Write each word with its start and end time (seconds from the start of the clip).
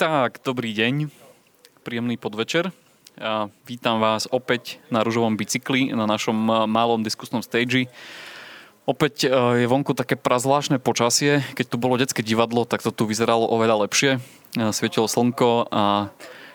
Tak, 0.00 0.40
dobrý 0.48 0.72
deň, 0.72 1.12
príjemný 1.84 2.16
podvečer. 2.16 2.72
A 3.20 3.52
vítam 3.68 4.00
vás 4.00 4.24
opäť 4.32 4.80
na 4.88 5.04
ružovom 5.04 5.36
bicykli 5.36 5.92
na 5.92 6.08
našom 6.08 6.32
malom 6.64 7.04
diskusnom 7.04 7.44
stage. 7.44 7.84
Opäť 8.88 9.28
je 9.60 9.68
vonku 9.68 9.92
také 9.92 10.16
prazvláštne 10.16 10.80
počasie. 10.80 11.44
Keď 11.52 11.66
tu 11.68 11.76
bolo 11.76 12.00
detské 12.00 12.24
divadlo, 12.24 12.64
tak 12.64 12.80
to 12.80 12.96
tu 12.96 13.04
vyzeralo 13.04 13.44
oveľa 13.44 13.84
lepšie. 13.84 14.24
Svietilo 14.72 15.04
slnko 15.04 15.68
a 15.68 16.08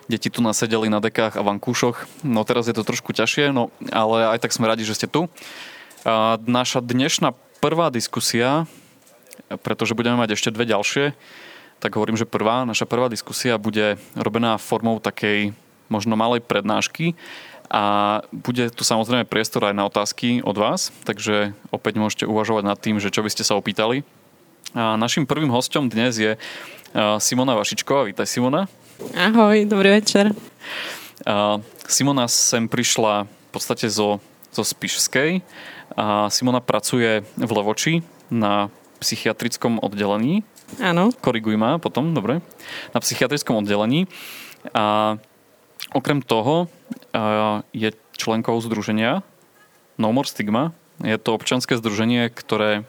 deti 0.09 0.33
tu 0.33 0.41
nasedeli 0.41 0.89
na 0.89 0.97
dekách 0.97 1.37
a 1.37 1.45
vankúšoch. 1.45 2.25
No 2.25 2.41
teraz 2.49 2.65
je 2.65 2.73
to 2.73 2.81
trošku 2.81 3.13
ťažšie, 3.13 3.53
no 3.53 3.69
ale 3.93 4.25
aj 4.33 4.41
tak 4.41 4.57
sme 4.57 4.65
radi, 4.65 4.81
že 4.81 4.97
ste 4.97 5.05
tu. 5.05 5.29
A 6.01 6.41
naša 6.49 6.81
dnešná 6.81 7.37
prvá 7.61 7.93
diskusia, 7.93 8.65
pretože 9.61 9.93
budeme 9.93 10.17
mať 10.17 10.33
ešte 10.33 10.49
dve 10.49 10.65
ďalšie, 10.65 11.13
tak 11.85 12.01
hovorím, 12.01 12.17
že 12.17 12.25
prvá, 12.25 12.65
naša 12.65 12.89
prvá 12.89 13.05
diskusia 13.13 13.61
bude 13.61 14.01
robená 14.17 14.57
formou 14.57 14.97
takej 14.97 15.53
možno 15.85 16.17
malej 16.17 16.41
prednášky 16.41 17.13
a 17.69 18.25
bude 18.33 18.73
tu 18.73 18.81
samozrejme 18.81 19.29
priestor 19.29 19.69
aj 19.69 19.77
na 19.77 19.85
otázky 19.85 20.41
od 20.41 20.57
vás, 20.57 20.89
takže 21.05 21.53
opäť 21.69 22.01
môžete 22.01 22.25
uvažovať 22.25 22.63
nad 22.65 22.81
tým, 22.81 22.97
že 22.97 23.13
čo 23.13 23.21
by 23.21 23.29
ste 23.29 23.45
sa 23.45 23.53
opýtali. 23.53 24.01
A 24.73 24.97
našim 24.97 25.29
prvým 25.29 25.53
hostom 25.53 25.85
dnes 25.85 26.17
je 26.17 26.41
Simona 27.21 27.53
Vašičková. 27.53 28.09
Vítaj 28.09 28.33
Simona. 28.33 28.65
Ahoj, 29.13 29.69
dobrý 29.69 30.01
večer. 30.01 30.33
A 31.21 31.61
Simona 31.85 32.25
sem 32.25 32.65
prišla 32.65 33.29
v 33.29 33.49
podstate 33.53 33.85
zo, 33.93 34.17
zo 34.49 34.65
Spišskej. 34.65 35.45
A 35.93 36.33
Simona 36.33 36.65
pracuje 36.65 37.21
v 37.37 37.51
Levoči 37.53 38.01
na 38.33 38.73
psychiatrickom 38.97 39.77
oddelení 39.85 40.41
Áno. 40.81 41.13
Koriguj 41.13 41.55
ma 41.55 41.77
potom, 41.77 42.11
dobre. 42.11 42.41
Na 42.91 42.99
psychiatrickom 42.99 43.61
oddelení. 43.61 44.09
A 44.73 45.15
okrem 45.93 46.25
toho 46.25 46.67
je 47.71 47.89
členkou 48.17 48.57
združenia 48.59 49.21
No 49.95 50.11
More 50.11 50.27
Stigma. 50.27 50.75
Je 51.03 51.15
to 51.19 51.35
občanské 51.35 51.75
združenie, 51.75 52.31
ktoré 52.31 52.87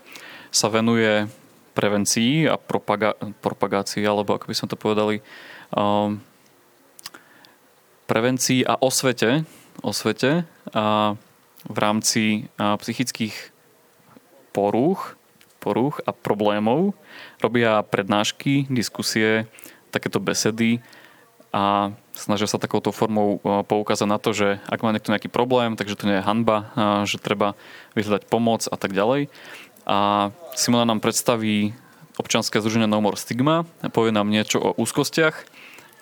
sa 0.51 0.71
venuje 0.71 1.27
prevencii 1.75 2.49
a 2.49 2.57
propaga- 2.57 3.19
propagácii, 3.43 4.03
alebo 4.07 4.35
ako 4.35 4.49
by 4.49 4.55
sme 4.57 4.69
to 4.71 4.79
povedali, 4.79 5.17
um, 5.75 6.23
prevencii 8.07 8.65
a 8.65 8.79
osvete, 8.79 9.45
osvete 9.83 10.47
a 10.73 11.15
v 11.67 11.79
rámci 11.83 12.47
a 12.57 12.79
psychických 12.79 13.35
porúch 14.55 15.16
porúch 15.67 15.99
a 16.07 16.15
problémov. 16.15 16.95
Robia 17.43 17.83
prednášky, 17.83 18.71
diskusie, 18.71 19.51
takéto 19.91 20.23
besedy 20.23 20.79
a 21.51 21.91
snažia 22.15 22.47
sa 22.47 22.63
takouto 22.63 22.95
formou 22.95 23.43
poukázať 23.43 24.07
na 24.07 24.23
to, 24.23 24.31
že 24.31 24.63
ak 24.71 24.87
má 24.87 24.95
niekto 24.95 25.11
nejaký 25.11 25.27
problém, 25.27 25.75
takže 25.75 25.99
to 25.99 26.07
nie 26.07 26.23
je 26.23 26.27
hanba, 26.27 26.71
že 27.03 27.19
treba 27.19 27.59
vyhľadať 27.99 28.31
pomoc 28.31 28.71
a 28.71 28.77
tak 28.79 28.95
ďalej. 28.95 29.27
A 29.89 30.31
Simona 30.55 30.87
nám 30.87 31.03
predstaví 31.03 31.75
občanské 32.21 32.63
združenie 32.63 32.87
No 32.87 33.03
More 33.03 33.19
Stigma, 33.19 33.67
povie 33.91 34.15
nám 34.15 34.31
niečo 34.31 34.63
o 34.63 34.71
úzkostiach 34.79 35.35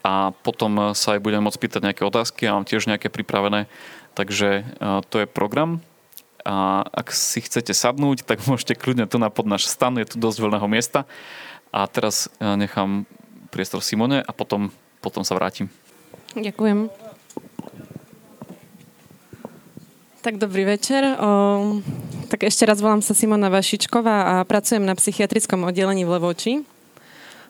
a 0.04 0.36
potom 0.44 0.92
sa 0.92 1.16
aj 1.16 1.24
budeme 1.24 1.48
môcť 1.48 1.60
pýtať 1.62 1.80
nejaké 1.80 2.02
otázky 2.04 2.44
a 2.44 2.58
mám 2.58 2.68
tiež 2.68 2.84
nejaké 2.90 3.08
pripravené. 3.08 3.70
Takže 4.18 4.68
to 5.08 5.16
je 5.22 5.26
program 5.30 5.80
a 6.44 6.84
ak 6.92 7.08
si 7.10 7.40
chcete 7.40 7.72
sadnúť, 7.72 8.28
tak 8.28 8.44
môžete 8.48 8.76
kľudne 8.76 9.08
tu 9.08 9.16
na 9.16 9.32
pod 9.32 9.48
náš 9.48 9.66
stan, 9.66 9.96
je 9.96 10.04
tu 10.04 10.16
dosť 10.20 10.44
voľného 10.44 10.68
miesta. 10.68 11.08
A 11.74 11.90
teraz 11.90 12.30
e, 12.38 12.46
nechám 12.54 13.08
priestor 13.50 13.82
Simone 13.82 14.22
a 14.22 14.30
potom, 14.30 14.70
potom 15.02 15.26
sa 15.26 15.34
vrátim. 15.34 15.66
Ďakujem. 16.38 16.90
Tak 20.22 20.40
dobrý 20.40 20.64
večer. 20.64 21.04
O, 21.20 21.82
tak 22.32 22.48
ešte 22.48 22.64
raz 22.64 22.80
volám 22.80 23.04
sa 23.04 23.12
Simona 23.12 23.52
Vašičková 23.52 24.16
a 24.24 24.34
pracujem 24.48 24.80
na 24.80 24.96
psychiatrickom 24.96 25.68
oddelení 25.68 26.08
v 26.08 26.16
Levoči. 26.16 26.52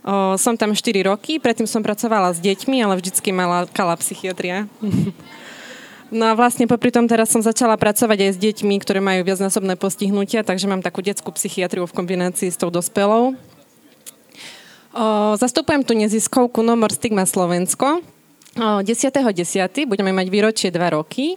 O, 0.02 0.34
som 0.34 0.58
tam 0.58 0.74
4 0.74 1.06
roky, 1.06 1.38
predtým 1.38 1.70
som 1.70 1.86
pracovala 1.86 2.34
s 2.34 2.42
deťmi, 2.42 2.82
ale 2.82 2.98
vždycky 2.98 3.30
mala 3.30 3.70
kala 3.70 3.94
psychiatria. 4.00 4.66
No 6.14 6.30
a 6.30 6.38
vlastne 6.38 6.70
popri 6.70 6.94
tom 6.94 7.10
teraz 7.10 7.34
som 7.34 7.42
začala 7.42 7.74
pracovať 7.74 8.18
aj 8.22 8.30
s 8.30 8.38
deťmi, 8.38 8.78
ktoré 8.78 9.02
majú 9.02 9.26
viacnásobné 9.26 9.74
postihnutia, 9.74 10.46
takže 10.46 10.70
mám 10.70 10.78
takú 10.78 11.02
detskú 11.02 11.34
psychiatriu 11.34 11.90
v 11.90 11.96
kombinácii 11.98 12.54
s 12.54 12.54
tou 12.54 12.70
dospelou. 12.70 13.34
O, 14.94 15.34
zastupujem 15.34 15.82
tu 15.82 15.98
neziskovku 15.98 16.62
Nomor 16.62 16.94
Stigma 16.94 17.26
Slovensko. 17.26 17.98
O, 17.98 18.78
10.10. 18.86 19.26
10. 19.26 19.90
budeme 19.90 20.14
mať 20.14 20.30
výročie 20.30 20.70
2 20.70 20.94
roky. 20.94 21.34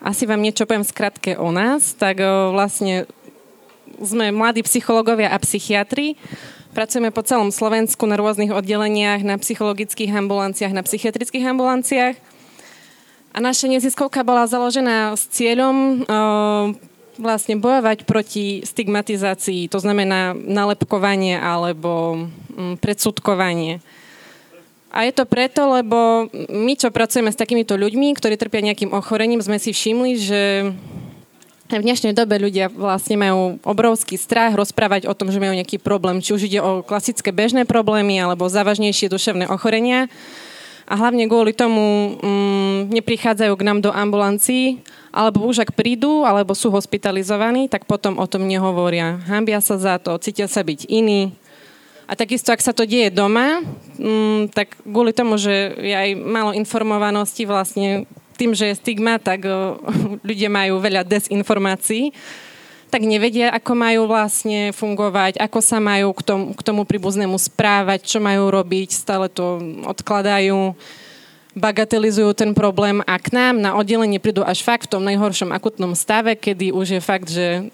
Asi 0.00 0.24
vám 0.24 0.40
niečo 0.40 0.64
poviem 0.64 0.88
skratke 0.88 1.36
o 1.36 1.52
nás. 1.52 1.92
Tak 1.92 2.16
o, 2.24 2.56
vlastne 2.56 3.04
sme 4.00 4.32
mladí 4.32 4.64
psychológovia 4.64 5.36
a 5.36 5.38
psychiatri. 5.44 6.16
Pracujeme 6.72 7.12
po 7.12 7.20
celom 7.20 7.52
Slovensku 7.52 8.08
na 8.08 8.16
rôznych 8.16 8.56
oddeleniach, 8.56 9.20
na 9.20 9.36
psychologických 9.36 10.16
ambulanciách, 10.16 10.72
na 10.72 10.80
psychiatrických 10.80 11.44
ambulanciách. 11.44 12.16
A 13.34 13.42
naša 13.42 13.66
neziskovka 13.66 14.22
bola 14.22 14.46
založená 14.46 15.18
s 15.18 15.26
cieľom 15.26 16.06
vlastne 17.18 17.54
bojovať 17.58 18.06
proti 18.06 18.62
stigmatizácii, 18.62 19.70
to 19.70 19.78
znamená 19.78 20.34
nalepkovanie 20.34 21.38
alebo 21.38 22.26
um, 22.54 22.74
predsudkovanie. 22.78 23.78
A 24.94 25.10
je 25.10 25.12
to 25.14 25.26
preto, 25.26 25.66
lebo 25.74 26.30
my, 26.50 26.78
čo 26.78 26.94
pracujeme 26.94 27.34
s 27.34 27.38
takýmito 27.38 27.74
ľuďmi, 27.74 28.14
ktorí 28.14 28.38
trpia 28.38 28.62
nejakým 28.62 28.94
ochorením, 28.94 29.42
sme 29.42 29.58
si 29.58 29.74
všimli, 29.74 30.12
že 30.22 30.42
v 31.66 31.82
dnešnej 31.82 32.14
dobe 32.14 32.38
ľudia 32.38 32.70
vlastne 32.70 33.18
majú 33.18 33.58
obrovský 33.66 34.14
strach 34.14 34.54
rozprávať 34.54 35.10
o 35.10 35.16
tom, 35.16 35.34
že 35.34 35.42
majú 35.42 35.58
nejaký 35.58 35.82
problém, 35.82 36.22
či 36.22 36.30
už 36.30 36.46
ide 36.46 36.62
o 36.62 36.86
klasické 36.86 37.34
bežné 37.34 37.66
problémy 37.66 38.22
alebo 38.22 38.46
závažnejšie 38.46 39.10
duševné 39.10 39.50
ochorenia 39.50 40.06
a 40.84 40.94
hlavne 41.00 41.24
kvôli 41.24 41.56
tomu 41.56 42.16
mm, 42.20 42.92
neprichádzajú 42.92 43.52
k 43.56 43.66
nám 43.66 43.78
do 43.80 43.88
ambulancií, 43.88 44.84
alebo 45.08 45.48
už 45.48 45.64
ak 45.64 45.72
prídu, 45.72 46.28
alebo 46.28 46.52
sú 46.52 46.68
hospitalizovaní, 46.68 47.72
tak 47.72 47.88
potom 47.88 48.20
o 48.20 48.26
tom 48.28 48.44
nehovoria. 48.44 49.16
Hambia 49.24 49.64
sa 49.64 49.80
za 49.80 49.96
to, 49.96 50.20
cítia 50.20 50.44
sa 50.44 50.60
byť 50.60 50.84
iní. 50.92 51.32
A 52.04 52.12
takisto, 52.12 52.52
ak 52.52 52.60
sa 52.60 52.76
to 52.76 52.84
deje 52.84 53.08
doma, 53.08 53.64
mm, 53.96 54.52
tak 54.52 54.76
kvôli 54.84 55.16
tomu, 55.16 55.40
že 55.40 55.72
je 55.80 55.94
aj 55.96 56.10
málo 56.20 56.52
informovanosti 56.52 57.48
vlastne 57.48 58.04
tým, 58.36 58.52
že 58.52 58.74
je 58.74 58.80
stigma, 58.80 59.16
tak 59.16 59.48
o, 59.48 59.80
ľudia 60.28 60.52
majú 60.52 60.82
veľa 60.84 61.06
desinformácií 61.08 62.12
tak 62.94 63.02
nevedia, 63.02 63.50
ako 63.50 63.74
majú 63.74 64.06
vlastne 64.06 64.70
fungovať, 64.70 65.42
ako 65.42 65.58
sa 65.58 65.82
majú 65.82 66.14
k 66.14 66.22
tomu, 66.22 66.46
k 66.54 66.62
tomu 66.62 66.86
príbuznému 66.86 67.34
správať, 67.34 68.06
čo 68.06 68.22
majú 68.22 68.54
robiť, 68.54 68.94
stále 68.94 69.26
to 69.26 69.58
odkladajú, 69.82 70.78
bagatelizujú 71.58 72.30
ten 72.38 72.54
problém 72.54 73.02
a 73.02 73.18
k 73.18 73.34
nám 73.34 73.58
na 73.58 73.74
oddelenie 73.74 74.22
prídu 74.22 74.46
až 74.46 74.62
fakt 74.62 74.86
v 74.86 74.94
tom 74.94 75.02
najhoršom 75.10 75.50
akutnom 75.50 75.98
stave, 75.98 76.38
kedy 76.38 76.70
už 76.70 76.94
je 76.94 77.00
fakt, 77.02 77.34
že 77.34 77.66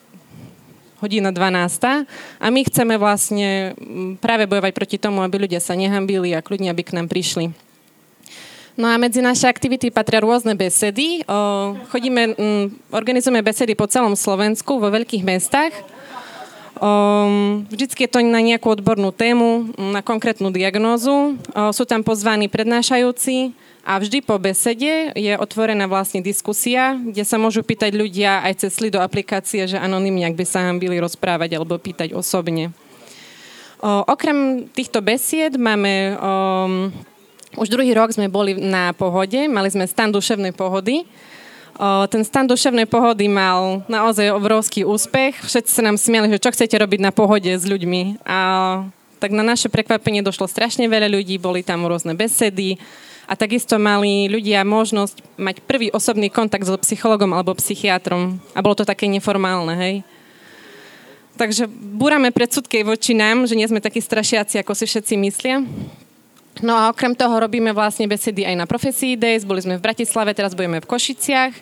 hodina 1.05 1.29
12. 1.37 2.09
A 2.41 2.47
my 2.49 2.61
chceme 2.65 2.97
vlastne 2.97 3.77
práve 4.25 4.49
bojovať 4.49 4.73
proti 4.73 4.97
tomu, 4.97 5.21
aby 5.21 5.37
ľudia 5.45 5.61
sa 5.61 5.77
nehambili 5.77 6.33
a 6.33 6.41
kľudne, 6.41 6.73
aby 6.73 6.81
k 6.81 6.97
nám 6.97 7.13
prišli. 7.13 7.53
No 8.79 8.87
a 8.87 8.99
medzi 8.99 9.19
naše 9.23 9.51
aktivity 9.51 9.91
patria 9.91 10.23
rôzne 10.23 10.55
besedy. 10.55 11.27
Chodíme, 11.91 12.23
m, 12.39 12.71
organizujeme 12.95 13.43
besedy 13.43 13.75
po 13.75 13.91
celom 13.91 14.15
Slovensku, 14.15 14.79
vo 14.79 14.89
veľkých 14.91 15.27
mestách. 15.27 15.75
Vždycky 17.69 18.09
je 18.09 18.11
to 18.11 18.25
na 18.25 18.41
nejakú 18.41 18.73
odbornú 18.73 19.13
tému, 19.13 19.77
na 19.77 20.01
konkrétnu 20.01 20.49
diagnózu. 20.49 21.37
Sú 21.77 21.85
tam 21.85 22.01
pozvaní 22.01 22.49
prednášajúci 22.49 23.53
a 23.85 24.01
vždy 24.01 24.25
po 24.25 24.41
besede 24.41 25.13
je 25.13 25.37
otvorená 25.37 25.85
vlastne 25.85 26.25
diskusia, 26.25 26.97
kde 26.97 27.21
sa 27.29 27.37
môžu 27.37 27.61
pýtať 27.61 27.93
ľudia 27.93 28.41
aj 28.49 28.65
cez 28.65 28.81
do 28.89 28.97
aplikácie, 28.97 29.69
že 29.69 29.77
anonymne, 29.77 30.25
ak 30.25 30.41
by 30.41 30.45
sa 30.49 30.65
hambili 30.73 30.97
rozprávať 30.97 31.53
alebo 31.61 31.77
pýtať 31.77 32.17
osobne. 32.17 32.73
Okrem 33.85 34.69
týchto 34.73 35.05
besied 35.05 35.57
máme 35.57 36.17
o, 36.17 36.17
už 37.59 37.67
druhý 37.71 37.91
rok 37.95 38.15
sme 38.15 38.31
boli 38.31 38.55
na 38.59 38.95
pohode, 38.95 39.51
mali 39.51 39.71
sme 39.71 39.89
stan 39.89 40.11
duševnej 40.11 40.55
pohody. 40.55 41.07
Ten 42.13 42.23
stan 42.29 42.45
duševnej 42.45 42.85
pohody 42.85 43.25
mal 43.25 43.81
naozaj 43.89 44.37
obrovský 44.37 44.85
úspech. 44.85 45.41
Všetci 45.41 45.81
sa 45.81 45.83
nám 45.83 45.97
smiali, 45.97 46.29
že 46.29 46.43
čo 46.43 46.53
chcete 46.53 46.77
robiť 46.77 47.01
na 47.01 47.09
pohode 47.09 47.49
s 47.49 47.65
ľuďmi. 47.65 48.21
A 48.29 48.39
tak 49.17 49.33
na 49.33 49.41
naše 49.41 49.73
prekvapenie 49.73 50.21
došlo 50.21 50.45
strašne 50.45 50.85
veľa 50.89 51.09
ľudí, 51.09 51.41
boli 51.41 51.65
tam 51.65 51.89
rôzne 51.89 52.13
besedy 52.13 52.77
a 53.25 53.39
takisto 53.39 53.79
mali 53.79 54.29
ľudia 54.29 54.61
možnosť 54.67 55.41
mať 55.41 55.57
prvý 55.65 55.89
osobný 55.95 56.29
kontakt 56.29 56.69
so 56.69 56.77
psychologom 56.83 57.33
alebo 57.33 57.57
psychiatrom. 57.57 58.43
A 58.53 58.61
bolo 58.61 58.77
to 58.77 58.85
také 58.85 59.09
neformálne, 59.09 59.73
hej. 59.77 59.95
Takže 61.41 61.65
búrame 61.71 62.29
predsudky 62.29 62.85
voči 62.85 63.17
nám, 63.17 63.49
že 63.49 63.57
nie 63.57 63.65
sme 63.65 63.81
takí 63.81 64.05
strašiaci, 64.05 64.61
ako 64.61 64.77
si 64.77 64.85
všetci 64.85 65.15
myslia. 65.17 65.65
No 66.59 66.75
a 66.75 66.91
okrem 66.91 67.15
toho 67.15 67.39
robíme 67.39 67.71
vlastne 67.71 68.11
besedy 68.11 68.43
aj 68.43 68.59
na 68.59 68.67
Profesii 68.67 69.15
Days, 69.15 69.47
boli 69.47 69.63
sme 69.63 69.79
v 69.79 69.87
Bratislave, 69.87 70.35
teraz 70.35 70.53
budeme 70.53 70.83
v 70.83 70.91
Košiciach. 70.91 71.55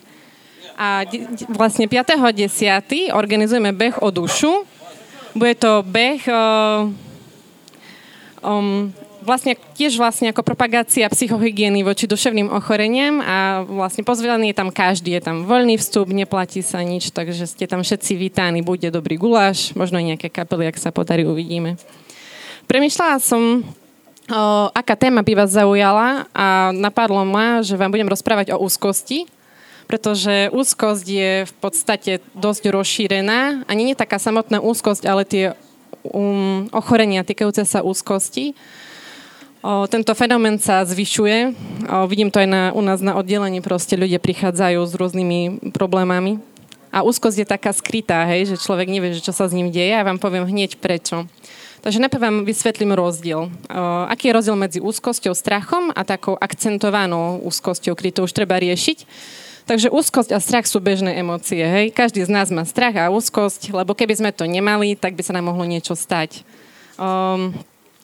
A 0.79 1.05
de- 1.05 1.29
vlastne 1.53 1.85
5.10. 1.85 3.13
organizujeme 3.13 3.69
beh 3.69 4.01
o 4.01 4.09
dušu. 4.09 4.65
Bude 5.37 5.53
to 5.55 5.85
beh 5.85 6.25
uh, 6.25 6.89
um, 8.41 8.89
vlastne 9.21 9.55
tiež 9.75 9.99
vlastne 9.99 10.31
ako 10.31 10.41
propagácia 10.41 11.05
psychohygieny 11.11 11.83
voči 11.83 12.07
duševným 12.07 12.49
ochoreniam 12.49 13.19
a 13.19 13.61
vlastne 13.67 14.01
pozvaný 14.07 14.51
je 14.51 14.57
tam 14.57 14.69
každý, 14.71 15.19
je 15.19 15.23
tam 15.23 15.43
voľný 15.45 15.75
vstup, 15.77 16.09
neplatí 16.09 16.63
sa 16.63 16.79
nič, 16.81 17.11
takže 17.11 17.45
ste 17.45 17.67
tam 17.67 17.83
všetci 17.83 18.15
vítaní, 18.15 18.63
bude 18.63 18.87
dobrý 18.89 19.19
guláš, 19.19 19.75
možno 19.75 19.99
nejaké 19.99 20.31
kapely, 20.31 20.71
ak 20.71 20.79
sa 20.79 20.89
podarí, 20.89 21.27
uvidíme. 21.27 21.75
Premýšľala 22.65 23.17
som, 23.19 23.61
o, 24.29 24.69
aká 24.71 24.95
téma 24.95 25.25
by 25.25 25.33
vás 25.35 25.51
zaujala 25.51 26.29
a 26.31 26.71
napadlo 26.71 27.25
ma, 27.25 27.65
že 27.65 27.75
vám 27.75 27.91
budem 27.91 28.07
rozprávať 28.07 28.53
o 28.55 28.61
úzkosti, 28.61 29.25
pretože 29.89 30.53
úzkosť 30.53 31.05
je 31.09 31.31
v 31.49 31.53
podstate 31.57 32.11
dosť 32.37 32.69
rozšírená 32.69 33.65
a 33.65 33.71
nie 33.73 33.91
je 33.91 33.97
taká 33.97 34.21
samotná 34.21 34.61
úzkosť, 34.61 35.03
ale 35.09 35.25
tie 35.25 35.57
um, 36.05 36.69
ochorenia 36.69 37.25
týkajúce 37.25 37.65
sa 37.65 37.81
úzkosti. 37.81 38.53
O, 39.59 39.89
tento 39.91 40.15
fenomén 40.15 40.55
sa 40.61 40.85
zvyšuje. 40.87 41.37
O, 41.89 42.07
vidím 42.07 42.31
to 42.31 42.39
aj 42.39 42.47
na, 42.47 42.63
u 42.71 42.79
nás 42.79 43.03
na 43.03 43.17
oddelení, 43.17 43.59
proste 43.59 43.99
ľudia 43.99 44.21
prichádzajú 44.21 44.79
s 44.87 44.93
rôznymi 44.95 45.73
problémami. 45.75 46.39
A 46.89 47.05
úzkosť 47.05 47.37
je 47.45 47.47
taká 47.47 47.69
skrytá, 47.69 48.25
hej, 48.25 48.49
že 48.49 48.61
človek 48.61 48.89
nevie, 48.89 49.13
že 49.13 49.21
čo 49.21 49.29
sa 49.29 49.45
s 49.45 49.53
ním 49.53 49.69
deje 49.69 49.93
a 49.93 50.05
vám 50.05 50.17
poviem 50.17 50.49
hneď 50.49 50.81
prečo. 50.81 51.29
Takže 51.79 52.03
najprv 52.03 52.21
vám 52.21 52.37
vysvetlím 52.43 52.91
rozdiel. 52.91 53.47
Aký 54.11 54.27
je 54.27 54.35
rozdiel 54.35 54.57
medzi 54.59 54.79
úzkosťou, 54.83 55.31
strachom 55.31 55.95
a 55.95 56.03
takou 56.03 56.35
akcentovanou 56.35 57.39
úzkosťou, 57.47 57.95
kedy 57.95 58.11
to 58.11 58.21
už 58.27 58.35
treba 58.35 58.59
riešiť. 58.59 59.07
Takže 59.63 59.93
úzkosť 59.93 60.33
a 60.33 60.41
strach 60.41 60.65
sú 60.65 60.81
bežné 60.81 61.21
emócie. 61.21 61.61
Hej? 61.61 61.93
Každý 61.93 62.25
z 62.25 62.33
nás 62.33 62.49
má 62.49 62.65
strach 62.65 62.97
a 62.97 63.13
úzkosť, 63.13 63.69
lebo 63.69 63.93
keby 63.93 64.17
sme 64.17 64.31
to 64.33 64.49
nemali, 64.49 64.97
tak 64.97 65.13
by 65.13 65.21
sa 65.21 65.37
nám 65.37 65.53
mohlo 65.53 65.61
niečo 65.63 65.93
stať. 65.93 66.41
Um, 66.97 67.53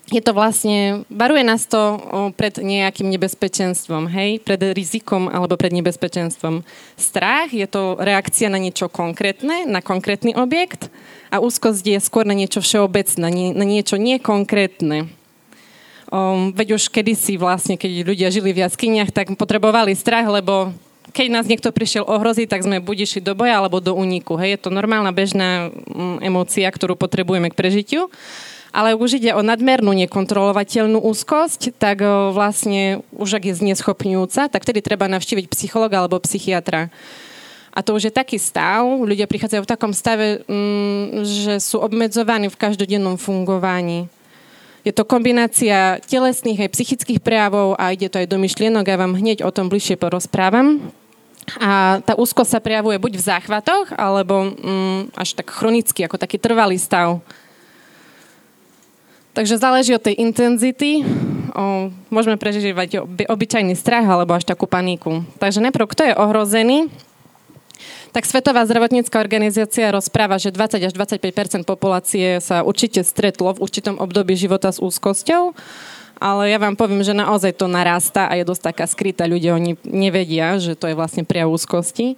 je 0.05 0.21
to 0.21 0.37
vlastne, 0.37 1.01
varuje 1.09 1.41
nás 1.41 1.65
to 1.65 1.97
pred 2.37 2.53
nejakým 2.61 3.09
nebezpečenstvom, 3.09 4.05
hej, 4.13 4.37
pred 4.37 4.61
rizikom 4.77 5.25
alebo 5.25 5.57
pred 5.57 5.73
nebezpečenstvom. 5.73 6.61
Strach 6.93 7.49
je 7.49 7.65
to 7.65 7.97
reakcia 7.97 8.53
na 8.53 8.61
niečo 8.61 8.85
konkrétne, 8.85 9.65
na 9.65 9.81
konkrétny 9.81 10.37
objekt 10.37 10.93
a 11.33 11.41
úzkosť 11.41 11.97
je 11.97 11.99
skôr 12.05 12.21
na 12.21 12.37
niečo 12.37 12.61
všeobecné, 12.61 13.27
na 13.57 13.65
niečo 13.65 13.97
nekonkrétne. 13.97 15.09
Um, 16.13 16.53
veď 16.53 16.77
už 16.77 16.93
kedysi 16.93 17.41
vlastne, 17.41 17.81
keď 17.81 18.05
ľudia 18.05 18.29
žili 18.29 18.53
v 18.53 18.61
jaskyniach, 18.61 19.09
tak 19.09 19.33
potrebovali 19.33 19.97
strach, 19.97 20.29
lebo 20.29 20.69
keď 21.17 21.27
nás 21.33 21.49
niekto 21.49 21.73
prišiel 21.73 22.05
ohroziť, 22.05 22.45
tak 22.45 22.61
sme 22.61 22.77
buď 22.77 23.09
išli 23.09 23.21
do 23.25 23.33
boja 23.33 23.57
alebo 23.57 23.81
do 23.81 23.97
úniku. 23.97 24.37
Hej, 24.37 24.59
je 24.59 24.59
to 24.67 24.69
normálna 24.69 25.09
bežná 25.09 25.73
um, 25.73 26.21
emócia, 26.21 26.69
ktorú 26.69 26.93
potrebujeme 26.93 27.49
k 27.49 27.57
prežitiu. 27.57 28.13
Ale 28.75 28.91
už 28.91 29.23
ide 29.23 29.31
o 29.31 29.39
nadmernú 29.39 29.95
nekontrolovateľnú 29.95 30.99
úzkosť, 30.99 31.79
tak 31.79 32.03
o, 32.03 32.35
vlastne 32.35 32.99
už 33.15 33.39
ak 33.39 33.47
je 33.47 33.59
zneschopňujúca, 33.63 34.51
tak 34.51 34.67
vtedy 34.67 34.83
treba 34.83 35.07
navštíviť 35.07 35.47
psychologa 35.55 36.03
alebo 36.03 36.19
psychiatra. 36.19 36.91
A 37.71 37.79
to 37.79 37.95
už 37.95 38.11
je 38.11 38.13
taký 38.13 38.35
stav, 38.35 38.83
ľudia 38.83 39.31
prichádzajú 39.31 39.63
v 39.63 39.71
takom 39.71 39.95
stave, 39.95 40.43
mm, 40.43 41.23
že 41.23 41.53
sú 41.63 41.79
obmedzovaní 41.79 42.51
v 42.51 42.59
každodennom 42.59 43.15
fungovaní. 43.15 44.11
Je 44.83 44.91
to 44.91 45.07
kombinácia 45.07 45.97
telesných 46.03 46.67
aj 46.67 46.73
psychických 46.75 47.23
prejavov 47.23 47.79
a 47.79 47.95
ide 47.95 48.11
to 48.11 48.19
aj 48.19 48.27
do 48.27 48.37
myšlienok. 48.37 48.85
Ja 48.85 49.01
vám 49.01 49.15
hneď 49.15 49.41
o 49.47 49.55
tom 49.55 49.71
bližšie 49.71 49.95
porozprávam. 49.97 50.93
A 51.63 52.03
tá 52.03 52.13
úzkosť 52.19 52.57
sa 52.57 52.63
prejavuje 52.63 52.99
buď 52.99 53.17
v 53.17 53.25
záchvatoch, 53.27 53.87
alebo 53.95 54.51
mm, 54.51 55.15
až 55.15 55.35
tak 55.39 55.47
chronicky, 55.49 56.03
ako 56.03 56.19
taký 56.21 56.37
trvalý 56.37 56.75
stav. 56.75 57.23
Takže 59.35 59.59
záleží 59.59 59.91
od 59.91 59.99
tej 59.99 60.15
intenzity. 60.15 61.03
O, 61.51 61.91
môžeme 62.07 62.39
prežívať 62.39 63.03
obyčajný 63.27 63.75
strach 63.75 64.07
alebo 64.07 64.31
až 64.31 64.47
takú 64.47 64.63
paníku. 64.63 65.27
Takže 65.43 65.59
najprv, 65.59 65.85
kto 65.91 66.01
je 66.07 66.13
ohrozený? 66.15 66.87
tak 68.15 68.23
Svetová 68.23 68.63
zdravotnícká 68.63 69.19
organizácia 69.19 69.91
rozpráva, 69.91 70.39
že 70.39 70.47
20 70.47 70.87
až 70.87 70.95
25% 70.95 71.67
populácie 71.67 72.39
sa 72.39 72.63
určite 72.63 73.03
stretlo 73.03 73.51
v 73.51 73.67
určitom 73.67 73.99
období 73.99 74.39
života 74.39 74.71
s 74.71 74.79
úzkosťou, 74.79 75.51
ale 76.15 76.47
ja 76.47 76.55
vám 76.55 76.79
poviem, 76.79 77.03
že 77.03 77.11
naozaj 77.11 77.59
to 77.59 77.67
narastá 77.67 78.31
a 78.31 78.39
je 78.39 78.47
dosť 78.47 78.71
taká 78.71 78.87
skrytá. 78.87 79.27
Ľudia 79.27 79.59
oni 79.59 79.75
nevedia, 79.83 80.55
že 80.63 80.79
to 80.79 80.87
je 80.87 80.95
vlastne 80.95 81.27
prejav 81.27 81.51
úzkosti. 81.51 82.15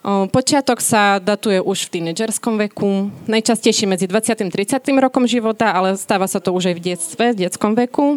Počiatok 0.00 0.80
sa 0.80 1.20
datuje 1.20 1.60
už 1.60 1.86
v 1.86 2.00
tínedžerskom 2.00 2.56
veku, 2.56 3.12
najčastejšie 3.28 3.84
medzi 3.84 4.08
20. 4.08 4.32
a 4.32 4.48
30. 4.48 4.80
rokom 4.96 5.28
života, 5.28 5.76
ale 5.76 5.92
stáva 6.00 6.24
sa 6.24 6.40
to 6.40 6.56
už 6.56 6.72
aj 6.72 6.74
v 6.80 6.84
detstve, 6.92 7.24
v 7.36 7.40
detskom 7.44 7.76
veku. 7.76 8.16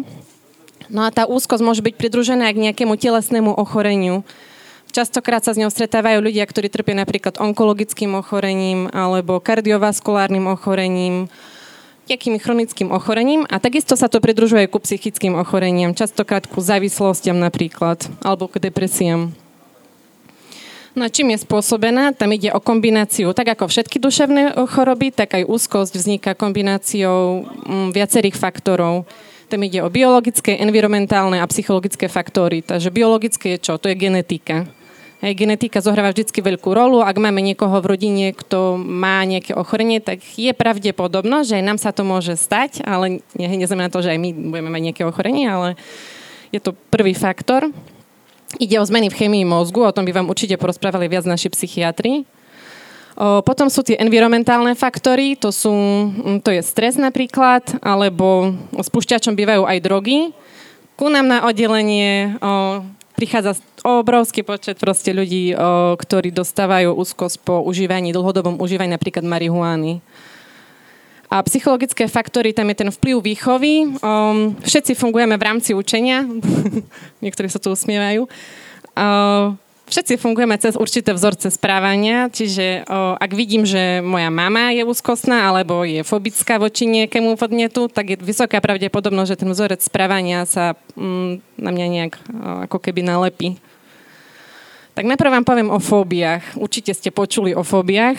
No 0.88 1.04
a 1.04 1.12
tá 1.12 1.28
úzkosť 1.28 1.60
môže 1.60 1.84
byť 1.84 1.94
pridružená 2.00 2.48
k 2.56 2.72
nejakému 2.72 2.96
telesnému 2.96 3.52
ochoreniu, 3.52 4.24
Častokrát 4.94 5.42
sa 5.42 5.50
s 5.50 5.58
ňou 5.58 5.74
stretávajú 5.74 6.22
ľudia, 6.22 6.46
ktorí 6.46 6.70
trpia 6.70 6.94
napríklad 6.94 7.42
onkologickým 7.42 8.14
ochorením 8.14 8.86
alebo 8.94 9.42
kardiovaskulárnym 9.42 10.46
ochorením, 10.46 11.26
nejakým 12.06 12.38
chronickým 12.38 12.94
ochorením 12.94 13.42
a 13.50 13.58
takisto 13.58 13.98
sa 13.98 14.06
to 14.06 14.22
pridružuje 14.22 14.70
ku 14.70 14.78
psychickým 14.78 15.34
ochoreniam, 15.34 15.98
častokrát 15.98 16.46
ku 16.46 16.62
závislostiam 16.62 17.34
napríklad 17.42 18.06
alebo 18.22 18.46
k 18.46 18.62
depresiám. 18.62 19.34
No 20.94 21.02
a 21.02 21.10
čím 21.10 21.34
je 21.34 21.42
spôsobená? 21.42 22.14
Tam 22.14 22.30
ide 22.30 22.54
o 22.54 22.62
kombináciu, 22.62 23.34
tak 23.34 23.58
ako 23.58 23.66
všetky 23.66 23.98
duševné 23.98 24.54
choroby, 24.70 25.10
tak 25.10 25.34
aj 25.34 25.50
úzkosť 25.50 25.98
vzniká 25.98 26.38
kombináciou 26.38 27.42
mm, 27.42 27.90
viacerých 27.90 28.38
faktorov. 28.38 29.02
Tam 29.50 29.58
ide 29.66 29.82
o 29.82 29.90
biologické, 29.90 30.54
environmentálne 30.62 31.42
a 31.42 31.50
psychologické 31.50 32.06
faktory. 32.06 32.62
Takže 32.62 32.94
biologické 32.94 33.58
je 33.58 33.66
čo? 33.66 33.74
To 33.74 33.90
je 33.90 33.98
genetika. 33.98 34.70
Hej, 35.18 35.34
genetika 35.34 35.82
zohráva 35.82 36.14
vždy 36.14 36.30
veľkú 36.30 36.70
rolu. 36.70 37.02
Ak 37.02 37.18
máme 37.18 37.42
niekoho 37.42 37.74
v 37.82 37.90
rodine, 37.90 38.30
kto 38.30 38.78
má 38.78 39.26
nejaké 39.26 39.50
ochorenie, 39.50 39.98
tak 39.98 40.22
je 40.38 40.54
pravdepodobnosť, 40.54 41.46
že 41.48 41.56
aj 41.58 41.64
nám 41.64 41.78
sa 41.82 41.90
to 41.90 42.06
môže 42.06 42.38
stať, 42.38 42.86
ale 42.86 43.18
neznamená 43.34 43.90
to, 43.90 43.98
že 43.98 44.14
aj 44.14 44.20
my 44.22 44.30
budeme 44.30 44.70
mať 44.70 44.82
nejaké 44.84 45.02
ochorenie, 45.02 45.50
ale 45.50 45.74
je 46.54 46.62
to 46.62 46.70
prvý 46.92 47.18
faktor. 47.18 47.66
Ide 48.58 48.78
o 48.78 48.84
zmeny 48.86 49.10
v 49.10 49.18
chemii 49.18 49.44
mozgu, 49.46 49.82
o 49.82 49.94
tom 49.94 50.06
by 50.06 50.12
vám 50.14 50.30
určite 50.30 50.54
porozprávali 50.54 51.10
viac 51.10 51.26
naši 51.26 51.50
psychiatri. 51.50 52.26
Potom 53.14 53.70
sú 53.70 53.86
tie 53.86 53.94
environmentálne 54.02 54.74
faktory, 54.74 55.38
to, 55.38 55.54
sú, 55.54 55.70
to 56.42 56.50
je 56.50 56.62
stres 56.66 56.98
napríklad, 56.98 57.62
alebo 57.78 58.58
spúšťačom 58.74 59.38
bývajú 59.38 59.62
aj 59.62 59.78
drogy. 59.78 60.18
Ku 60.98 61.06
nám 61.10 61.26
na 61.26 61.38
oddelenie 61.46 62.38
o, 62.38 62.82
prichádza 63.18 63.58
obrovský 63.82 64.46
počet 64.46 64.78
proste 64.78 65.14
ľudí, 65.14 65.54
o, 65.54 65.94
ktorí 65.94 66.30
dostávajú 66.34 66.94
úzkosť 66.94 67.42
po 67.42 67.62
užívaní, 67.66 68.14
dlhodobom 68.14 68.58
užívaní 68.58 68.94
napríklad 68.94 69.26
marihuány. 69.26 70.02
A 71.34 71.42
psychologické 71.42 72.06
faktory, 72.06 72.54
tam 72.54 72.70
je 72.70 72.78
ten 72.78 72.90
vplyv 72.94 73.18
výchovy. 73.18 73.98
Um, 73.98 74.54
všetci 74.62 74.94
fungujeme 74.94 75.34
v 75.34 75.42
rámci 75.42 75.74
učenia. 75.74 76.22
Niektorí 77.26 77.50
sa 77.50 77.58
tu 77.58 77.74
usmievajú. 77.74 78.30
Uh, 78.94 79.58
Všetci 79.84 80.16
fungujeme 80.16 80.56
cez 80.56 80.80
určité 80.80 81.12
vzorce 81.12 81.52
správania, 81.52 82.32
čiže 82.32 82.88
o, 82.88 83.20
ak 83.20 83.36
vidím, 83.36 83.68
že 83.68 84.00
moja 84.00 84.32
mama 84.32 84.72
je 84.72 84.80
úzkostná 84.80 85.44
alebo 85.44 85.84
je 85.84 86.00
fobická 86.00 86.56
voči 86.56 86.88
niekému 86.88 87.36
podnetu, 87.36 87.92
tak 87.92 88.16
je 88.16 88.16
vysoká 88.16 88.64
pravdepodobnosť, 88.64 89.36
že 89.36 89.40
ten 89.44 89.50
vzorec 89.52 89.84
správania 89.84 90.48
sa 90.48 90.72
mm, 90.96 91.60
na 91.60 91.68
mňa 91.68 91.86
nejak 92.00 92.14
o, 92.16 92.20
ako 92.64 92.80
keby 92.80 93.04
nalepí. 93.04 93.60
Tak 94.96 95.04
najprv 95.04 95.30
vám 95.36 95.44
poviem 95.44 95.68
o 95.68 95.76
fóbiách. 95.76 96.56
Určite 96.56 96.96
ste 96.96 97.12
počuli 97.12 97.52
o 97.52 97.60
fóbiách. 97.60 98.16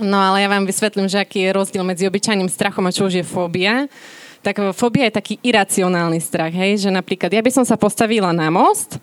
No 0.00 0.20
ale 0.20 0.44
ja 0.44 0.48
vám 0.52 0.68
vysvetlím, 0.68 1.08
že 1.08 1.20
aký 1.20 1.48
je 1.48 1.56
rozdiel 1.56 1.84
medzi 1.84 2.04
obyčajným 2.04 2.52
strachom 2.52 2.84
a 2.84 2.94
čo 2.94 3.08
už 3.08 3.20
je 3.20 3.24
fóbia. 3.24 3.88
Tak 4.44 4.76
fóbia 4.76 5.08
je 5.10 5.18
taký 5.18 5.34
iracionálny 5.42 6.22
strach, 6.22 6.54
hej? 6.54 6.86
že 6.86 6.90
napríklad 6.92 7.32
ja 7.32 7.42
by 7.42 7.50
som 7.50 7.64
sa 7.66 7.74
postavila 7.74 8.30
na 8.30 8.46
most, 8.52 9.00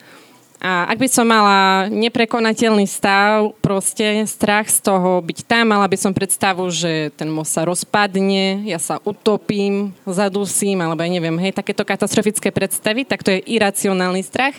a 0.64 0.88
ak 0.88 0.96
by 0.96 1.10
som 1.12 1.28
mala 1.28 1.92
neprekonateľný 1.92 2.88
stav, 2.88 3.52
proste 3.60 4.24
strach 4.24 4.72
z 4.72 4.80
toho 4.80 5.20
byť 5.20 5.44
tam, 5.44 5.76
mala 5.76 5.92
by 5.92 6.00
som 6.00 6.16
predstavu, 6.16 6.72
že 6.72 7.12
ten 7.20 7.28
most 7.28 7.52
sa 7.52 7.68
rozpadne, 7.68 8.64
ja 8.64 8.80
sa 8.80 9.04
utopím, 9.04 9.92
zadusím, 10.08 10.80
alebo 10.80 11.04
ja 11.04 11.12
neviem, 11.12 11.36
hej, 11.44 11.52
takéto 11.52 11.84
katastrofické 11.84 12.48
predstavy, 12.48 13.04
tak 13.04 13.28
to 13.28 13.36
je 13.36 13.44
iracionálny 13.44 14.24
strach. 14.24 14.56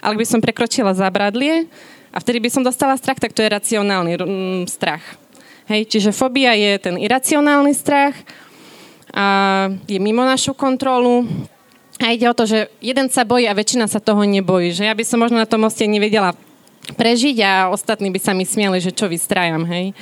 Ale 0.00 0.16
ak 0.16 0.20
by 0.24 0.26
som 0.32 0.40
prekročila 0.40 0.96
zabradlie 0.96 1.68
a 2.08 2.16
vtedy 2.16 2.40
by 2.40 2.48
som 2.48 2.64
dostala 2.64 2.96
strach, 2.96 3.20
tak 3.20 3.36
to 3.36 3.44
je 3.44 3.52
racionálny 3.52 4.16
mm, 4.16 4.72
strach. 4.72 5.04
Hej, 5.72 5.88
čiže 5.88 6.12
fobia 6.12 6.52
je 6.52 6.76
ten 6.76 7.00
iracionálny 7.00 7.72
strach 7.72 8.12
a 9.08 9.24
je 9.88 9.96
mimo 9.96 10.20
našu 10.20 10.52
kontrolu 10.52 11.24
A 12.02 12.10
ide 12.10 12.26
o 12.26 12.34
to, 12.34 12.50
že 12.50 12.66
jeden 12.82 13.06
sa 13.06 13.22
bojí 13.22 13.46
a 13.46 13.54
väčšina 13.54 13.86
sa 13.86 14.02
toho 14.02 14.26
nebojí. 14.26 14.74
Že 14.74 14.90
ja 14.90 14.94
by 14.96 15.04
som 15.06 15.22
možno 15.22 15.38
na 15.38 15.46
tom 15.46 15.62
moste 15.62 15.86
nevedela 15.86 16.34
prežiť 16.98 17.36
a 17.46 17.52
ostatní 17.70 18.10
by 18.10 18.18
sa 18.18 18.34
mi 18.34 18.42
smiali, 18.42 18.82
že 18.82 18.90
čo 18.90 19.06
vystrajam, 19.06 19.62
hej. 19.70 19.94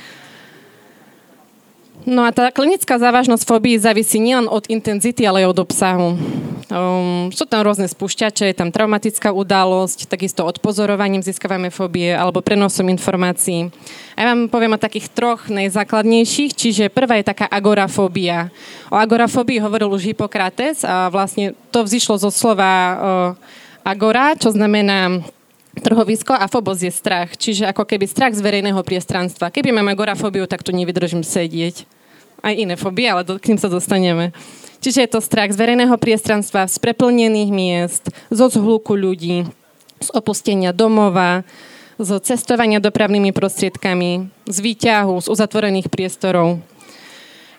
No 2.01 2.25
a 2.25 2.33
tá 2.33 2.49
klinická 2.49 2.97
závažnosť 2.97 3.45
fóbii 3.45 3.77
závisí 3.77 4.17
nielen 4.17 4.49
od 4.49 4.65
intenzity, 4.73 5.21
ale 5.21 5.45
aj 5.45 5.53
od 5.53 5.59
obsahu. 5.61 6.09
Um, 6.71 7.27
sú 7.35 7.43
tam 7.51 7.67
rôzne 7.67 7.83
spúšťače, 7.83 8.47
je 8.47 8.55
tam 8.55 8.71
traumatická 8.71 9.35
udalosť, 9.35 10.07
takisto 10.07 10.47
odpozorovaním 10.47 11.19
získavame 11.19 11.67
fóbie 11.67 12.15
alebo 12.15 12.39
prenosom 12.39 12.87
informácií. 12.87 13.67
A 14.15 14.23
ja 14.23 14.31
vám 14.31 14.47
poviem 14.47 14.79
o 14.79 14.79
takých 14.79 15.11
troch 15.11 15.51
najzákladnejších, 15.51 16.55
čiže 16.55 16.87
prvá 16.87 17.19
je 17.19 17.27
taká 17.27 17.51
agorafóbia. 17.51 18.47
O 18.87 18.95
agorafóbii 18.95 19.59
hovoril 19.59 19.91
už 19.91 20.15
Hippokrates 20.15 20.87
a 20.87 21.11
vlastne 21.11 21.51
to 21.75 21.83
vzýšlo 21.83 22.15
zo 22.23 22.31
slova 22.31 22.71
uh, 22.71 22.95
agora, 23.83 24.31
čo 24.39 24.55
znamená 24.55 25.27
trhovisko 25.75 26.31
a 26.31 26.47
fobos 26.47 26.79
je 26.79 26.91
strach. 26.91 27.35
Čiže 27.35 27.67
ako 27.67 27.83
keby 27.83 28.07
strach 28.07 28.31
z 28.31 28.39
verejného 28.39 28.79
priestranstva. 28.79 29.51
Keby 29.51 29.75
mám 29.75 29.91
agorafóbiu, 29.91 30.47
tak 30.47 30.63
tu 30.63 30.71
nevydržím 30.71 31.27
sedieť. 31.27 31.83
Aj 32.39 32.55
iné 32.55 32.79
fóbie, 32.79 33.11
ale 33.11 33.27
do, 33.27 33.35
k 33.35 33.51
tým 33.51 33.59
sa 33.59 33.67
dostaneme. 33.67 34.31
Čiže 34.81 35.05
je 35.05 35.09
to 35.13 35.21
strach 35.21 35.53
z 35.53 35.61
verejného 35.61 35.93
priestranstva, 36.01 36.65
z 36.65 36.81
preplnených 36.81 37.51
miest, 37.53 38.09
zo 38.33 38.49
zhluku 38.49 38.97
ľudí, 38.97 39.45
z 40.01 40.09
opustenia 40.17 40.73
domova, 40.73 41.45
z 42.01 42.17
cestovania 42.25 42.81
dopravnými 42.81 43.29
prostriedkami, 43.29 44.33
z 44.49 44.57
výťahu, 44.57 45.21
z 45.21 45.27
uzatvorených 45.29 45.85
priestorov. 45.93 46.57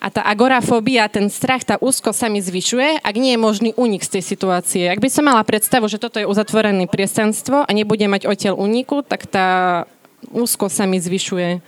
A 0.02 0.10
tá 0.10 0.26
agorafóbia, 0.26 1.06
ten 1.06 1.30
strach, 1.30 1.62
tá 1.62 1.78
úzko 1.78 2.10
sa 2.10 2.26
mi 2.26 2.42
zvyšuje, 2.42 3.06
ak 3.06 3.14
nie 3.14 3.38
je 3.38 3.44
možný 3.46 3.70
únik 3.78 4.02
z 4.02 4.18
tej 4.18 4.22
situácie. 4.26 4.90
Ak 4.90 4.98
by 4.98 5.06
som 5.06 5.30
mala 5.30 5.46
predstavu, 5.46 5.86
že 5.86 6.02
toto 6.02 6.18
je 6.18 6.26
uzatvorené 6.26 6.90
priestanstvo 6.90 7.62
a 7.62 7.70
nebude 7.70 8.10
mať 8.10 8.26
odtiaľ 8.26 8.58
úniku, 8.58 9.06
tak 9.06 9.30
tá 9.30 9.86
úzko 10.34 10.66
sa 10.66 10.90
mi 10.90 10.98
zvyšuje. 10.98 11.62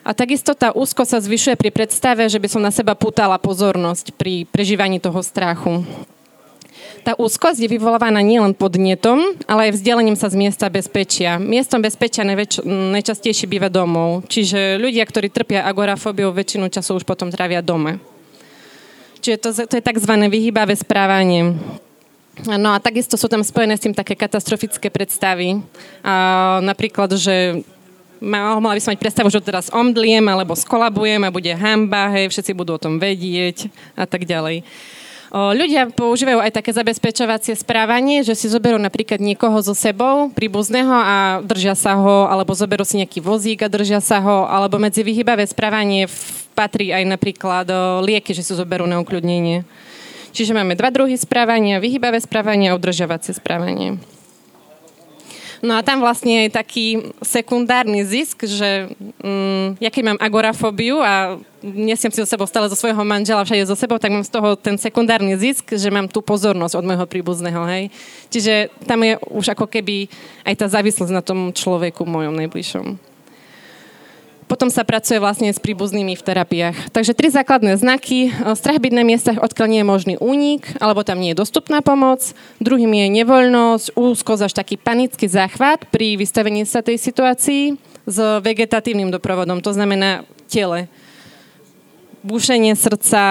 A 0.00 0.16
takisto 0.16 0.56
tá 0.56 0.72
úzko 0.72 1.04
sa 1.04 1.20
zvyšuje 1.20 1.60
pri 1.60 1.70
predstave, 1.70 2.24
že 2.24 2.40
by 2.40 2.48
som 2.48 2.62
na 2.64 2.72
seba 2.72 2.96
pútala 2.96 3.36
pozornosť 3.36 4.16
pri 4.16 4.48
prežívaní 4.48 4.96
toho 4.96 5.20
strachu. 5.20 5.84
Tá 7.00 7.16
úzkosť 7.16 7.64
je 7.64 7.72
vyvolávaná 7.72 8.20
nielen 8.20 8.52
podnetom, 8.52 9.32
ale 9.48 9.68
aj 9.68 9.80
vzdelením 9.80 10.16
sa 10.20 10.28
z 10.28 10.36
miesta 10.36 10.68
bezpečia. 10.68 11.40
Miestom 11.40 11.80
bezpečia 11.80 12.28
najväč- 12.28 12.64
najčastejšie 12.66 13.48
býva 13.48 13.72
domov. 13.72 14.28
Čiže 14.28 14.76
ľudia, 14.76 15.04
ktorí 15.08 15.32
trpia 15.32 15.64
agorafóbiou, 15.64 16.28
väčšinu 16.32 16.68
času 16.68 17.00
už 17.00 17.04
potom 17.08 17.32
trávia 17.32 17.64
doma. 17.64 17.96
Čiže 19.20 19.36
to, 19.40 19.48
to 19.68 19.74
je 19.80 19.84
tzv. 19.84 20.12
vyhýbavé 20.28 20.76
správanie. 20.76 21.56
No 22.44 22.72
a 22.72 22.80
takisto 22.80 23.20
sú 23.20 23.28
tam 23.28 23.44
spojené 23.44 23.76
s 23.76 23.84
tým 23.84 23.96
také 23.96 24.16
katastrofické 24.16 24.88
predstavy. 24.88 25.60
A 26.04 26.14
napríklad, 26.64 27.16
že 27.16 27.64
mohla 28.20 28.76
by 28.76 28.80
som 28.84 28.92
mať 28.92 29.00
predstavu, 29.00 29.28
že 29.32 29.40
teraz 29.40 29.72
omdliem 29.72 30.22
alebo 30.28 30.52
skolabujem 30.52 31.24
a 31.24 31.34
bude 31.34 31.50
hamba, 31.56 32.12
hej, 32.12 32.28
všetci 32.28 32.52
budú 32.52 32.76
o 32.76 32.82
tom 32.82 33.00
vedieť 33.00 33.72
a 33.96 34.04
tak 34.04 34.28
ďalej. 34.28 34.62
Ľudia 35.30 35.94
používajú 35.94 36.42
aj 36.42 36.58
také 36.58 36.74
zabezpečovacie 36.74 37.54
správanie, 37.54 38.26
že 38.26 38.34
si 38.34 38.50
zoberú 38.50 38.82
napríklad 38.82 39.22
niekoho 39.22 39.62
so 39.62 39.78
sebou, 39.78 40.26
príbuzného 40.34 40.90
a 40.90 41.16
držia 41.38 41.78
sa 41.78 41.94
ho, 41.94 42.26
alebo 42.26 42.50
zoberú 42.50 42.82
si 42.82 42.98
nejaký 42.98 43.22
vozík 43.22 43.62
a 43.62 43.70
držia 43.70 44.02
sa 44.02 44.18
ho, 44.18 44.50
alebo 44.50 44.82
medzi 44.82 45.06
vyhybavé 45.06 45.46
správanie 45.46 46.10
patrí 46.50 46.90
aj 46.90 47.06
napríklad 47.06 47.70
lieky, 48.02 48.34
že 48.34 48.42
si 48.42 48.58
zoberú 48.58 48.90
na 48.90 48.98
ukľudnenie. 48.98 49.62
Čiže 50.34 50.50
máme 50.50 50.74
dva 50.74 50.90
druhy 50.90 51.14
správania, 51.14 51.78
vyhybavé 51.78 52.18
správanie 52.18 52.74
a 52.74 52.76
udržiavacie 52.78 53.30
správanie. 53.30 54.02
No 55.60 55.76
a 55.76 55.84
tam 55.84 56.00
vlastne 56.00 56.48
je 56.48 56.56
taký 56.56 56.86
sekundárny 57.20 58.00
zisk, 58.00 58.48
že 58.48 58.88
mm, 59.20 59.76
ja 59.76 59.92
keď 59.92 60.02
mám 60.08 60.18
agorafóbiu 60.20 61.04
a 61.04 61.36
nesiem 61.60 62.08
si 62.08 62.24
so 62.24 62.24
sebou 62.24 62.48
stále 62.48 62.72
zo 62.72 62.80
svojho 62.80 63.04
manžela 63.04 63.44
všade 63.44 63.68
so 63.68 63.76
sebou, 63.76 64.00
tak 64.00 64.08
mám 64.08 64.24
z 64.24 64.32
toho 64.32 64.56
ten 64.56 64.80
sekundárny 64.80 65.36
zisk, 65.36 65.76
že 65.76 65.92
mám 65.92 66.08
tú 66.08 66.24
pozornosť 66.24 66.80
od 66.80 66.88
môjho 66.88 67.04
príbuzného, 67.04 67.60
hej. 67.68 67.92
Čiže 68.32 68.72
tam 68.88 69.04
je 69.04 69.20
už 69.28 69.52
ako 69.52 69.68
keby 69.68 70.08
aj 70.48 70.54
tá 70.56 70.66
závislosť 70.72 71.12
na 71.12 71.20
tom 71.20 71.52
človeku 71.52 72.08
mojom 72.08 72.32
najbližšom 72.40 73.09
potom 74.50 74.66
sa 74.66 74.82
pracuje 74.82 75.22
vlastne 75.22 75.46
s 75.54 75.62
príbuznými 75.62 76.18
v 76.18 76.26
terapiách. 76.26 76.90
Takže 76.90 77.14
tri 77.14 77.30
základné 77.30 77.78
znaky. 77.78 78.34
Strach 78.58 78.82
byť 78.82 78.90
na 78.90 79.06
miestach, 79.06 79.38
odkiaľ 79.38 79.66
nie 79.70 79.80
je 79.80 79.86
možný 79.86 80.14
únik, 80.18 80.66
alebo 80.82 81.06
tam 81.06 81.22
nie 81.22 81.30
je 81.30 81.38
dostupná 81.38 81.78
pomoc. 81.86 82.34
Druhým 82.58 82.90
je 82.90 83.06
nevoľnosť, 83.22 83.94
úzkosť 83.94 84.50
až 84.50 84.52
taký 84.58 84.74
panický 84.74 85.30
záchvat 85.30 85.86
pri 85.94 86.18
vystavení 86.18 86.66
sa 86.66 86.82
tej 86.82 86.98
situácii 86.98 87.78
s 88.10 88.18
vegetatívnym 88.42 89.14
doprovodom, 89.14 89.62
to 89.62 89.70
znamená 89.70 90.26
tele. 90.50 90.90
Búšenie 92.26 92.74
srdca, 92.74 93.22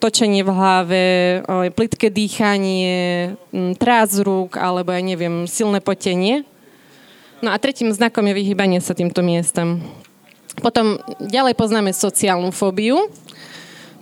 točenie 0.00 0.40
v 0.42 0.50
hlave, 0.50 1.04
plitké 1.76 2.08
dýchanie, 2.08 3.36
trás 3.76 4.16
rúk, 4.18 4.56
alebo 4.56 4.90
ja 4.90 5.04
neviem, 5.04 5.44
silné 5.44 5.84
potenie. 5.84 6.48
No 7.38 7.52
a 7.52 7.56
tretím 7.60 7.92
znakom 7.92 8.26
je 8.26 8.34
vyhýbanie 8.34 8.82
sa 8.82 8.96
týmto 8.96 9.22
miestam. 9.22 9.84
Potom 10.60 11.00
ďalej 11.18 11.56
poznáme 11.56 11.90
sociálnu 11.92 12.52
fóbiu. 12.52 13.08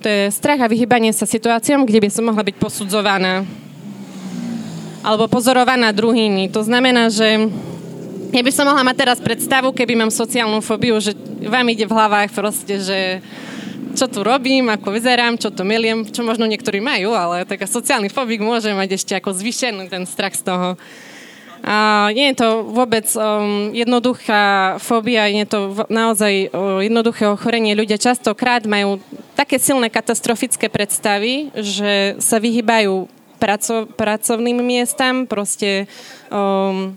To 0.03 0.07
je 0.07 0.31
strach 0.31 0.63
a 0.63 0.71
vyhybanie 0.71 1.11
sa 1.11 1.27
situáciám, 1.27 1.83
kde 1.83 2.03
by 2.03 2.11
som 2.11 2.27
mohla 2.31 2.43
byť 2.47 2.57
posudzovaná 2.59 3.43
alebo 5.03 5.31
pozorovaná 5.31 5.95
druhými. 5.95 6.51
To 6.51 6.63
znamená, 6.67 7.09
že 7.09 7.49
ja 8.35 8.43
by 8.45 8.53
som 8.53 8.69
mohla 8.69 8.85
mať 8.85 8.97
teraz 8.99 9.19
predstavu, 9.23 9.73
keby 9.73 9.95
mám 9.95 10.13
sociálnu 10.13 10.61
fóbiu, 10.61 11.01
že 11.01 11.17
vám 11.49 11.65
ide 11.71 11.89
v 11.89 11.97
hlavách 11.97 12.31
proste, 12.35 12.77
že 12.83 12.99
čo 13.97 14.07
tu 14.07 14.21
robím, 14.23 14.69
ako 14.69 14.95
vyzerám, 14.95 15.41
čo 15.41 15.51
to 15.51 15.65
miliem, 15.65 16.07
čo 16.07 16.23
možno 16.23 16.45
niektorí 16.45 16.79
majú, 16.79 17.17
ale 17.17 17.49
taká 17.49 17.67
sociálny 17.67 18.13
fobik 18.13 18.39
môže 18.39 18.71
mať 18.71 19.01
ešte 19.01 19.13
ako 19.17 19.35
zvyšený 19.35 19.91
ten 19.91 20.05
strach 20.05 20.37
z 20.37 20.47
toho. 20.47 20.79
A 21.65 22.09
nie 22.15 22.31
je 22.33 22.39
to 22.39 22.49
vôbec 22.65 23.05
um, 23.19 23.75
jednoduchá 23.75 24.77
fóbia, 24.79 25.27
je 25.27 25.47
to 25.47 25.59
naozaj 25.91 26.49
uh, 26.49 26.81
jednoduché 26.81 27.27
ochorenie. 27.27 27.75
Ľudia 27.75 27.99
častokrát 27.99 28.63
majú 28.65 29.03
také 29.35 29.59
silné 29.59 29.91
katastrofické 29.91 30.71
predstavy, 30.71 31.51
že 31.59 32.17
sa 32.23 32.39
vyhýbajú 32.39 33.11
praco- 33.43 33.87
pracovným 33.91 34.63
miestam, 34.63 35.27
proste 35.27 35.91
um, 36.31 36.95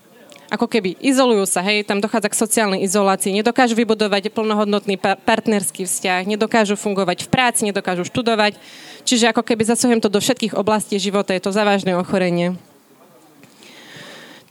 ako 0.52 0.68
keby 0.68 1.00
izolujú 1.00 1.48
sa, 1.48 1.64
hej, 1.64 1.88
tam 1.88 2.04
dochádza 2.04 2.28
k 2.28 2.42
sociálnej 2.44 2.84
izolácii, 2.84 3.32
nedokážu 3.32 3.72
vybudovať 3.72 4.36
plnohodnotný 4.36 5.00
pa- 5.00 5.16
partnerský 5.16 5.88
vzťah, 5.88 6.28
nedokážu 6.28 6.76
fungovať 6.76 7.24
v 7.24 7.32
práci, 7.32 7.62
nedokážu 7.64 8.04
študovať, 8.04 8.60
čiže 9.08 9.32
ako 9.32 9.48
keby 9.48 9.64
zasahujem 9.64 10.04
to 10.04 10.12
do 10.12 10.20
všetkých 10.20 10.54
oblastí 10.54 11.00
života, 11.00 11.32
je 11.32 11.44
to 11.44 11.56
závažné 11.56 11.96
ochorenie. 11.96 12.60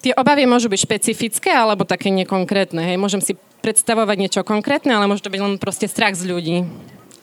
Tie 0.01 0.17
obavy 0.17 0.49
môžu 0.49 0.73
byť 0.73 0.81
špecifické 0.81 1.53
alebo 1.53 1.85
také 1.85 2.09
nekonkrétne. 2.09 2.81
Hej. 2.81 2.97
Môžem 2.97 3.21
si 3.21 3.37
predstavovať 3.61 4.17
niečo 4.17 4.41
konkrétne, 4.41 4.97
ale 4.97 5.05
môže 5.05 5.21
to 5.21 5.33
byť 5.33 5.41
len 5.45 5.61
proste 5.61 5.85
strach 5.85 6.17
z 6.17 6.25
ľudí. 6.25 6.59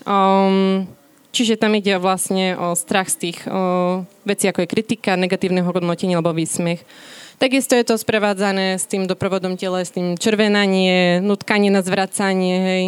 Um, 0.05 0.86
čiže 1.34 1.57
tam 1.57 1.74
ide 1.74 1.98
vlastne 1.98 2.53
o 2.53 2.77
strach 2.77 3.10
z 3.10 3.17
tých 3.29 3.38
o, 3.50 4.05
vecí, 4.29 4.46
ako 4.46 4.63
je 4.63 4.72
kritika, 4.72 5.17
negatívne 5.17 5.65
hodnotenie 5.65 6.13
alebo 6.13 6.38
výsmech. 6.38 6.86
Takisto 7.41 7.74
je 7.77 7.86
to 7.86 7.98
sprevádzané 7.98 8.77
s 8.77 8.86
tým 8.89 9.05
doprovodom 9.10 9.57
tela, 9.57 9.81
s 9.81 9.93
tým 9.93 10.17
červenanie, 10.17 11.22
nutkanie 11.22 11.69
na 11.69 11.81
zvracanie, 11.86 12.55
hej. 12.62 12.86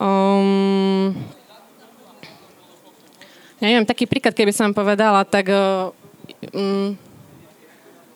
Um, 0.00 1.12
neviem, 3.60 3.84
taký 3.84 4.08
príklad, 4.08 4.32
keby 4.32 4.52
som 4.56 4.72
vám 4.72 4.84
povedala, 4.84 5.24
tak 5.28 5.52
um, 5.52 6.96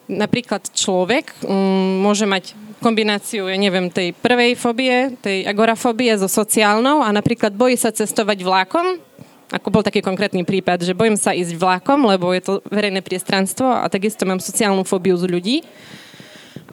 napríklad 0.09 0.69
človek 0.73 1.33
um, 1.45 2.05
môže 2.05 2.29
mať 2.29 2.53
kombináciu, 2.85 3.49
ja 3.49 3.57
neviem, 3.57 3.89
tej 3.89 4.13
prvej 4.13 4.61
fobie, 4.61 5.17
tej 5.25 5.49
agorafobie 5.49 6.13
so 6.21 6.29
sociálnou 6.29 7.01
a 7.01 7.09
napríklad 7.17 7.57
bojí 7.57 7.81
sa 7.81 7.89
cestovať 7.89 8.45
vlákom, 8.45 9.01
ako 9.49 9.69
bol 9.73 9.81
taký 9.81 10.05
konkrétny 10.05 10.45
prípad, 10.45 10.85
že 10.85 10.93
bojím 10.93 11.17
sa 11.17 11.33
ísť 11.33 11.57
vlákom, 11.57 12.05
lebo 12.05 12.29
je 12.37 12.43
to 12.45 12.53
verejné 12.69 13.01
priestranstvo 13.01 13.65
a 13.65 13.89
takisto 13.89 14.29
mám 14.29 14.43
sociálnu 14.43 14.85
fóbiu 14.85 15.17
z 15.17 15.25
ľudí 15.25 15.57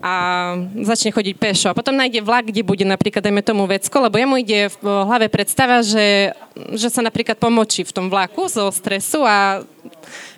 a 0.02 0.14
začne 0.82 1.14
chodiť 1.14 1.36
pešo. 1.38 1.68
A 1.70 1.78
potom 1.78 1.94
nájde 1.94 2.26
vlak, 2.26 2.50
kde 2.50 2.66
bude 2.66 2.82
napríklad, 2.82 3.22
dajme 3.22 3.46
tomu 3.46 3.70
vecko, 3.70 4.02
lebo 4.02 4.18
jemu 4.18 4.36
ide 4.42 4.74
v 4.82 4.86
hlave 5.06 5.30
predstava, 5.30 5.86
že, 5.86 6.34
že 6.74 6.90
sa 6.90 7.06
napríklad 7.06 7.38
pomočí 7.38 7.86
v 7.86 7.94
tom 7.94 8.10
vlaku 8.10 8.50
zo 8.50 8.68
stresu 8.74 9.22
a 9.22 9.62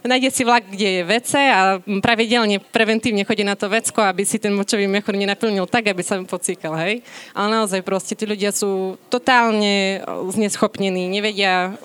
nájde 0.03 0.29
si 0.31 0.43
vlak, 0.43 0.67
kde 0.69 0.87
je 0.99 1.03
vece 1.03 1.39
a 1.39 1.79
pravidelne 2.03 2.59
preventívne 2.59 3.23
chodí 3.23 3.43
na 3.43 3.55
to 3.55 3.71
vecko, 3.71 4.03
aby 4.03 4.23
si 4.27 4.37
ten 4.37 4.53
močový 4.53 4.85
mechúr 4.85 5.15
nenaplnil 5.15 5.67
tak, 5.67 5.89
aby 5.89 6.01
sa 6.03 6.19
pocíkal, 6.23 6.75
hej. 6.83 7.01
Ale 7.33 7.47
naozaj 7.51 7.81
proste 7.81 8.13
tí 8.13 8.23
ľudia 8.27 8.51
sú 8.53 8.95
totálne 9.07 10.03
zneschopnení, 10.31 11.09
nevedia 11.09 11.75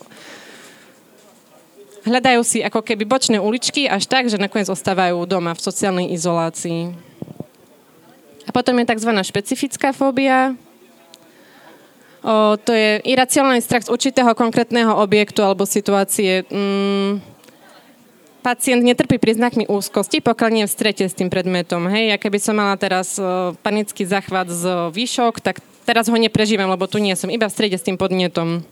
hľadajú 2.09 2.41
si 2.41 2.59
ako 2.65 2.81
keby 2.81 3.05
bočné 3.05 3.37
uličky 3.37 3.85
až 3.85 4.09
tak, 4.09 4.33
že 4.33 4.41
nakoniec 4.41 4.73
ostávajú 4.73 5.29
doma 5.29 5.53
v 5.53 5.65
sociálnej 5.65 6.09
izolácii. 6.17 6.97
A 8.49 8.51
potom 8.51 8.73
je 8.81 8.89
tzv. 8.89 9.13
špecifická 9.13 9.93
fóbia. 9.93 10.57
O, 12.25 12.57
to 12.57 12.73
je 12.73 13.05
iracionálny 13.05 13.61
strach 13.61 13.87
z 13.87 13.93
určitého 13.93 14.33
konkrétneho 14.33 14.97
objektu 14.97 15.45
alebo 15.45 15.69
situácie. 15.69 16.49
Mm, 16.49 17.21
pacient 18.43 18.81
netrpí 18.81 19.19
príznakmi 19.19 19.67
úzkosti, 19.67 20.23
pokiaľ 20.23 20.51
nie 20.51 20.63
je 20.65 20.71
v 20.71 20.77
strete 20.77 21.05
s 21.05 21.15
tým 21.15 21.29
predmetom. 21.29 21.91
Hej, 21.91 22.15
ja 22.15 22.17
keby 22.17 22.39
som 22.39 22.57
mala 22.57 22.79
teraz 22.79 23.19
o, 23.19 23.55
panický 23.61 24.07
zachvat 24.07 24.49
z 24.49 24.95
výšok, 24.95 25.43
tak 25.43 25.61
teraz 25.85 26.07
ho 26.07 26.17
neprežívam, 26.17 26.71
lebo 26.71 26.87
tu 26.87 27.03
nie 27.03 27.13
som, 27.19 27.29
iba 27.29 27.51
v 27.51 27.55
strede 27.55 27.77
s 27.77 27.85
tým 27.85 27.99
podnetom. 27.99 28.63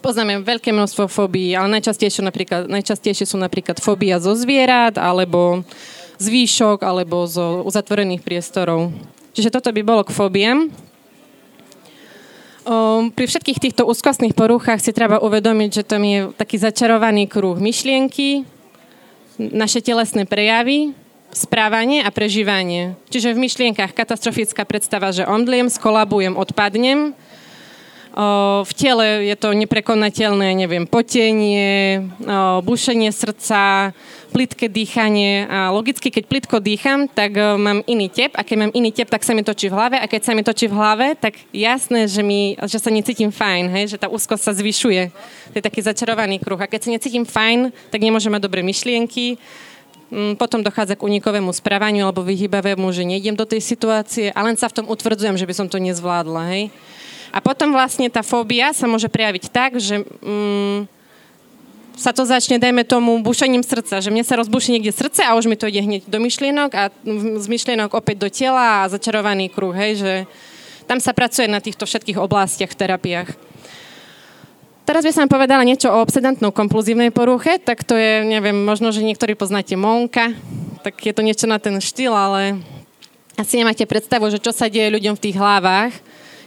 Poznáme 0.00 0.40
veľké 0.40 0.72
množstvo 0.72 1.12
fóbií, 1.12 1.52
ale 1.52 1.76
najčastejšie, 1.76 2.24
napríklad, 2.24 2.72
najčastejšie 2.72 3.28
sú 3.28 3.36
napríklad 3.36 3.84
fóbia 3.84 4.16
zo 4.16 4.32
zvierat, 4.32 4.96
alebo 4.96 5.60
z 6.16 6.26
výšok, 6.32 6.80
alebo 6.80 7.28
zo 7.28 7.60
uzatvorených 7.68 8.24
priestorov. 8.24 8.96
Čiže 9.36 9.52
toto 9.52 9.68
by 9.68 9.82
bolo 9.84 10.02
k 10.04 10.14
fóbiám. 10.16 10.72
Um, 12.60 13.08
pri 13.12 13.24
všetkých 13.24 13.60
týchto 13.60 13.88
úzkostných 13.88 14.36
poruchách 14.36 14.84
si 14.84 14.92
treba 14.92 15.20
uvedomiť, 15.20 15.70
že 15.80 15.82
tam 15.84 16.04
je 16.04 16.28
taký 16.36 16.60
začarovaný 16.60 17.24
kruh 17.24 17.56
myšlienky, 17.56 18.44
naše 19.40 19.80
telesné 19.80 20.28
prejavy, 20.28 20.92
správanie 21.32 22.04
a 22.04 22.12
prežívanie. 22.12 22.98
Čiže 23.08 23.32
v 23.32 23.48
myšlienkach 23.48 23.96
katastrofická 23.96 24.68
predstava, 24.68 25.14
že 25.14 25.24
omdliem, 25.24 25.72
skolabujem, 25.72 26.36
odpadnem, 26.36 27.16
v 28.66 28.72
tele 28.76 29.24
je 29.32 29.36
to 29.38 29.56
neprekonateľné, 29.56 30.52
neviem, 30.52 30.84
potenie, 30.84 32.04
bušenie 32.60 33.08
srdca, 33.16 33.96
plitké 34.30 34.68
dýchanie 34.68 35.48
a 35.48 35.72
logicky, 35.72 36.12
keď 36.12 36.24
plitko 36.28 36.56
dýcham, 36.60 37.08
tak 37.08 37.34
mám 37.34 37.80
iný 37.88 38.12
tep 38.12 38.36
a 38.36 38.44
keď 38.44 38.56
mám 38.66 38.72
iný 38.76 38.92
tep, 38.92 39.08
tak 39.08 39.24
sa 39.24 39.32
mi 39.32 39.40
točí 39.40 39.72
v 39.72 39.74
hlave 39.74 39.96
a 39.98 40.06
keď 40.06 40.22
sa 40.22 40.32
mi 40.36 40.44
točí 40.44 40.68
v 40.68 40.76
hlave, 40.76 41.06
tak 41.16 41.40
jasné, 41.50 42.06
že, 42.06 42.20
mi, 42.20 42.60
že 42.60 42.78
sa 42.78 42.92
necítim 42.92 43.32
fajn, 43.32 43.64
hej, 43.72 43.84
že 43.96 43.98
tá 43.98 44.06
úzkosť 44.06 44.42
sa 44.42 44.52
zvyšuje. 44.52 45.02
To 45.50 45.54
je 45.56 45.64
taký 45.64 45.80
začarovaný 45.80 46.38
kruh. 46.38 46.60
A 46.60 46.70
keď 46.70 46.86
sa 46.86 46.90
necítim 46.94 47.24
fajn, 47.24 47.72
tak 47.88 48.04
nemôžem 48.04 48.30
mať 48.30 48.44
dobré 48.44 48.60
myšlienky, 48.60 49.40
mm, 50.12 50.36
potom 50.36 50.60
dochádza 50.60 50.94
k 50.94 51.08
unikovému 51.08 51.50
správaniu 51.50 52.04
alebo 52.04 52.22
vyhybavému, 52.22 52.86
že 52.92 53.02
nejdem 53.02 53.34
do 53.34 53.48
tej 53.48 53.64
situácie 53.64 54.28
a 54.30 54.40
len 54.44 54.54
sa 54.60 54.68
v 54.68 54.82
tom 54.82 54.86
utvrdzujem, 54.86 55.40
že 55.40 55.48
by 55.48 55.54
som 55.56 55.66
to 55.66 55.80
nezvládla. 55.80 56.42
Hej. 56.54 56.70
A 57.30 57.38
potom 57.38 57.70
vlastne 57.70 58.10
tá 58.10 58.26
fóbia 58.26 58.74
sa 58.74 58.90
môže 58.90 59.06
prejaviť 59.06 59.44
tak, 59.54 59.78
že 59.78 60.02
mm, 60.02 60.90
sa 62.00 62.16
to 62.16 62.24
začne, 62.24 62.56
dajme 62.56 62.82
tomu, 62.88 63.20
bušením 63.20 63.60
srdca, 63.60 64.00
že 64.00 64.08
mne 64.08 64.24
sa 64.24 64.40
rozbuší 64.40 64.74
niekde 64.74 64.90
srdce 64.90 65.20
a 65.20 65.36
už 65.36 65.46
mi 65.46 65.54
to 65.54 65.68
ide 65.68 65.84
hneď 65.84 66.02
do 66.08 66.18
myšlienok 66.18 66.70
a 66.72 66.88
z 67.38 67.46
myšlienok 67.46 67.92
opäť 67.92 68.16
do 68.24 68.28
tela 68.32 68.82
a 68.82 68.90
začarovaný 68.90 69.52
kruh, 69.52 69.76
hej, 69.76 70.00
že 70.00 70.12
tam 70.88 70.98
sa 70.98 71.14
pracuje 71.14 71.46
na 71.46 71.60
týchto 71.62 71.84
všetkých 71.86 72.18
oblastiach 72.18 72.72
v 72.72 72.80
terapiách. 72.80 73.28
Teraz 74.88 75.06
by 75.06 75.12
som 75.14 75.30
povedala 75.30 75.62
niečo 75.62 75.86
o 75.86 76.02
obsedantnou 76.02 76.50
kompluzívnej 76.50 77.14
poruche, 77.14 77.62
tak 77.62 77.86
to 77.86 77.94
je, 77.94 78.26
neviem, 78.26 78.58
možno, 78.58 78.90
že 78.90 79.06
niektorí 79.06 79.38
poznáte 79.38 79.78
Monka, 79.78 80.34
tak 80.82 80.98
je 80.98 81.14
to 81.14 81.22
niečo 81.22 81.46
na 81.46 81.62
ten 81.62 81.78
štýl, 81.78 82.10
ale 82.10 82.58
asi 83.38 83.60
nemáte 83.60 83.86
predstavu, 83.86 84.26
že 84.32 84.42
čo 84.42 84.50
sa 84.50 84.66
deje 84.66 84.90
ľuďom 84.90 85.14
v 85.14 85.24
tých 85.30 85.36
hlavách, 85.38 85.94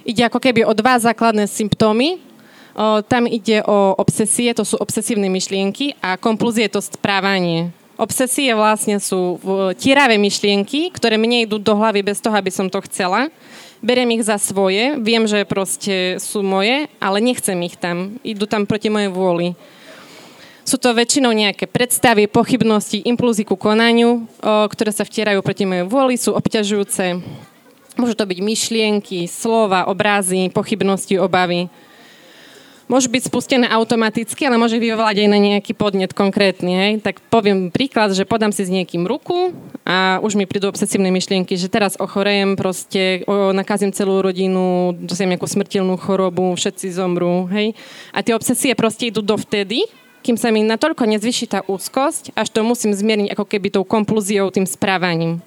Ide 0.03 0.27
ako 0.27 0.39
keby 0.43 0.67
o 0.67 0.75
dva 0.75 0.99
základné 0.99 1.47
symptómy. 1.47 2.19
O, 2.75 2.99
tam 3.05 3.29
ide 3.29 3.63
o 3.63 3.95
obsesie, 3.95 4.51
to 4.51 4.67
sú 4.67 4.75
obsesívne 4.81 5.31
myšlienky 5.31 5.95
a 6.03 6.19
kompulzie 6.19 6.67
to 6.67 6.83
správanie. 6.83 7.71
Obsesie 7.93 8.51
vlastne 8.57 8.97
sú 8.97 9.37
tieravé 9.77 10.17
myšlienky, 10.17 10.89
ktoré 10.89 11.15
mne 11.15 11.45
idú 11.45 11.61
do 11.61 11.77
hlavy 11.77 12.01
bez 12.01 12.17
toho, 12.17 12.33
aby 12.33 12.49
som 12.49 12.65
to 12.65 12.81
chcela. 12.89 13.29
Beriem 13.85 14.17
ich 14.17 14.25
za 14.25 14.41
svoje, 14.41 14.97
viem, 14.97 15.29
že 15.29 15.45
proste 15.45 16.17
sú 16.17 16.41
moje, 16.41 16.89
ale 16.97 17.17
nechcem 17.21 17.55
ich 17.61 17.77
tam. 17.77 18.17
Idú 18.25 18.49
tam 18.49 18.65
proti 18.65 18.89
mojej 18.89 19.13
vôli. 19.13 19.53
Sú 20.65 20.81
to 20.81 20.95
väčšinou 20.95 21.35
nejaké 21.35 21.69
predstavy, 21.69 22.25
pochybnosti, 22.25 23.05
impulzy 23.05 23.45
ku 23.45 23.59
konaniu, 23.59 24.25
ktoré 24.41 24.89
sa 24.89 25.05
vtierajú 25.05 25.43
proti 25.45 25.67
mojej 25.69 25.85
vôli, 25.85 26.17
sú 26.17 26.33
obťažujúce 26.33 27.21
Môžu 27.93 28.17
to 28.17 28.25
byť 28.25 28.39
myšlienky, 28.41 29.29
slova, 29.29 29.85
obrazy, 29.85 30.49
pochybnosti, 30.49 31.21
obavy. 31.21 31.69
Môžu 32.91 33.07
byť 33.07 33.31
spustené 33.31 33.65
automaticky, 33.71 34.43
ale 34.43 34.59
môže 34.59 34.75
vyvolať 34.75 35.23
aj 35.23 35.29
na 35.31 35.39
nejaký 35.39 35.71
podnet 35.71 36.11
konkrétny. 36.11 36.71
Hej? 36.75 36.91
Tak 36.99 37.23
poviem 37.31 37.71
príklad, 37.71 38.11
že 38.11 38.27
podám 38.27 38.51
si 38.51 38.67
s 38.67 38.73
niekým 38.73 39.07
ruku 39.07 39.55
a 39.87 40.19
už 40.19 40.35
mi 40.35 40.43
prídu 40.43 40.67
obsesívne 40.67 41.07
myšlienky, 41.07 41.55
že 41.55 41.71
teraz 41.71 41.95
ochorejem, 41.95 42.59
proste 42.59 43.23
o, 43.23 43.55
nakazím 43.55 43.95
celú 43.95 44.19
rodinu, 44.19 44.91
dosiahnem 44.99 45.39
nejakú 45.39 45.47
smrteľnú 45.47 45.95
chorobu, 45.95 46.59
všetci 46.59 46.91
zomrú. 46.91 47.47
Hej? 47.55 47.71
A 48.11 48.19
tie 48.19 48.35
obsesie 48.35 48.75
proste 48.75 49.07
idú 49.07 49.23
dovtedy, 49.23 49.87
kým 50.19 50.35
sa 50.35 50.51
mi 50.51 50.59
natoľko 50.67 51.07
nezvyší 51.07 51.51
tá 51.55 51.59
úzkosť, 51.63 52.35
až 52.35 52.51
to 52.51 52.67
musím 52.67 52.91
zmierniť 52.91 53.31
ako 53.31 53.45
keby 53.47 53.67
tou 53.71 53.87
komplúziou, 53.87 54.51
tým 54.51 54.67
správaním. 54.67 55.39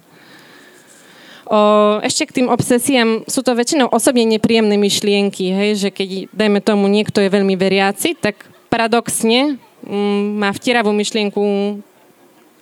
Ešte 2.03 2.27
k 2.27 2.37
tým 2.43 2.49
obsesiám, 2.51 3.23
sú 3.31 3.41
to 3.47 3.55
väčšinou 3.55 3.87
osobne 3.95 4.27
nepríjemné 4.27 4.75
myšlienky, 4.75 5.55
hej, 5.55 5.71
že 5.79 5.89
keď, 5.95 6.27
dajme 6.35 6.59
tomu, 6.59 6.91
niekto 6.91 7.23
je 7.23 7.31
veľmi 7.31 7.55
veriaci, 7.55 8.19
tak 8.19 8.51
paradoxne 8.67 9.55
mm, 9.87 10.43
má 10.43 10.51
vtieravú 10.51 10.91
myšlienku 10.91 11.43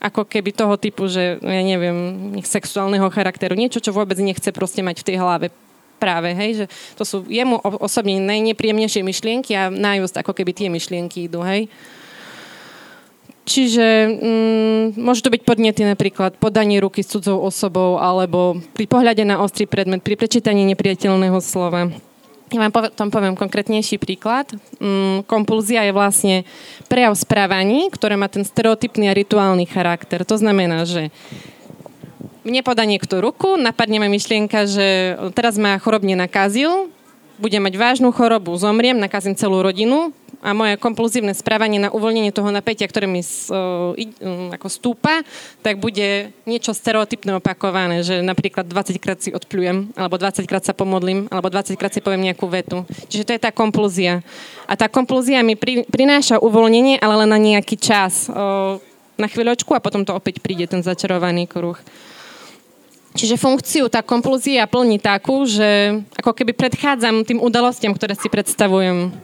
ako 0.04 0.28
keby 0.28 0.52
toho 0.52 0.76
typu, 0.76 1.08
že 1.08 1.40
ja 1.40 1.62
neviem, 1.64 2.36
sexuálneho 2.44 3.08
charakteru, 3.08 3.56
niečo, 3.56 3.80
čo 3.80 3.96
vôbec 3.96 4.20
nechce 4.20 4.52
proste 4.52 4.84
mať 4.84 5.00
v 5.00 5.06
tej 5.08 5.16
hlave 5.16 5.48
práve, 5.96 6.36
hej, 6.36 6.50
že 6.60 6.66
to 7.00 7.08
sú 7.08 7.16
jemu 7.24 7.56
osobne 7.80 8.20
najnepríjemnejšie 8.20 9.00
myšlienky 9.00 9.56
a 9.56 9.72
najúst 9.72 10.12
ako 10.20 10.36
keby 10.36 10.52
tie 10.52 10.68
myšlienky 10.68 11.32
idú, 11.32 11.40
hej. 11.40 11.72
Čiže 13.44 13.87
mm, 14.09 14.85
môžu 14.96 15.28
to 15.28 15.35
byť 15.37 15.42
podnety 15.44 15.85
napríklad 15.85 16.40
podanie 16.40 16.80
ruky 16.80 17.04
s 17.04 17.12
cudzou 17.12 17.44
osobou 17.44 18.00
alebo 18.00 18.57
pri 18.72 18.88
pohľade 18.88 19.20
na 19.28 19.44
ostrý 19.44 19.68
predmet, 19.68 20.00
pri 20.00 20.16
prečítaní 20.16 20.64
nepriateľného 20.72 21.37
slova. 21.44 21.92
Ja 22.52 22.61
vám 22.61 22.72
tom 22.92 23.12
poviem 23.12 23.37
konkrétnejší 23.37 24.00
príklad. 24.00 24.48
Mm, 24.80 25.28
kompulzia 25.28 25.85
je 25.85 25.92
vlastne 25.92 26.37
prejav 26.88 27.12
správaní, 27.20 27.92
ktoré 27.92 28.16
má 28.16 28.33
ten 28.33 28.48
stereotypný 28.48 29.12
a 29.12 29.16
rituálny 29.16 29.68
charakter. 29.68 30.24
To 30.24 30.40
znamená, 30.40 30.88
že 30.88 31.12
mne 32.44 32.61
podá 32.61 32.85
niekto 32.88 33.20
ruku, 33.24 33.57
napadne 33.57 34.00
ma 34.00 34.09
myšlienka, 34.09 34.68
že 34.68 35.16
teraz 35.33 35.57
ma 35.57 35.80
chorobne 35.80 36.16
nakazil, 36.16 36.92
budem 37.38 37.62
mať 37.62 37.74
vážnu 37.78 38.10
chorobu, 38.14 38.54
zomriem, 38.58 38.98
nakazím 38.98 39.34
celú 39.34 39.62
rodinu, 39.62 40.12
a 40.44 40.52
moje 40.52 40.76
kompluzívne 40.76 41.32
správanie 41.32 41.80
na 41.80 41.88
uvoľnenie 41.88 42.28
toho 42.28 42.52
napätia, 42.52 42.84
ktoré 42.84 43.08
mi 43.08 43.24
uh, 43.24 44.52
ako 44.52 44.68
stúpa, 44.68 45.24
tak 45.64 45.80
bude 45.80 46.36
niečo 46.44 46.76
stereotypné 46.76 47.40
opakované, 47.40 48.04
že 48.04 48.20
napríklad 48.20 48.68
20 48.68 49.00
krát 49.00 49.24
si 49.24 49.32
odpľujem, 49.32 49.96
alebo 49.96 50.20
20 50.20 50.44
krát 50.44 50.60
sa 50.60 50.76
pomodlím, 50.76 51.32
alebo 51.32 51.48
20 51.48 51.80
krát 51.80 51.96
si 51.96 52.04
poviem 52.04 52.28
nejakú 52.28 52.44
vetu. 52.44 52.84
Čiže 53.08 53.24
to 53.24 53.32
je 53.32 53.40
tá 53.40 53.48
komplúzia. 53.56 54.20
A 54.68 54.76
tá 54.76 54.84
komplúzia 54.92 55.40
mi 55.40 55.56
pri, 55.56 55.88
prináša 55.88 56.36
uvoľnenie, 56.36 57.00
ale 57.00 57.24
len 57.24 57.30
na 57.32 57.40
nejaký 57.40 57.80
čas. 57.80 58.28
Na 59.14 59.26
chvíľočku 59.30 59.72
a 59.72 59.80
potom 59.80 60.04
to 60.04 60.12
opäť 60.12 60.44
príde, 60.44 60.68
ten 60.68 60.84
začarovaný 60.84 61.48
kruh. 61.48 61.80
Čiže 63.14 63.38
funkciu 63.38 63.87
tá 63.87 64.03
komplúzia 64.03 64.66
plní 64.66 64.98
takú, 64.98 65.46
že 65.46 66.03
ako 66.18 66.35
keby 66.35 66.50
predchádzam 66.50 67.22
tým 67.22 67.38
udalostiam, 67.38 67.94
ktoré 67.94 68.18
si 68.18 68.27
predstavujem. 68.27 69.14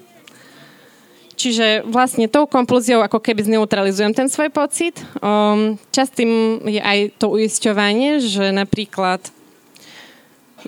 Čiže 1.35 1.89
vlastne 1.89 2.31
tou 2.31 2.47
komplúziou 2.47 3.03
ako 3.03 3.19
keby 3.19 3.51
zneutralizujem 3.51 4.15
ten 4.15 4.29
svoj 4.31 4.53
pocit. 4.55 5.01
Um, 5.19 5.81
častým 5.91 6.63
je 6.69 6.79
aj 6.79 7.19
to 7.19 7.33
uisťovanie, 7.35 8.23
že 8.23 8.55
napríklad 8.55 9.25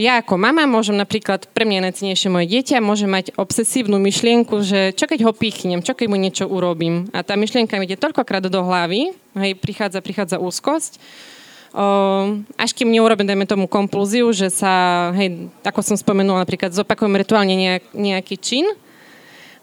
ja 0.01 0.25
ako 0.25 0.41
mama 0.41 0.65
môžem 0.65 0.97
napríklad, 0.97 1.53
pre 1.53 1.69
mňa 1.69 1.93
najcenejšie 1.93 2.33
moje 2.33 2.49
dieťa, 2.49 2.81
môže 2.81 3.05
mať 3.05 3.37
obsesívnu 3.37 4.01
myšlienku, 4.01 4.65
že 4.65 4.97
čo 4.97 5.05
keď 5.05 5.29
ho 5.29 5.37
pichnem, 5.37 5.85
čo 5.85 5.93
keď 5.93 6.07
mu 6.09 6.17
niečo 6.17 6.49
urobím. 6.49 7.13
A 7.13 7.21
tá 7.21 7.37
myšlienka 7.37 7.77
mi 7.77 7.85
ide 7.85 8.01
toľkokrát 8.01 8.49
do 8.49 8.65
hlavy, 8.65 9.13
hej, 9.37 9.53
prichádza, 9.61 10.01
prichádza 10.01 10.41
úzkosť, 10.41 10.97
až 12.57 12.71
kým 12.77 12.93
neurobím, 12.93 13.29
dajme 13.29 13.49
tomu, 13.49 13.65
komplúziu, 13.65 14.29
že 14.33 14.53
sa, 14.53 15.09
hej, 15.17 15.49
ako 15.65 15.81
som 15.81 15.97
spomenula, 15.97 16.45
napríklad 16.45 16.77
zopakujem 16.77 17.17
rituálne 17.17 17.57
nejak, 17.57 17.85
nejaký 17.97 18.37
čin, 18.37 18.67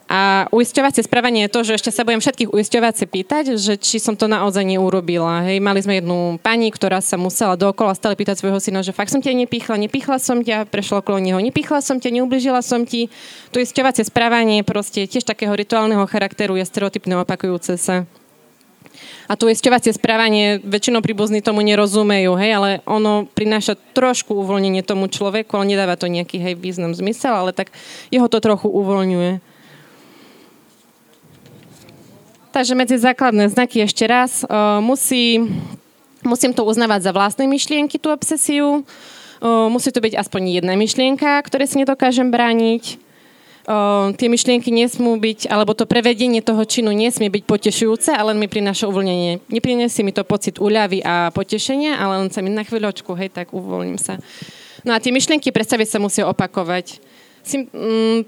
a 0.10 0.50
uisťovacie 0.50 1.06
správanie 1.06 1.46
je 1.46 1.54
to, 1.54 1.62
že 1.62 1.78
ešte 1.78 1.94
sa 1.94 2.02
budem 2.02 2.18
všetkých 2.18 2.50
uisťovať 2.50 2.94
si 2.98 3.06
pýtať, 3.06 3.44
že 3.62 3.78
či 3.78 4.02
som 4.02 4.18
to 4.18 4.26
naozaj 4.26 4.66
neurobila. 4.66 5.46
Hej, 5.46 5.62
mali 5.62 5.86
sme 5.86 6.02
jednu 6.02 6.42
pani, 6.42 6.74
ktorá 6.74 6.98
sa 6.98 7.14
musela 7.14 7.54
dookola 7.54 7.94
stále 7.94 8.18
pýtať 8.18 8.42
svojho 8.42 8.58
syna, 8.58 8.82
že 8.82 8.90
fakt 8.90 9.14
som 9.14 9.22
ťa 9.22 9.38
nepichla, 9.46 9.78
nepichla 9.78 10.18
som 10.18 10.42
ťa, 10.42 10.66
prešla 10.66 11.06
okolo 11.06 11.22
neho, 11.22 11.38
nepichla 11.38 11.86
som 11.86 12.02
ťa, 12.02 12.10
neubližila 12.10 12.66
som 12.66 12.90
ti. 12.90 13.14
To 13.54 13.62
uisťovacie 13.62 14.02
správanie 14.10 14.66
proste 14.66 15.06
tiež 15.06 15.30
takého 15.30 15.54
rituálneho 15.54 16.02
charakteru 16.10 16.58
je 16.58 16.66
stereotypne 16.66 17.22
opakujúce 17.22 17.78
sa. 17.78 18.10
A 19.30 19.38
to 19.38 19.46
uisťovacie 19.46 19.94
správanie 19.94 20.58
väčšinou 20.66 21.06
príbuzní 21.06 21.46
tomu 21.46 21.62
nerozumejú, 21.62 22.34
hej, 22.34 22.52
ale 22.58 22.70
ono 22.90 23.30
prináša 23.30 23.78
trošku 23.94 24.34
uvoľnenie 24.34 24.82
tomu 24.82 25.06
človeku, 25.06 25.54
ale 25.54 25.70
nedáva 25.70 25.94
to 25.94 26.10
nejaký 26.10 26.42
hej, 26.42 26.58
význam, 26.58 26.98
zmysel, 26.98 27.38
ale 27.38 27.54
tak 27.54 27.70
jeho 28.10 28.26
to 28.26 28.42
trochu 28.42 28.66
uvoľňuje. 28.66 29.38
Takže 32.50 32.74
medzi 32.74 32.98
základné 32.98 33.54
znaky 33.54 33.86
ešte 33.86 34.10
raz. 34.10 34.42
Uh, 34.50 34.82
musí, 34.82 35.38
musím 36.26 36.50
to 36.58 36.66
uznávať 36.66 37.06
za 37.06 37.12
vlastné 37.14 37.46
myšlienky, 37.46 38.02
tú 38.02 38.10
obsesiu. 38.10 38.82
Uh, 39.38 39.70
musí 39.70 39.94
to 39.94 40.02
byť 40.02 40.18
aspoň 40.18 40.58
jedna 40.58 40.74
myšlienka, 40.74 41.38
ktoré 41.46 41.70
si 41.70 41.78
nedokážem 41.78 42.34
brániť 42.34 43.09
tie 44.18 44.28
myšlienky 44.28 44.74
nesmú 44.74 45.22
byť, 45.22 45.46
alebo 45.46 45.78
to 45.78 45.86
prevedenie 45.86 46.42
toho 46.42 46.66
činu 46.66 46.90
nesmie 46.90 47.30
byť 47.30 47.44
potešujúce, 47.46 48.10
ale 48.10 48.34
mi 48.34 48.50
prináša 48.50 48.90
uvoľnenie. 48.90 49.46
Neprinesie 49.54 50.02
mi 50.02 50.10
to 50.10 50.26
pocit 50.26 50.58
úľavy 50.58 51.06
a 51.06 51.30
potešenia, 51.30 52.02
ale 52.02 52.26
len 52.26 52.30
sa 52.34 52.42
mi 52.42 52.50
na 52.50 52.66
chvíľočku, 52.66 53.14
hej, 53.14 53.30
tak 53.30 53.54
uvoľním 53.54 54.02
sa. 54.02 54.18
No 54.82 54.96
a 54.96 54.98
tie 54.98 55.14
myšlienky 55.14 55.54
predstavy 55.54 55.86
sa 55.86 56.02
musia 56.02 56.26
opakovať. 56.26 56.98
Si, 57.46 57.70
mm, 57.70 58.26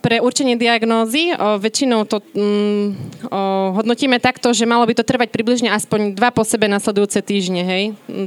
pre 0.00 0.18
určenie 0.18 0.56
diagnózy 0.56 1.30
o, 1.36 1.60
väčšinou 1.60 2.08
to 2.08 2.24
mm, 2.32 2.86
o, 3.28 3.40
hodnotíme 3.76 4.16
takto, 4.16 4.50
že 4.56 4.64
malo 4.64 4.88
by 4.88 4.96
to 4.96 5.04
trvať 5.04 5.28
približne 5.28 5.68
aspoň 5.70 6.16
dva 6.16 6.32
po 6.32 6.40
sebe 6.42 6.66
nasledujúce 6.66 7.20
týždne, 7.20 7.62
hej? 7.62 7.82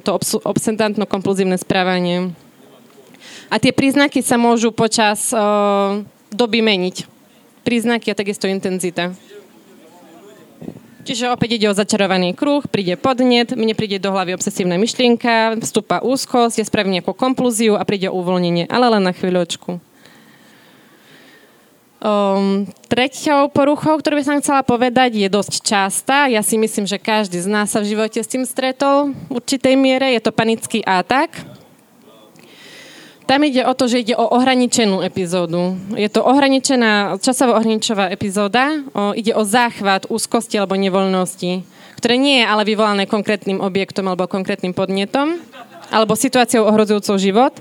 To 0.06 0.22
obs- 0.22 0.42
obsedantno-kompulzívne 0.46 1.58
správanie. 1.58 2.32
A 3.50 3.58
tie 3.58 3.74
príznaky 3.74 4.22
sa 4.22 4.38
môžu 4.38 4.70
počas 4.70 5.34
o, 5.34 5.42
doby 6.34 6.60
meniť. 6.66 7.08
Príznaky 7.64 8.12
a 8.12 8.20
takisto 8.20 8.50
intenzita. 8.50 9.16
Čiže 11.04 11.36
opäť 11.36 11.60
ide 11.60 11.68
o 11.68 11.76
začarovaný 11.76 12.32
kruh, 12.32 12.64
príde 12.64 12.96
podnet, 12.96 13.52
mne 13.60 13.76
príde 13.76 14.00
do 14.00 14.16
hlavy 14.16 14.40
obsesívna 14.40 14.80
myšlienka, 14.80 15.60
vstúpa 15.60 16.00
úzkosť, 16.00 16.64
ja 16.64 16.66
spravím 16.66 16.96
nejakú 16.96 17.12
komplúziu 17.12 17.76
a 17.76 17.84
príde 17.84 18.08
uvoľnenie, 18.08 18.72
ale 18.72 18.88
len 18.88 19.04
na 19.04 19.12
chvíľočku. 19.12 19.84
Um, 22.04 22.68
treťou 22.92 23.48
poruchou, 23.52 23.96
ktorú 24.00 24.20
by 24.20 24.28
som 24.28 24.40
chcela 24.44 24.60
povedať, 24.64 25.16
je 25.16 25.28
dosť 25.32 25.54
častá. 25.64 26.28
Ja 26.28 26.44
si 26.44 26.60
myslím, 26.60 26.84
že 26.84 27.00
každý 27.00 27.40
z 27.40 27.48
nás 27.48 27.72
sa 27.72 27.80
v 27.80 27.96
živote 27.96 28.20
s 28.20 28.28
tým 28.28 28.44
stretol 28.44 29.16
v 29.32 29.40
určitej 29.40 29.80
miere. 29.80 30.12
Je 30.12 30.20
to 30.20 30.36
panický 30.36 30.84
atak. 30.84 31.32
Tam 33.24 33.40
ide 33.44 33.64
o 33.64 33.72
to, 33.72 33.88
že 33.88 34.04
ide 34.04 34.16
o 34.20 34.36
ohraničenú 34.36 35.00
epizódu. 35.00 35.80
Je 35.96 36.12
to 36.12 36.28
ohraničená, 36.28 37.16
časovo 37.24 37.56
ohraničová 37.56 38.12
epizóda. 38.12 38.84
O, 38.92 39.16
ide 39.16 39.32
o 39.32 39.48
záchvat 39.48 40.12
úzkosti 40.12 40.60
alebo 40.60 40.76
nevoľnosti, 40.76 41.64
ktoré 41.96 42.20
nie 42.20 42.44
je 42.44 42.46
ale 42.46 42.68
vyvolané 42.68 43.08
konkrétnym 43.08 43.64
objektom 43.64 44.12
alebo 44.12 44.28
konkrétnym 44.28 44.76
podnetom 44.76 45.40
alebo 45.88 46.20
situáciou 46.20 46.68
ohrozujúcou 46.68 47.16
život. 47.16 47.54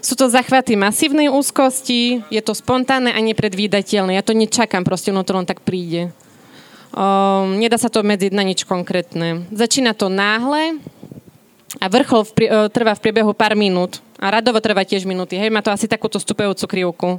Sú 0.00 0.14
to 0.14 0.30
zachvaty 0.30 0.78
masívnej 0.78 1.26
úzkosti, 1.28 2.22
je 2.30 2.40
to 2.40 2.54
spontánne 2.54 3.10
a 3.10 3.20
nepredvídateľné. 3.20 4.14
Ja 4.14 4.24
to 4.24 4.38
nečakám, 4.38 4.86
proste 4.86 5.10
ono 5.10 5.26
to 5.26 5.34
len 5.34 5.44
tak 5.44 5.60
príde. 5.66 6.14
Um, 6.96 7.60
nedá 7.60 7.76
sa 7.76 7.92
to 7.92 8.06
medziť 8.06 8.32
na 8.32 8.46
nič 8.46 8.64
konkrétne. 8.64 9.44
Začína 9.52 9.92
to 9.92 10.08
náhle, 10.08 10.80
a 11.80 11.86
vrchol 11.86 12.22
v, 12.24 12.32
e, 12.44 12.48
trvá 12.72 12.96
v 12.96 13.02
priebehu 13.02 13.32
pár 13.36 13.52
minút. 13.52 14.00
A 14.16 14.32
radovo 14.32 14.60
trvá 14.64 14.82
tiež 14.82 15.04
minúty. 15.04 15.36
Hej, 15.36 15.52
má 15.52 15.60
to 15.60 15.68
asi 15.68 15.84
takúto 15.84 16.16
stupujúcu 16.16 16.64
krivku. 16.64 17.10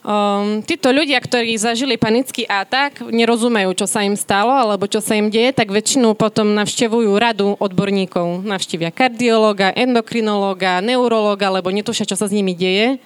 Um, 0.00 0.64
títo 0.64 0.88
ľudia, 0.96 1.20
ktorí 1.20 1.60
zažili 1.60 2.00
panický 2.00 2.48
atak, 2.48 3.04
nerozumejú, 3.04 3.76
čo 3.76 3.84
sa 3.84 4.00
im 4.00 4.16
stalo 4.16 4.48
alebo 4.48 4.88
čo 4.88 5.04
sa 5.04 5.12
im 5.12 5.28
deje, 5.28 5.52
tak 5.52 5.68
väčšinu 5.68 6.16
potom 6.16 6.56
navštevujú 6.56 7.12
radu 7.20 7.52
odborníkov. 7.60 8.40
Navštívia 8.40 8.88
kardiológa, 8.96 9.76
endokrinológa, 9.76 10.80
neurológa, 10.80 11.52
lebo 11.52 11.68
netušia, 11.68 12.08
čo 12.08 12.16
sa 12.16 12.24
s 12.24 12.32
nimi 12.32 12.56
deje. 12.56 12.96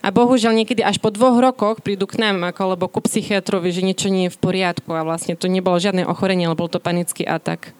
A 0.00 0.08
bohužiaľ 0.08 0.64
niekedy 0.64 0.80
až 0.80 0.96
po 0.96 1.12
dvoch 1.12 1.36
rokoch 1.36 1.84
prídu 1.84 2.08
k 2.08 2.16
nám, 2.16 2.40
ako, 2.48 2.60
alebo 2.64 2.88
ku 2.88 3.04
psychiatrovi, 3.04 3.68
že 3.68 3.84
niečo 3.84 4.08
nie 4.08 4.32
je 4.32 4.34
v 4.34 4.40
poriadku 4.40 4.88
a 4.96 5.04
vlastne 5.04 5.36
to 5.36 5.52
nebolo 5.52 5.76
žiadne 5.76 6.08
ochorenie, 6.08 6.48
ale 6.48 6.56
bol 6.56 6.72
to 6.72 6.80
panický 6.80 7.28
atak. 7.28 7.76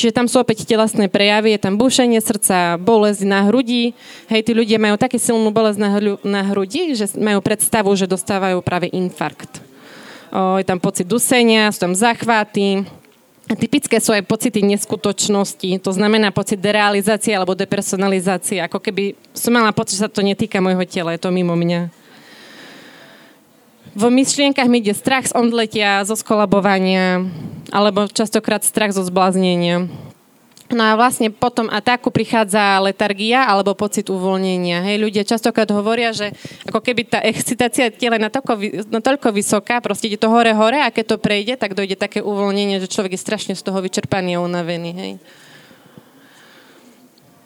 Čiže 0.00 0.16
tam 0.16 0.24
sú 0.32 0.40
opäť 0.40 0.64
telesné 0.64 1.12
prejavy, 1.12 1.52
je 1.52 1.60
tam 1.60 1.76
bušenie 1.76 2.24
srdca, 2.24 2.80
bolesť 2.80 3.20
na 3.28 3.44
hrudi. 3.44 3.92
Hej, 4.32 4.48
tí 4.48 4.56
ľudia 4.56 4.80
majú 4.80 4.96
také 4.96 5.20
silnú 5.20 5.52
bolesť 5.52 5.76
na, 5.76 5.88
hru, 5.92 6.16
na 6.24 6.40
hrudi, 6.40 6.96
že 6.96 7.12
majú 7.20 7.44
predstavu, 7.44 7.92
že 7.92 8.08
dostávajú 8.08 8.64
práve 8.64 8.88
infarkt. 8.96 9.60
O, 10.32 10.56
je 10.56 10.64
tam 10.64 10.80
pocit 10.80 11.04
dusenia, 11.04 11.68
sú 11.68 11.84
tam 11.84 11.92
zachváty. 11.92 12.88
Typické 13.44 14.00
sú 14.00 14.16
aj 14.16 14.24
pocity 14.24 14.64
neskutočnosti, 14.64 15.68
to 15.84 15.90
znamená 15.92 16.32
pocit 16.32 16.64
derealizácie 16.64 17.36
alebo 17.36 17.52
depersonalizácie, 17.52 18.56
ako 18.64 18.80
keby 18.80 19.20
som 19.36 19.52
mala 19.52 19.68
pocit, 19.68 20.00
že 20.00 20.06
sa 20.06 20.08
to 20.08 20.24
netýka 20.24 20.64
môjho 20.64 20.80
tela, 20.88 21.12
je 21.12 21.20
to 21.20 21.28
mimo 21.28 21.52
mňa. 21.52 21.99
V 23.90 24.04
myšlienkach 24.06 24.70
mi 24.70 24.78
ide 24.78 24.94
strach 24.94 25.26
z 25.26 25.34
omdletia, 25.34 26.06
zo 26.06 26.14
skolabovania, 26.14 27.26
alebo 27.74 28.06
častokrát 28.06 28.62
strach 28.62 28.94
zo 28.94 29.02
zbláznenia. 29.02 29.90
No 30.70 30.86
a 30.86 30.94
vlastne 30.94 31.34
potom 31.34 31.66
ataku 31.66 32.14
prichádza 32.14 32.78
letargia 32.78 33.42
alebo 33.42 33.74
pocit 33.74 34.06
uvoľnenia. 34.06 34.86
Hej, 34.86 35.02
ľudia 35.02 35.26
častokrát 35.26 35.66
hovoria, 35.74 36.14
že 36.14 36.30
ako 36.70 36.78
keby 36.78 37.10
tá 37.10 37.18
excitácia 37.26 37.90
tela 37.90 38.14
je 38.14 38.22
natoľko, 38.30 38.52
natoľko 38.86 39.34
vysoká, 39.34 39.82
proste 39.82 40.06
ide 40.06 40.22
to 40.22 40.30
hore-hore 40.30 40.78
a 40.78 40.94
keď 40.94 41.04
to 41.10 41.16
prejde, 41.18 41.58
tak 41.58 41.74
dojde 41.74 41.98
také 41.98 42.22
uvoľnenie, 42.22 42.78
že 42.78 42.86
človek 42.86 43.18
je 43.18 43.24
strašne 43.26 43.54
z 43.58 43.66
toho 43.66 43.82
vyčerpaný 43.82 44.38
a 44.38 44.46
unavený. 44.46 44.90
Hej. 44.94 45.12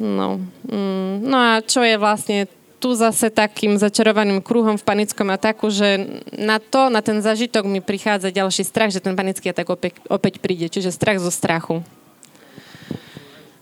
No. 0.04 0.44
Mm, 0.68 1.24
no 1.24 1.36
a 1.40 1.52
čo 1.64 1.80
je 1.80 1.96
vlastne 1.96 2.44
tu 2.84 2.92
zase 2.92 3.32
takým 3.32 3.80
začarovaným 3.80 4.44
kruhom 4.44 4.76
v 4.76 4.84
panickom 4.84 5.32
ataku, 5.32 5.72
že 5.72 6.20
na 6.36 6.60
to, 6.60 6.92
na 6.92 7.00
ten 7.00 7.24
zažitok 7.24 7.64
mi 7.64 7.80
prichádza 7.80 8.28
ďalší 8.28 8.60
strach, 8.60 8.92
že 8.92 9.00
ten 9.00 9.16
panický 9.16 9.48
atak 9.48 9.72
opäť, 9.72 9.96
opäť 10.12 10.36
príde, 10.44 10.68
čiže 10.68 10.92
strach 10.92 11.16
zo 11.16 11.32
strachu. 11.32 11.80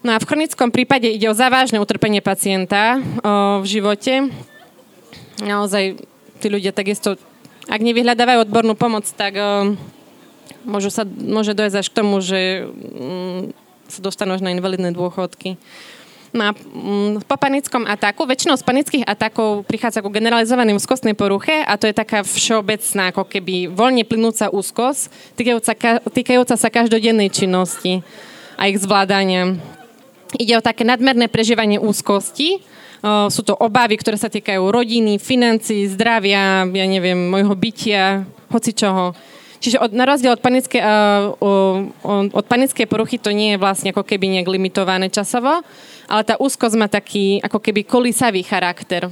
No 0.02 0.10
a 0.10 0.18
v 0.18 0.26
chronickom 0.26 0.74
prípade 0.74 1.06
ide 1.06 1.30
o 1.30 1.38
závažné 1.38 1.78
utrpenie 1.78 2.18
pacienta 2.18 2.98
o, 2.98 3.62
v 3.62 3.66
živote. 3.70 4.26
Naozaj 5.38 6.02
tí 6.42 6.46
ľudia 6.50 6.74
takisto, 6.74 7.14
ak 7.70 7.78
nevyhľadávajú 7.78 8.42
odbornú 8.42 8.74
pomoc, 8.74 9.06
tak 9.06 9.38
o, 9.38 9.78
môžu 10.66 10.90
sa, 10.90 11.06
môže 11.06 11.54
dojsť 11.54 11.78
až 11.78 11.86
k 11.86 11.98
tomu, 12.02 12.18
že 12.18 12.66
mm, 12.66 13.54
sa 13.86 14.02
dostanú 14.02 14.34
až 14.34 14.42
na 14.42 14.50
invalidné 14.50 14.90
dôchodky. 14.90 15.62
No 16.32 16.48
a 16.48 16.50
mm, 16.56 17.28
po 17.28 17.36
panickom 17.36 17.84
ataku, 17.84 18.24
väčšinou 18.24 18.56
z 18.56 18.64
panických 18.64 19.04
atakov 19.04 19.68
prichádza 19.68 20.00
ku 20.00 20.08
generalizovaným 20.08 20.80
úzkostnej 20.80 21.12
poruche 21.12 21.60
a 21.60 21.76
to 21.76 21.84
je 21.84 21.94
taká 21.94 22.24
všeobecná, 22.24 23.12
ako 23.12 23.28
keby 23.28 23.68
voľne 23.68 24.08
plynúca 24.08 24.48
úzkosť, 24.48 25.12
týkajúca, 25.36 25.72
týkajúca 26.08 26.56
sa 26.56 26.72
každodennej 26.72 27.28
činnosti 27.28 28.00
a 28.56 28.64
ich 28.64 28.80
zvládania. 28.80 29.60
Ide 30.40 30.56
o 30.56 30.64
také 30.64 30.88
nadmerné 30.88 31.28
prežívanie 31.28 31.76
úzkosti, 31.76 32.64
sú 33.04 33.42
to 33.42 33.58
obavy, 33.58 33.98
ktoré 33.98 34.16
sa 34.16 34.30
týkajú 34.30 34.62
rodiny, 34.62 35.18
financií, 35.18 35.90
zdravia, 35.90 36.64
ja 36.64 36.86
neviem, 36.86 37.18
môjho 37.28 37.52
bytia, 37.52 38.24
hoci 38.48 38.72
čoho. 38.72 39.12
Čiže 39.62 39.78
od, 39.78 39.94
na 39.94 40.02
rozdiel 40.02 40.34
od 40.34 40.42
panické, 40.42 40.82
uh, 40.82 41.38
uh, 41.38 42.26
od 42.34 42.46
panickej 42.50 42.90
poruchy 42.90 43.22
to 43.22 43.30
nie 43.30 43.54
je 43.54 43.62
vlastne 43.62 43.94
ako 43.94 44.02
keby 44.02 44.26
nejak 44.26 44.50
limitované 44.50 45.06
časovo, 45.06 45.62
ale 46.10 46.22
tá 46.26 46.34
úzkosť 46.34 46.74
má 46.74 46.90
taký 46.90 47.38
ako 47.38 47.62
keby 47.62 47.86
kolísavý 47.86 48.42
charakter. 48.42 49.06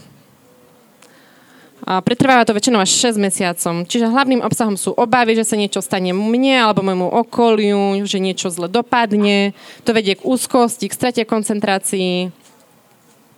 A 1.87 2.03
pretrváva 2.05 2.45
to 2.45 2.53
väčšinou 2.53 2.83
až 2.83 3.15
6 3.15 3.17
mesiacom. 3.17 3.89
Čiže 3.89 4.13
hlavným 4.13 4.45
obsahom 4.45 4.77
sú 4.77 4.93
obavy, 4.93 5.33
že 5.39 5.49
sa 5.49 5.57
niečo 5.57 5.81
stane 5.81 6.13
mne 6.13 6.67
alebo 6.67 6.85
môjmu 6.85 7.09
okoliu, 7.09 8.05
že 8.05 8.21
niečo 8.21 8.53
zle 8.53 8.69
dopadne. 8.69 9.57
To 9.89 9.97
vedie 9.97 10.19
k 10.19 10.27
úzkosti, 10.27 10.91
k 10.91 10.97
strate 10.99 11.23
koncentrácii. 11.25 12.29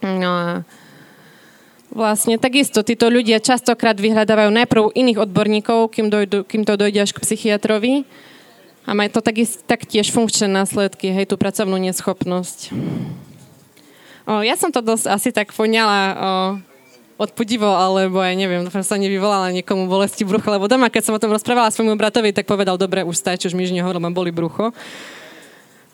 No 0.02 0.64
vlastne 1.92 2.40
takisto 2.40 2.80
títo 2.80 3.12
ľudia 3.12 3.38
častokrát 3.38 3.94
vyhľadávajú 4.00 4.50
najprv 4.50 4.82
iných 4.96 5.18
odborníkov, 5.28 5.92
kým, 5.92 6.08
dojdu, 6.08 6.44
kým 6.48 6.64
to 6.64 6.74
dojde 6.80 6.98
až 7.04 7.12
k 7.12 7.22
psychiatrovi. 7.22 8.08
A 8.82 8.98
majú 8.98 9.14
to 9.14 9.22
taktiež 9.68 10.10
funkčné 10.10 10.50
následky, 10.50 11.14
hej, 11.14 11.30
tú 11.30 11.38
pracovnú 11.38 11.78
neschopnosť. 11.78 12.74
O, 14.26 14.42
ja 14.42 14.58
som 14.58 14.74
to 14.74 14.82
dosť 14.82 15.06
asi 15.06 15.30
tak 15.30 15.54
poňala 15.54 16.00
o, 16.02 16.14
odpudivo, 17.22 17.70
alebo 17.70 18.18
aj 18.18 18.34
neviem, 18.34 18.66
dúfam, 18.66 18.82
sa 18.82 18.98
nevyvolala 18.98 19.54
niekomu 19.54 19.86
bolesti 19.86 20.26
brucha, 20.26 20.50
lebo 20.50 20.66
doma, 20.66 20.90
keď 20.90 21.02
som 21.06 21.14
o 21.14 21.22
tom 21.22 21.30
rozprávala 21.30 21.70
svojmu 21.70 21.94
bratovi, 21.94 22.34
tak 22.34 22.50
povedal, 22.50 22.74
dobre, 22.74 23.06
už 23.06 23.14
stačí, 23.14 23.46
už 23.46 23.54
mi 23.54 23.62
už 23.62 23.70
nehovoril, 23.70 24.02
mám 24.02 24.14
boli 24.14 24.34
brucho. 24.34 24.74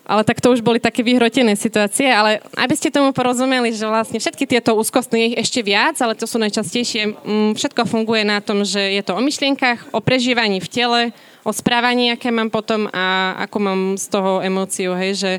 Ale 0.09 0.25
tak 0.25 0.41
to 0.41 0.57
už 0.57 0.65
boli 0.65 0.81
také 0.81 1.05
vyhrotené 1.05 1.53
situácie, 1.53 2.09
ale 2.09 2.41
aby 2.57 2.73
ste 2.73 2.89
tomu 2.89 3.13
porozumeli, 3.13 3.77
že 3.77 3.85
vlastne 3.85 4.17
všetky 4.17 4.49
tieto 4.49 4.73
úzkostné 4.73 5.37
je 5.37 5.45
ešte 5.45 5.61
viac, 5.61 6.01
ale 6.01 6.17
to 6.17 6.25
sú 6.25 6.41
najčastejšie, 6.41 7.13
mm, 7.13 7.53
všetko 7.53 7.85
funguje 7.85 8.25
na 8.25 8.41
tom, 8.41 8.65
že 8.65 8.81
je 8.81 9.03
to 9.05 9.13
o 9.13 9.21
myšlienkach, 9.21 9.93
o 9.93 10.01
prežívaní 10.01 10.65
v 10.65 10.69
tele, 10.73 11.01
o 11.45 11.53
správaní, 11.53 12.09
aké 12.09 12.33
mám 12.33 12.49
potom 12.49 12.89
a 12.89 13.37
ako 13.45 13.57
mám 13.61 13.81
z 14.01 14.07
toho 14.09 14.41
emóciu, 14.41 14.97
hej, 14.97 15.13
že 15.13 15.31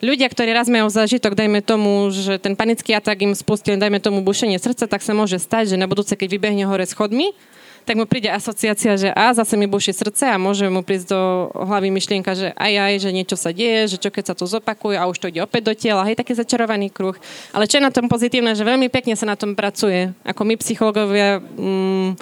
ľudia, 0.00 0.32
ktorí 0.32 0.56
raz 0.56 0.72
majú 0.72 0.88
zažitok, 0.88 1.36
dajme 1.36 1.60
tomu, 1.60 2.08
že 2.08 2.40
ten 2.40 2.56
panický 2.56 2.96
atak 2.96 3.28
im 3.28 3.36
spustil, 3.36 3.76
dajme 3.76 4.00
tomu 4.00 4.24
bušenie 4.24 4.56
srdca, 4.56 4.88
tak 4.88 5.04
sa 5.04 5.12
môže 5.12 5.36
stať, 5.36 5.76
že 5.76 5.80
na 5.80 5.84
budúce, 5.84 6.16
keď 6.16 6.28
vybehne 6.32 6.64
hore 6.64 6.88
schodmi, 6.88 7.36
tak 7.84 8.00
mu 8.00 8.08
príde 8.08 8.32
asociácia, 8.32 8.96
že 8.96 9.08
a 9.12 9.36
zase 9.36 9.60
mi 9.60 9.68
buší 9.68 9.92
srdce 9.92 10.24
a 10.32 10.40
môže 10.40 10.64
mu 10.72 10.80
prísť 10.80 11.12
do 11.12 11.52
hlavy 11.52 11.92
myšlienka, 11.92 12.32
že 12.32 12.56
aj 12.56 12.72
aj, 12.80 12.92
že 13.04 13.10
niečo 13.12 13.36
sa 13.36 13.52
deje, 13.52 13.94
že 13.94 14.00
čo 14.00 14.08
keď 14.08 14.32
sa 14.32 14.34
to 14.34 14.48
zopakuje 14.48 14.96
a 14.96 15.04
už 15.04 15.20
to 15.20 15.28
ide 15.28 15.44
opäť 15.44 15.62
do 15.68 15.74
tela, 15.76 16.08
hej, 16.08 16.16
taký 16.16 16.32
začarovaný 16.32 16.88
kruh. 16.88 17.14
Ale 17.52 17.68
čo 17.68 17.76
je 17.76 17.84
na 17.84 17.92
tom 17.92 18.08
pozitívne, 18.08 18.56
že 18.56 18.64
veľmi 18.64 18.88
pekne 18.88 19.12
sa 19.12 19.28
na 19.28 19.36
tom 19.36 19.52
pracuje. 19.52 20.16
Ako 20.24 20.48
my 20.48 20.56
psychológovia, 20.56 21.44
mm, 21.44 22.16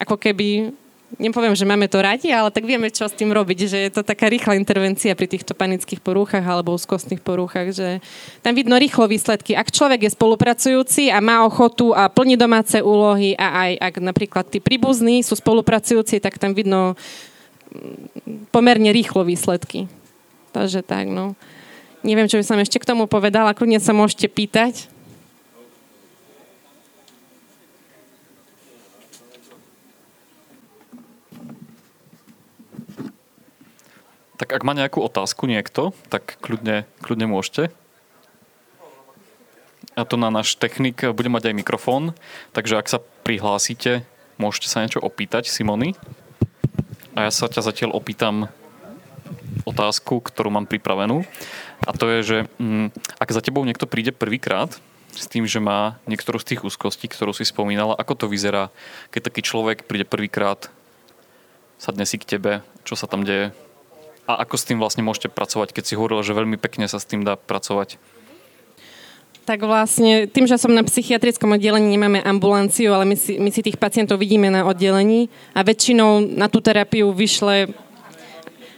ako 0.00 0.16
keby 0.16 0.72
nepoviem, 1.16 1.56
že 1.56 1.68
máme 1.68 1.88
to 1.88 2.00
radi, 2.00 2.28
ale 2.28 2.52
tak 2.52 2.68
vieme, 2.68 2.92
čo 2.92 3.08
s 3.08 3.16
tým 3.16 3.32
robiť, 3.32 3.58
že 3.68 3.78
je 3.88 3.90
to 3.92 4.02
taká 4.04 4.28
rýchla 4.28 4.56
intervencia 4.56 5.16
pri 5.16 5.28
týchto 5.28 5.56
panických 5.56 6.00
porúchach 6.00 6.44
alebo 6.44 6.76
úzkostných 6.76 7.24
porúchach, 7.24 7.72
že 7.72 8.04
tam 8.44 8.52
vidno 8.52 8.76
rýchlo 8.76 9.08
výsledky. 9.08 9.56
Ak 9.56 9.72
človek 9.72 10.08
je 10.08 10.14
spolupracujúci 10.14 11.08
a 11.08 11.24
má 11.24 11.44
ochotu 11.44 11.96
a 11.96 12.12
plní 12.12 12.36
domáce 12.36 12.80
úlohy 12.80 13.32
a 13.36 13.68
aj 13.68 13.72
ak 13.80 13.94
napríklad 14.00 14.44
tí 14.48 14.60
príbuzní 14.60 15.24
sú 15.24 15.36
spolupracujúci, 15.36 16.20
tak 16.20 16.36
tam 16.36 16.52
vidno 16.52 16.94
mm, 17.72 18.52
pomerne 18.52 18.92
rýchlo 18.92 19.24
výsledky. 19.24 19.88
Takže 20.52 20.84
tak, 20.84 21.08
no. 21.08 21.36
Neviem, 22.06 22.30
čo 22.30 22.38
by 22.38 22.44
som 22.46 22.60
ešte 22.60 22.78
k 22.78 22.88
tomu 22.88 23.10
povedala, 23.10 23.56
kľudne 23.56 23.82
sa 23.82 23.96
môžete 23.96 24.30
pýtať. 24.30 24.95
Tak 34.36 34.52
ak 34.52 34.62
má 34.68 34.76
nejakú 34.76 35.00
otázku 35.00 35.48
niekto, 35.48 35.96
tak 36.12 36.36
kľudne, 36.44 36.84
kľudne 37.00 37.26
môžete. 37.32 37.72
A 39.96 40.04
to 40.04 40.20
na 40.20 40.28
náš 40.28 40.60
technik 40.60 41.00
bude 41.16 41.32
mať 41.32 41.48
aj 41.48 41.54
mikrofón, 41.56 42.12
takže 42.52 42.76
ak 42.76 42.86
sa 42.92 43.00
prihlásite, 43.24 44.04
môžete 44.36 44.68
sa 44.68 44.84
niečo 44.84 45.00
opýtať 45.00 45.48
Simony. 45.48 45.96
A 47.16 47.28
ja 47.28 47.32
sa 47.32 47.48
ťa 47.48 47.64
zatiaľ 47.64 47.96
opýtam 47.96 48.52
otázku, 49.64 50.20
ktorú 50.20 50.52
mám 50.52 50.68
pripravenú. 50.68 51.24
A 51.88 51.96
to 51.96 52.12
je, 52.12 52.18
že 52.20 52.38
mm, 52.60 52.92
ak 53.16 53.32
za 53.32 53.40
tebou 53.40 53.64
niekto 53.64 53.88
príde 53.88 54.12
prvýkrát 54.12 54.68
s 55.16 55.24
tým, 55.24 55.48
že 55.48 55.64
má 55.64 55.96
niektorú 56.04 56.36
z 56.36 56.54
tých 56.54 56.64
úzkostí, 56.68 57.08
ktorú 57.08 57.32
si 57.32 57.48
spomínala, 57.48 57.96
ako 57.96 58.12
to 58.14 58.26
vyzerá, 58.28 58.68
keď 59.08 59.32
taký 59.32 59.40
človek 59.40 59.88
príde 59.88 60.04
prvýkrát, 60.04 60.68
sadne 61.80 62.04
si 62.04 62.20
k 62.20 62.36
tebe, 62.36 62.60
čo 62.84 63.00
sa 63.00 63.08
tam 63.08 63.24
deje? 63.24 63.56
A 64.26 64.42
ako 64.42 64.58
s 64.58 64.66
tým 64.66 64.82
vlastne 64.82 65.06
môžete 65.06 65.30
pracovať, 65.30 65.70
keď 65.70 65.84
si 65.86 65.94
hovorila, 65.94 66.26
že 66.26 66.34
veľmi 66.34 66.58
pekne 66.58 66.90
sa 66.90 66.98
s 66.98 67.06
tým 67.06 67.22
dá 67.22 67.38
pracovať? 67.38 67.98
Tak 69.46 69.62
vlastne 69.62 70.26
tým, 70.26 70.50
že 70.50 70.58
som 70.58 70.74
na 70.74 70.82
psychiatrickom 70.82 71.54
oddelení, 71.54 71.86
nemáme 71.94 72.18
ambulanciu, 72.18 72.90
ale 72.90 73.06
my 73.06 73.14
si, 73.14 73.38
my 73.38 73.54
si 73.54 73.62
tých 73.62 73.78
pacientov 73.78 74.18
vidíme 74.18 74.50
na 74.50 74.66
oddelení 74.66 75.30
a 75.54 75.62
väčšinou 75.62 76.18
na 76.34 76.50
tú 76.50 76.58
terapiu 76.58 77.14
vyšle 77.14 77.70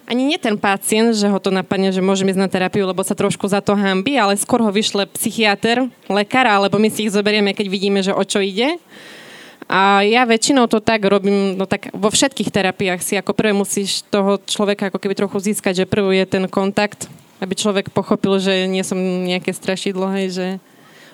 ani 0.08 0.24
nie 0.24 0.40
ten 0.40 0.56
pacient, 0.56 1.12
že 1.12 1.28
ho 1.28 1.36
to 1.36 1.52
napadne, 1.52 1.92
že 1.92 2.00
môžeme 2.00 2.32
ísť 2.32 2.40
na 2.40 2.48
terapiu, 2.48 2.88
lebo 2.88 3.04
sa 3.04 3.12
trošku 3.12 3.44
za 3.44 3.60
to 3.60 3.76
hambi, 3.76 4.16
ale 4.16 4.40
skôr 4.40 4.64
ho 4.64 4.72
vyšle 4.72 5.04
psychiatr, 5.12 5.84
lekár, 6.08 6.48
alebo 6.48 6.80
my 6.80 6.88
si 6.88 7.04
ich 7.04 7.12
zoberieme, 7.12 7.52
keď 7.52 7.66
vidíme, 7.68 8.00
že 8.00 8.16
o 8.16 8.24
čo 8.24 8.40
ide. 8.40 8.80
A 9.68 10.00
ja 10.00 10.24
väčšinou 10.24 10.64
to 10.64 10.80
tak 10.80 11.04
robím, 11.04 11.60
no 11.60 11.68
tak 11.68 11.92
vo 11.92 12.08
všetkých 12.08 12.48
terapiách 12.48 13.04
si 13.04 13.20
ako 13.20 13.36
prvé 13.36 13.52
musíš 13.52 14.00
toho 14.08 14.40
človeka 14.40 14.88
ako 14.88 14.96
keby 14.96 15.12
trochu 15.12 15.52
získať, 15.52 15.84
že 15.84 15.90
prvý 15.90 16.24
je 16.24 16.40
ten 16.40 16.44
kontakt, 16.48 17.04
aby 17.44 17.52
človek 17.52 17.92
pochopil, 17.92 18.40
že 18.40 18.64
nie 18.64 18.80
som 18.80 18.96
nejaké 18.98 19.52
strašidlo, 19.52 20.08
hej, 20.16 20.26
že 20.32 20.46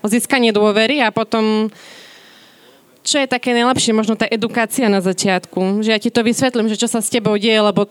o 0.01 0.07
získanie 0.07 0.55
dôvery 0.55 1.03
a 1.03 1.11
potom 1.11 1.67
čo 3.05 3.21
je 3.21 3.29
také 3.29 3.53
najlepšie, 3.53 3.93
možno 3.93 4.17
tá 4.17 4.25
edukácia 4.25 4.89
na 4.89 5.05
začiatku, 5.05 5.85
že 5.85 5.93
ja 5.93 6.01
ti 6.01 6.09
to 6.09 6.25
vysvetlím, 6.25 6.73
že 6.73 6.81
čo 6.81 6.89
sa 6.89 7.05
s 7.05 7.13
tebou 7.13 7.37
deje, 7.37 7.61
lebo 7.61 7.91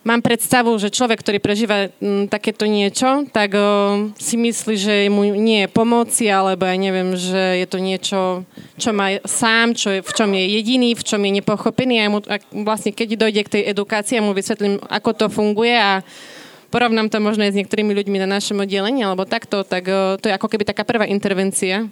mám 0.00 0.24
predstavu, 0.24 0.72
že 0.80 0.88
človek, 0.88 1.20
ktorý 1.20 1.38
prežíva 1.42 1.92
m, 2.00 2.24
mm, 2.24 2.24
takéto 2.32 2.64
niečo, 2.64 3.28
tak 3.28 3.52
o, 3.52 4.08
si 4.16 4.40
myslí, 4.40 4.74
že 4.76 4.94
mu 5.12 5.28
nie 5.36 5.66
je 5.66 5.68
pomoci, 5.68 6.24
alebo 6.32 6.64
ja 6.64 6.76
neviem, 6.80 7.12
že 7.16 7.60
je 7.60 7.66
to 7.68 7.78
niečo, 7.78 8.20
čo 8.80 8.90
má 8.96 9.20
sám, 9.28 9.76
čo 9.76 9.92
je, 9.92 10.00
v 10.00 10.12
čom 10.16 10.30
je 10.32 10.44
jediný, 10.56 10.96
v 10.96 11.04
čom 11.04 11.20
je 11.20 11.32
nepochopený. 11.42 11.94
A, 12.00 12.06
mu, 12.08 12.18
a 12.24 12.40
vlastne 12.64 12.96
keď 12.96 13.20
dojde 13.20 13.42
k 13.44 13.52
tej 13.60 13.62
edukácii, 13.76 14.16
ja 14.16 14.24
mu 14.24 14.32
vysvetlím, 14.32 14.80
ako 14.88 15.10
to 15.12 15.26
funguje 15.28 15.76
a 15.76 16.00
porovnám 16.72 17.12
to 17.12 17.20
možno 17.20 17.44
aj 17.44 17.52
s 17.52 17.58
niektorými 17.60 17.92
ľuďmi 17.92 18.24
na 18.24 18.28
našom 18.40 18.64
oddelení, 18.64 19.04
alebo 19.04 19.28
takto, 19.28 19.68
tak 19.68 19.84
o, 19.84 20.16
to 20.16 20.32
je 20.32 20.36
ako 20.36 20.48
keby 20.48 20.64
taká 20.64 20.84
prvá 20.88 21.04
intervencia 21.04 21.88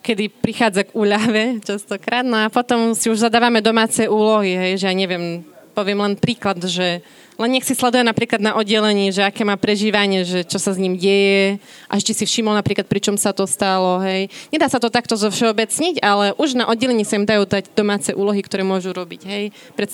kedy 0.00 0.32
prichádza 0.32 0.88
k 0.88 0.96
úľave 0.96 1.60
častokrát. 1.60 2.24
No 2.24 2.40
a 2.40 2.48
potom 2.48 2.96
si 2.96 3.12
už 3.12 3.20
zadávame 3.20 3.60
domáce 3.60 4.08
úlohy, 4.08 4.56
hej, 4.56 4.80
že 4.80 4.88
ja 4.88 4.96
neviem, 4.96 5.44
poviem 5.80 6.04
len 6.04 6.14
príklad, 6.20 6.60
že 6.60 7.00
len 7.40 7.56
nech 7.56 7.64
si 7.64 7.72
sleduje 7.72 8.04
napríklad 8.04 8.36
na 8.36 8.52
oddelení, 8.52 9.08
že 9.16 9.24
aké 9.24 9.48
má 9.48 9.56
prežívanie, 9.56 10.28
že 10.28 10.44
čo 10.44 10.60
sa 10.60 10.76
s 10.76 10.78
ním 10.78 11.00
deje, 11.00 11.56
až 11.88 12.04
či 12.04 12.12
si 12.12 12.24
všimol 12.28 12.52
napríklad, 12.52 12.84
pri 12.84 13.00
čom 13.00 13.16
sa 13.16 13.32
to 13.32 13.48
stalo, 13.48 13.96
hej. 14.04 14.28
Nedá 14.52 14.68
sa 14.68 14.76
to 14.76 14.92
takto 14.92 15.16
zo 15.16 15.32
všeobecniť, 15.32 16.04
ale 16.04 16.36
už 16.36 16.60
na 16.60 16.68
oddelení 16.68 17.00
sa 17.08 17.16
im 17.16 17.24
dajú 17.24 17.48
dať 17.48 17.72
domáce 17.72 18.12
úlohy, 18.12 18.44
ktoré 18.44 18.60
môžu 18.60 18.92
robiť, 18.92 19.24
hej. 19.24 19.56
Pred, 19.72 19.88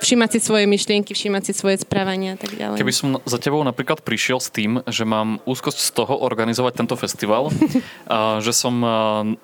všímať 0.00 0.30
si 0.32 0.38
svoje 0.40 0.64
myšlienky, 0.64 1.12
všímať 1.12 1.42
si 1.44 1.52
svoje 1.52 1.84
správania 1.84 2.36
a 2.36 2.38
tak 2.40 2.56
ďalej. 2.56 2.80
Keby 2.80 2.94
som 2.96 3.08
za 3.28 3.36
tebou 3.36 3.60
napríklad 3.60 4.00
prišiel 4.00 4.40
s 4.40 4.48
tým, 4.48 4.80
že 4.88 5.04
mám 5.04 5.44
úzkosť 5.44 5.76
z 5.76 5.90
toho 5.92 6.16
organizovať 6.16 6.80
tento 6.80 6.96
festival, 6.96 7.52
a 8.08 8.40
že 8.40 8.56
som 8.56 8.72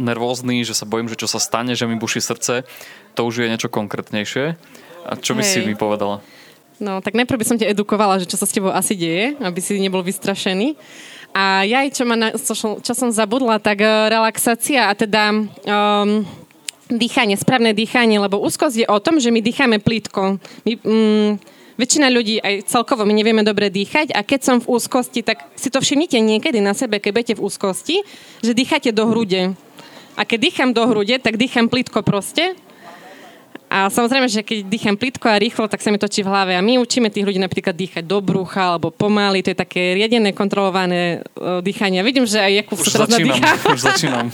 nervózny, 0.00 0.64
že 0.64 0.72
sa 0.72 0.88
bojím, 0.88 1.12
že 1.12 1.20
čo 1.20 1.28
sa 1.28 1.36
stane, 1.36 1.76
že 1.76 1.84
mi 1.84 2.00
buší 2.00 2.24
srdce, 2.24 2.64
to 3.12 3.20
už 3.28 3.44
je 3.44 3.50
niečo 3.52 3.68
konkrétnejšie. 3.68 4.56
A 5.06 5.18
čo 5.18 5.34
by 5.34 5.42
Hej. 5.42 5.50
si 5.50 5.58
mi 5.66 5.74
povedala? 5.74 6.22
No, 6.82 6.98
tak 6.98 7.14
najprv 7.14 7.38
by 7.38 7.46
som 7.46 7.58
ťa 7.58 7.70
edukovala, 7.70 8.18
že 8.18 8.26
čo 8.26 8.34
sa 8.34 8.42
s 8.48 8.54
tebou 8.54 8.74
asi 8.74 8.98
deje, 8.98 9.38
aby 9.38 9.60
si 9.62 9.78
nebol 9.78 10.02
vystrašený. 10.02 10.74
A 11.32 11.64
ja 11.64 11.86
aj 11.86 11.94
čo, 11.94 12.02
ma 12.04 12.18
na, 12.18 12.28
čo, 12.34 12.92
som 12.92 13.08
zabudla, 13.08 13.62
tak 13.62 13.80
uh, 13.80 14.10
relaxácia 14.10 14.90
a 14.90 14.92
teda 14.92 15.32
um, 15.32 16.26
dýchanie, 16.92 17.38
správne 17.40 17.72
dýchanie, 17.72 18.20
lebo 18.20 18.42
úzkosť 18.42 18.76
je 18.84 18.86
o 18.90 18.98
tom, 19.00 19.16
že 19.16 19.32
my 19.32 19.40
dýchame 19.40 19.80
plítko. 19.80 20.36
My, 20.66 20.72
um, 20.84 21.40
väčšina 21.80 22.12
ľudí 22.12 22.36
aj 22.42 22.68
celkovo 22.68 23.08
my 23.08 23.14
nevieme 23.16 23.40
dobre 23.40 23.72
dýchať 23.72 24.12
a 24.12 24.20
keď 24.20 24.40
som 24.44 24.56
v 24.60 24.76
úzkosti, 24.76 25.24
tak 25.24 25.40
si 25.56 25.72
to 25.72 25.80
všimnite 25.80 26.20
niekedy 26.20 26.60
na 26.60 26.76
sebe, 26.76 27.00
keď 27.00 27.10
budete 27.14 27.34
v 27.40 27.44
úzkosti, 27.48 27.96
že 28.44 28.52
dýchate 28.52 28.92
do 28.92 29.08
hrude. 29.08 29.56
A 30.12 30.28
keď 30.28 30.38
dýcham 30.50 30.70
do 30.76 30.84
hrude, 30.84 31.16
tak 31.16 31.40
dýcham 31.40 31.72
plítko 31.72 32.04
proste 32.04 32.52
a 33.72 33.88
samozrejme, 33.88 34.28
že 34.28 34.44
keď 34.44 34.68
dýcham 34.68 35.00
plitko 35.00 35.32
a 35.32 35.40
rýchlo, 35.40 35.64
tak 35.64 35.80
sa 35.80 35.88
mi 35.88 35.96
točí 35.96 36.20
v 36.20 36.28
hlave. 36.28 36.52
A 36.52 36.60
my 36.60 36.76
učíme 36.76 37.08
tých 37.08 37.24
ľudí 37.24 37.40
napríklad 37.40 37.72
dýchať 37.72 38.04
do 38.04 38.20
brucha 38.20 38.76
alebo 38.76 38.92
pomaly. 38.92 39.40
To 39.40 39.56
je 39.56 39.56
také 39.56 39.96
riadené, 39.96 40.36
kontrolované 40.36 41.24
uh, 41.40 41.64
dýchanie. 41.64 42.04
Vidím, 42.04 42.28
že 42.28 42.36
aj 42.36 42.52
Jakub 42.52 42.76
už 42.76 42.92
sa 42.92 43.08
začínam, 43.08 43.40
už 43.72 43.80
začínam. 43.80 44.26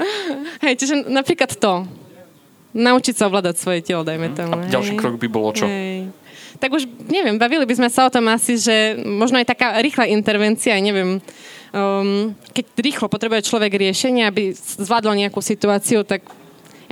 Hej, 0.66 0.74
čiže 0.82 1.06
napríklad 1.06 1.54
to. 1.54 1.86
Naučiť 2.74 3.14
sa 3.14 3.30
ovládať 3.30 3.54
svoje 3.62 3.86
telo, 3.86 4.02
dajme 4.02 4.34
tomu. 4.34 4.58
A 4.58 4.66
ďalší 4.66 4.98
krok 4.98 5.14
by 5.14 5.28
bolo 5.30 5.54
čo? 5.54 5.68
Hej. 5.70 6.10
Tak 6.58 6.74
už, 6.74 6.82
neviem, 7.06 7.38
bavili 7.38 7.62
by 7.62 7.74
sme 7.78 7.88
sa 7.92 8.10
o 8.10 8.10
tom 8.10 8.26
asi, 8.34 8.58
že 8.58 8.98
možno 8.98 9.38
aj 9.38 9.46
taká 9.46 9.78
rýchla 9.78 10.10
intervencia, 10.10 10.74
neviem, 10.82 11.22
um, 11.70 12.34
keď 12.50 12.64
rýchlo 12.82 13.06
potrebuje 13.06 13.46
človek 13.46 13.78
riešenie, 13.78 14.26
aby 14.26 14.56
zvládol 14.56 15.22
nejakú 15.22 15.38
situáciu, 15.38 16.02
tak 16.02 16.26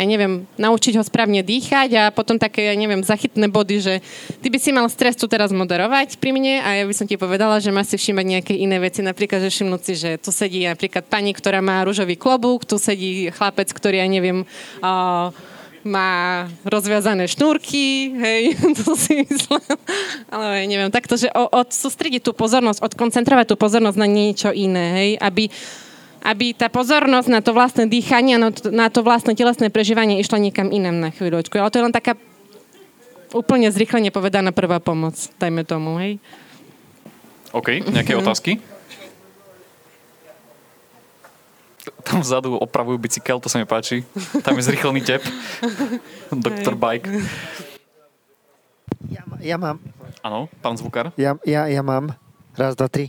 ja 0.00 0.08
neviem, 0.08 0.48
naučiť 0.56 0.96
ho 0.96 1.04
správne 1.04 1.44
dýchať 1.44 1.90
a 2.00 2.04
potom 2.08 2.40
také, 2.40 2.72
ja 2.72 2.74
neviem, 2.74 3.04
zachytné 3.04 3.52
body, 3.52 3.76
že 3.84 3.94
ty 4.40 4.48
by 4.48 4.56
si 4.56 4.72
mal 4.72 4.88
stres 4.88 5.12
tu 5.20 5.28
teraz 5.28 5.52
moderovať 5.52 6.16
pri 6.16 6.32
mne 6.32 6.64
a 6.64 6.68
ja 6.80 6.84
by 6.88 6.94
som 6.96 7.04
ti 7.04 7.20
povedala, 7.20 7.60
že 7.60 7.68
má 7.68 7.84
si 7.84 8.00
všímať 8.00 8.24
nejaké 8.24 8.54
iné 8.56 8.80
veci, 8.80 9.04
napríklad, 9.04 9.44
že 9.44 9.52
všimnúť 9.52 9.82
si, 9.84 9.94
že 10.00 10.10
tu 10.16 10.32
sedí 10.32 10.64
napríklad 10.64 11.04
pani, 11.04 11.36
ktorá 11.36 11.60
má 11.60 11.84
rúžový 11.84 12.16
klobúk, 12.16 12.64
tu 12.64 12.80
sedí 12.80 13.28
chlapec, 13.28 13.68
ktorý, 13.68 14.00
ja 14.00 14.08
neviem, 14.08 14.48
uh, 14.80 15.28
má 15.84 16.44
rozviazané 16.64 17.24
šnúrky, 17.28 18.12
hej, 18.16 18.42
to 18.84 18.96
si 18.96 19.24
myslím. 19.24 19.64
Ale 20.28 20.64
neviem, 20.68 20.92
takto, 20.92 21.16
že 21.16 21.32
od, 21.32 21.68
sústrediť 21.72 22.24
tú 22.24 22.32
pozornosť, 22.36 22.84
odkoncentrovať 22.84 23.46
tú 23.52 23.56
pozornosť 23.56 23.98
na 24.00 24.08
niečo 24.08 24.50
iné, 24.52 24.86
hej, 24.96 25.10
aby 25.20 25.48
aby 26.20 26.52
tá 26.52 26.68
pozornosť 26.68 27.28
na 27.32 27.40
to 27.40 27.56
vlastné 27.56 27.88
dýchanie, 27.88 28.36
na 28.70 28.88
to 28.92 29.00
vlastné 29.00 29.32
telesné 29.32 29.72
prežívanie 29.72 30.20
išla 30.20 30.36
niekam 30.40 30.68
inam 30.68 31.00
na 31.00 31.08
chvíľočku. 31.12 31.56
Ale 31.56 31.72
to 31.72 31.80
je 31.80 31.86
len 31.88 31.94
taká 31.96 32.16
úplne 33.32 33.70
zrychlene 33.72 34.12
povedaná 34.12 34.52
prvá 34.52 34.82
pomoc, 34.82 35.16
dajme 35.40 35.62
tomu, 35.64 35.96
hej. 36.02 36.12
OK, 37.50 37.82
nejaké 37.88 38.14
mhm. 38.14 38.20
otázky? 38.22 38.52
Tam 42.04 42.20
vzadu 42.20 42.54
opravujú 42.60 43.00
bicykel, 43.00 43.40
to 43.40 43.48
sa 43.48 43.56
mi 43.56 43.66
páči. 43.66 44.04
Tam 44.44 44.52
je 44.56 44.66
zrychlený 44.68 45.00
tep. 45.00 45.24
Doktor 46.46 46.76
Bike. 46.76 47.08
ja 49.40 49.56
mám. 49.56 49.80
Áno, 50.20 50.52
pán 50.60 50.76
zvukár. 50.76 51.16
Ja, 51.16 51.40
ja, 51.48 51.64
ja 51.64 51.80
mám. 51.80 52.12
Raz, 52.52 52.76
dva, 52.76 52.92
tri. 52.92 53.08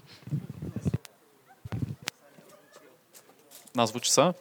Nazvuč 3.72 4.12
sa. 4.12 4.36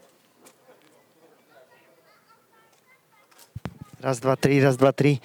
Raz, 4.03 4.19
dva, 4.19 4.35
tri, 4.35 4.59
raz, 4.59 4.75
dva, 4.75 4.91
tri. 4.91 5.23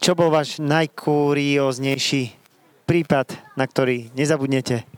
Čo 0.00 0.16
bol 0.16 0.32
váš 0.32 0.56
najkurióznejší 0.56 2.32
prípad, 2.88 3.36
na 3.52 3.68
ktorý 3.68 4.08
nezabudnete? 4.16 4.88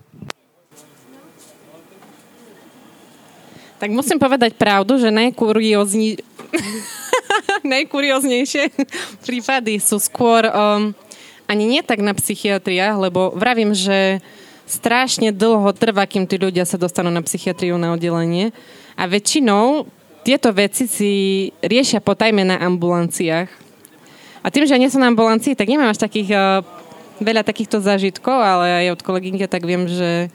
Tak 3.83 3.90
musím 3.90 4.23
povedať 4.23 4.55
pravdu, 4.55 5.03
že 5.03 5.11
najkuriózni... 5.11 6.23
najkurióznejšie 7.75 8.71
prípady 9.27 9.83
sú 9.83 9.99
skôr 9.99 10.47
um, 10.47 10.95
ani 11.51 11.64
nie 11.67 11.83
tak 11.83 11.99
na 11.99 12.14
psychiatriách, 12.14 13.03
lebo 13.03 13.35
vravím, 13.35 13.75
že 13.75 14.23
strašne 14.64 15.31
dlho 15.31 15.72
trvá, 15.77 16.09
kým 16.09 16.24
tí 16.24 16.40
ľudia 16.40 16.64
sa 16.64 16.81
dostanú 16.81 17.12
na 17.12 17.20
psychiatriu 17.20 17.77
na 17.77 17.92
oddelenie. 17.92 18.53
A 18.96 19.05
väčšinou 19.05 19.88
tieto 20.24 20.48
veci 20.57 20.88
si 20.88 21.12
riešia 21.61 22.00
potajme 22.00 22.42
na 22.48 22.57
ambulanciách. 22.64 23.48
A 24.44 24.46
tým, 24.48 24.64
že 24.64 24.77
ja 24.77 24.81
nie 24.81 24.92
som 24.92 25.05
na 25.05 25.12
ambulancii, 25.12 25.57
tak 25.57 25.68
nemám 25.68 25.92
až 25.92 26.00
takých, 26.00 26.33
uh, 26.33 26.64
veľa 27.20 27.44
takýchto 27.44 27.81
zážitkov, 27.81 28.37
ale 28.37 28.85
aj 28.85 29.00
od 29.00 29.00
kolegyňky 29.05 29.44
tak 29.48 29.64
viem, 29.68 29.88
že 29.88 30.33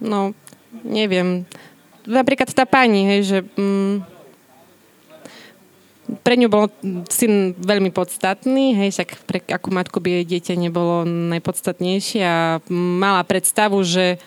no, 0.00 0.32
neviem. 0.84 1.44
Napríklad 2.08 2.48
tá 2.52 2.64
pani, 2.64 3.04
hej, 3.04 3.20
že 3.24 3.38
mm, 3.56 4.15
pre 6.22 6.38
ňu 6.38 6.46
bol 6.46 6.70
syn 7.10 7.54
veľmi 7.58 7.90
podstatný, 7.90 8.78
hej, 8.78 8.94
však 8.94 9.08
pre 9.26 9.38
akú 9.50 9.74
matku 9.74 9.98
by 9.98 10.22
jej 10.22 10.24
dieťa 10.38 10.54
nebolo 10.54 11.02
najpodstatnejšie 11.06 12.22
a 12.22 12.62
mala 12.70 13.26
predstavu, 13.26 13.82
že 13.82 14.22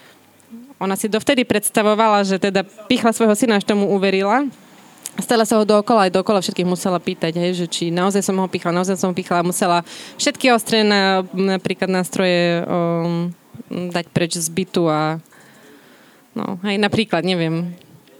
ona 0.80 0.96
si 0.96 1.12
dovtedy 1.12 1.44
predstavovala, 1.44 2.24
že 2.24 2.40
teda 2.40 2.64
pichla 2.88 3.12
svojho 3.12 3.36
syna, 3.36 3.60
až 3.60 3.68
tomu 3.68 3.92
uverila. 3.92 4.48
Stále 5.20 5.44
sa 5.44 5.60
ho 5.60 5.68
dookola 5.68 6.08
aj 6.08 6.16
dookola 6.16 6.40
všetkých 6.40 6.68
musela 6.68 6.96
pýtať, 6.96 7.36
hej, 7.36 7.52
že 7.64 7.66
či 7.68 7.92
naozaj 7.92 8.24
som 8.24 8.40
ho 8.40 8.48
pichla, 8.48 8.72
naozaj 8.72 8.96
som 8.96 9.12
ho 9.12 9.16
pichla. 9.16 9.44
Musela 9.44 9.84
všetky 10.16 10.56
ostré 10.56 10.88
na, 10.88 11.28
napríklad 11.36 11.92
nástroje 11.92 12.64
um, 12.64 13.32
dať 13.68 14.06
preč 14.16 14.40
z 14.40 14.48
bytu 14.48 14.88
a 14.88 15.20
no, 16.32 16.56
hej, 16.64 16.80
napríklad, 16.80 17.28
neviem, 17.28 17.76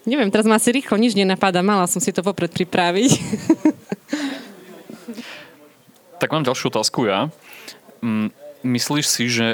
neviem, 0.08 0.32
teraz 0.32 0.48
ma 0.48 0.56
asi 0.60 0.72
rýchlo 0.72 0.96
nič 0.96 1.16
nenapadá, 1.16 1.64
mala 1.64 1.88
som 1.90 2.00
si 2.00 2.14
to 2.14 2.24
vopred 2.24 2.52
pripraviť. 2.52 3.12
tak 6.22 6.30
mám 6.32 6.44
ďalšiu 6.44 6.72
otázku 6.72 7.08
ja. 7.08 7.32
Mm, 8.04 8.32
myslíš 8.64 9.06
si, 9.08 9.26
že 9.32 9.48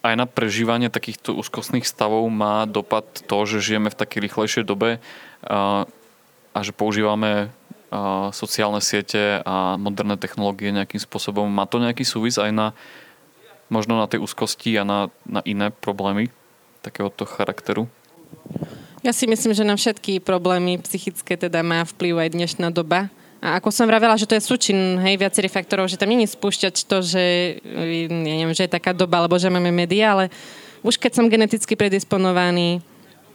aj 0.00 0.14
na 0.14 0.26
prežívanie 0.26 0.88
takýchto 0.88 1.34
úzkostných 1.34 1.84
stavov 1.84 2.24
má 2.30 2.64
dopad 2.64 3.04
to, 3.26 3.38
že 3.44 3.64
žijeme 3.64 3.90
v 3.90 3.98
takej 3.98 4.20
rýchlejšej 4.22 4.64
dobe 4.64 5.02
a, 5.42 5.84
že 6.62 6.72
používame 6.72 7.50
sociálne 8.34 8.82
siete 8.82 9.42
a 9.46 9.78
moderné 9.78 10.18
technológie 10.18 10.74
nejakým 10.74 10.98
spôsobom. 10.98 11.46
Má 11.46 11.70
to 11.70 11.78
nejaký 11.78 12.02
súvis 12.02 12.36
aj 12.36 12.50
na 12.50 12.66
možno 13.66 13.98
na 13.98 14.06
tej 14.06 14.22
úzkosti 14.22 14.78
a 14.78 14.86
na, 14.86 15.10
na 15.26 15.42
iné 15.42 15.74
problémy 15.74 16.30
takéhoto 16.82 17.26
charakteru? 17.26 17.90
Ja 19.06 19.14
si 19.14 19.30
myslím, 19.30 19.54
že 19.54 19.62
na 19.62 19.78
všetky 19.78 20.18
problémy 20.18 20.82
psychické 20.82 21.38
teda 21.38 21.62
má 21.62 21.86
vplyv 21.86 22.26
aj 22.26 22.34
dnešná 22.34 22.74
doba. 22.74 23.06
A 23.38 23.62
ako 23.62 23.70
som 23.70 23.86
vravela, 23.86 24.18
že 24.18 24.26
to 24.26 24.34
je 24.34 24.42
súčin 24.42 24.98
hej, 24.98 25.14
viacerých 25.14 25.54
faktorov, 25.62 25.86
že 25.86 25.94
tam 25.94 26.10
není 26.10 26.26
spúšťať 26.26 26.74
to, 26.90 27.06
že, 27.06 27.24
ja 27.62 28.10
neviem, 28.10 28.50
že 28.50 28.66
je 28.66 28.74
taká 28.74 28.90
doba, 28.90 29.22
alebo 29.22 29.38
že 29.38 29.46
máme 29.46 29.70
médiá, 29.70 30.10
ale 30.10 30.34
už 30.82 30.98
keď 30.98 31.22
som 31.22 31.30
geneticky 31.30 31.78
predisponovaný, 31.78 32.82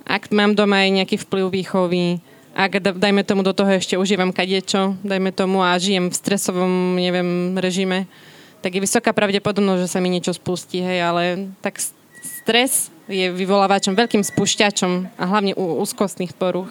ak 0.04 0.28
mám 0.36 0.60
doma 0.60 0.84
aj 0.84 0.92
nejaký 0.92 1.16
vplyv 1.24 1.48
výchovy, 1.48 2.20
ak 2.52 2.84
dajme 3.00 3.24
tomu 3.24 3.40
do 3.40 3.56
toho 3.56 3.72
ešte 3.72 3.96
užívam 3.96 4.36
kadiečo, 4.36 5.00
dajme 5.08 5.32
tomu 5.32 5.64
a 5.64 5.72
žijem 5.80 6.12
v 6.12 6.20
stresovom, 6.20 7.00
neviem, 7.00 7.56
režime, 7.56 8.12
tak 8.60 8.76
je 8.76 8.84
vysoká 8.84 9.16
pravdepodobnosť, 9.16 9.88
že 9.88 9.92
sa 9.96 10.04
mi 10.04 10.12
niečo 10.12 10.36
spustí, 10.36 10.84
hej, 10.84 11.00
ale 11.00 11.24
tak 11.64 11.80
stres 12.22 12.94
je 13.10 13.28
vyvolávačom, 13.34 13.98
veľkým 13.98 14.24
spúšťačom 14.24 15.18
a 15.18 15.24
hlavne 15.28 15.58
u 15.58 15.82
úzkostných 15.82 16.38
poruch. 16.38 16.70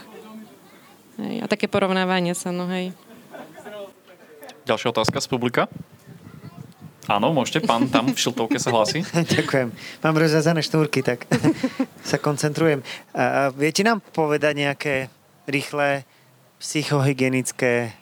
Hej, 1.21 1.45
a 1.45 1.47
také 1.51 1.69
porovnávanie 1.69 2.33
sa, 2.33 2.55
no 2.55 2.71
hej. 2.73 2.97
Ďalšia 4.65 4.95
otázka 4.95 5.19
z 5.21 5.29
publika. 5.29 5.63
Áno, 7.11 7.35
môžete, 7.35 7.67
pán 7.67 7.91
tam 7.91 8.15
v 8.15 8.19
šiltovke 8.19 8.63
sa 8.63 8.71
hlási. 8.71 9.03
Ďakujem. 9.37 9.75
Mám 10.01 10.15
rozjazané 10.15 10.63
šnúrky, 10.63 11.03
tak 11.03 11.27
sa 12.11 12.23
koncentrujem. 12.23 12.87
A, 13.13 13.51
viete 13.51 13.83
nám 13.83 13.99
povedať 14.15 14.55
nejaké 14.55 14.95
rýchle 15.51 16.07
psychohygienické 16.63 17.99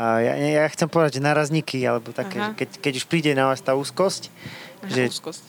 a 0.00 0.24
ja, 0.24 0.32
ja 0.32 0.64
chcem 0.72 0.88
povedať, 0.88 1.20
že 1.20 1.28
narazníky, 1.28 1.76
alebo 1.84 2.16
také, 2.16 2.40
že 2.40 2.50
keď, 2.56 2.68
keď 2.80 2.92
už 2.96 3.04
príde 3.04 3.36
na 3.36 3.52
vás 3.52 3.60
tá 3.60 3.76
úzkosť, 3.76 4.32
Aha, 4.32 4.88
že 4.88 5.02
úzkosť. 5.12 5.44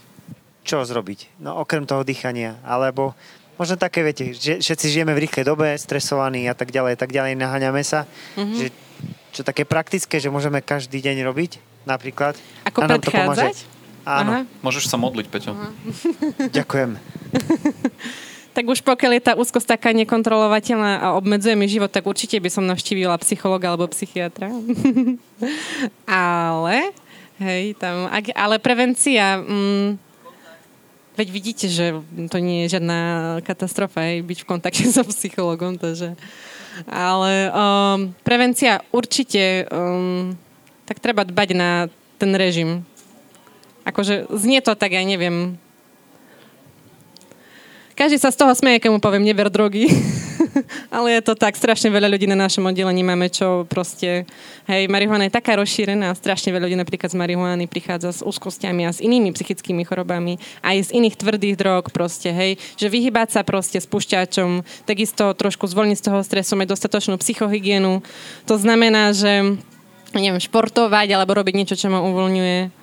Čo 0.72 0.88
zrobiť? 0.88 1.44
No 1.44 1.60
okrem 1.60 1.84
toho 1.84 2.08
dýchania, 2.08 2.56
alebo 2.64 3.12
možno 3.60 3.76
také, 3.76 4.08
viete, 4.08 4.32
že 4.32 4.64
všetci 4.64 4.88
žijeme 4.88 5.12
v 5.12 5.28
rýchlej 5.28 5.44
dobe, 5.44 5.76
stresovaní 5.76 6.48
a 6.48 6.56
tak 6.56 6.72
ďalej, 6.72 6.96
tak 6.96 7.12
ďalej, 7.12 7.36
naháňame 7.36 7.84
sa, 7.84 8.08
mm-hmm. 8.40 8.56
že 8.56 8.68
čo 9.36 9.44
také 9.44 9.68
praktické, 9.68 10.24
že 10.24 10.32
môžeme 10.32 10.64
každý 10.64 11.04
deň 11.04 11.28
robiť, 11.28 11.60
napríklad. 11.84 12.40
Ako 12.64 12.88
a 12.88 12.88
predchádzať? 12.88 13.56
Áno. 14.08 14.32
Aha. 14.32 14.42
Môžeš 14.66 14.90
sa 14.90 14.98
modliť, 14.98 15.28
Peťo. 15.30 15.54
Ďakujem. 16.58 16.98
tak 18.58 18.66
už 18.68 18.82
pokiaľ 18.84 19.12
je 19.18 19.24
tá 19.24 19.34
úzkosť 19.38 19.78
taká 19.78 19.94
nekontrolovateľná 19.94 21.00
a 21.00 21.08
obmedzuje 21.16 21.54
mi 21.54 21.70
život, 21.70 21.94
tak 21.94 22.10
určite 22.10 22.42
by 22.42 22.50
som 22.50 22.68
navštívila 22.68 23.16
psychologa 23.22 23.72
alebo 23.72 23.88
psychiatra. 23.94 24.52
ale, 26.10 26.92
hej, 27.40 27.78
tam, 27.78 28.10
ak, 28.10 28.34
ale 28.36 28.56
prevencia, 28.58 29.38
mm, 29.40 30.11
veď 31.22 31.30
vidíte, 31.30 31.68
že 31.70 32.02
to 32.34 32.38
nie 32.42 32.66
je 32.66 32.78
žiadna 32.78 33.00
katastrofa, 33.46 34.10
hej, 34.10 34.26
byť 34.26 34.40
v 34.42 34.50
kontakte 34.50 34.84
so 34.90 35.06
psychologom, 35.06 35.78
takže 35.78 36.18
ale 36.90 37.52
um, 37.54 38.16
prevencia 38.26 38.82
určite, 38.90 39.70
um, 39.70 40.34
tak 40.90 40.98
treba 40.98 41.22
dbať 41.22 41.50
na 41.54 41.92
ten 42.18 42.32
režim. 42.34 42.82
Akože 43.86 44.26
znie 44.34 44.64
to 44.66 44.74
tak, 44.74 44.98
ja 44.98 45.04
neviem. 45.06 45.62
Každý 48.02 48.18
sa 48.18 48.34
z 48.34 48.42
toho 48.42 48.58
smeje, 48.58 48.82
keď 48.82 48.98
mu 48.98 48.98
poviem 48.98 49.22
neber 49.22 49.54
drogy. 49.54 49.86
Ale 50.96 51.14
je 51.14 51.22
to 51.22 51.38
tak, 51.38 51.54
strašne 51.54 51.94
veľa 51.94 52.10
ľudí 52.10 52.26
na 52.26 52.34
našom 52.34 52.66
oddelení 52.66 53.06
máme, 53.06 53.30
čo 53.30 53.70
proste, 53.70 54.26
hej, 54.66 54.90
marihuana 54.90 55.30
je 55.30 55.38
taká 55.38 55.54
rozšírená, 55.62 56.10
strašne 56.18 56.50
veľa 56.50 56.66
ľudí 56.66 56.82
napríklad 56.82 57.14
z 57.14 57.22
marihuany 57.22 57.70
prichádza 57.70 58.10
s 58.10 58.26
úzkostiami 58.26 58.90
a 58.90 58.92
s 58.98 59.06
inými 59.06 59.30
psychickými 59.38 59.86
chorobami, 59.86 60.42
aj 60.66 60.90
z 60.90 60.98
iných 60.98 61.14
tvrdých 61.14 61.56
drog 61.62 61.94
proste, 61.94 62.34
hej, 62.34 62.58
že 62.74 62.90
vyhybať 62.90 63.38
sa 63.38 63.46
proste 63.46 63.78
spúšťačom, 63.78 64.66
takisto 64.90 65.38
trošku 65.38 65.70
zvolniť 65.70 66.02
z 66.02 66.06
toho 66.10 66.26
stresu, 66.26 66.58
mať 66.58 66.74
dostatočnú 66.74 67.22
psychohygienu. 67.22 68.02
To 68.50 68.58
znamená, 68.58 69.14
že 69.14 69.62
neviem, 70.18 70.42
športovať 70.42 71.06
alebo 71.14 71.38
robiť 71.38 71.54
niečo, 71.54 71.78
čo 71.78 71.94
ma 71.94 72.02
uvoľňuje. 72.02 72.74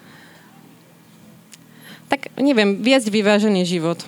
Tak 2.07 2.39
neviem, 2.39 2.79
viesť 2.79 3.11
vyvážený 3.11 3.67
život. 3.67 3.99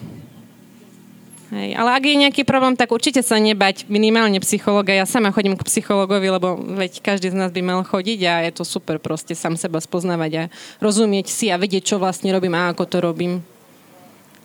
Hej, 1.50 1.74
ale 1.74 1.90
ak 1.98 2.04
je 2.06 2.22
nejaký 2.22 2.42
problém, 2.46 2.78
tak 2.78 2.94
určite 2.94 3.26
sa 3.26 3.34
nebať 3.34 3.90
minimálne 3.90 4.38
psychologa. 4.38 4.94
Ja 4.94 5.02
sama 5.02 5.34
chodím 5.34 5.58
k 5.58 5.66
psychologovi, 5.66 6.30
lebo 6.30 6.54
veď 6.54 7.02
každý 7.02 7.34
z 7.34 7.34
nás 7.34 7.50
by 7.50 7.58
mal 7.58 7.82
chodiť 7.82 8.20
a 8.30 8.34
je 8.46 8.52
to 8.54 8.62
super 8.62 9.02
proste 9.02 9.34
sám 9.34 9.58
seba 9.58 9.82
spoznávať 9.82 10.32
a 10.38 10.42
rozumieť 10.78 11.26
si 11.26 11.50
a 11.50 11.58
vedieť, 11.58 11.90
čo 11.90 11.96
vlastne 11.98 12.30
robím 12.30 12.54
a 12.54 12.70
ako 12.70 12.86
to 12.86 13.02
robím. 13.02 13.42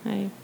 Hej. 0.02 0.34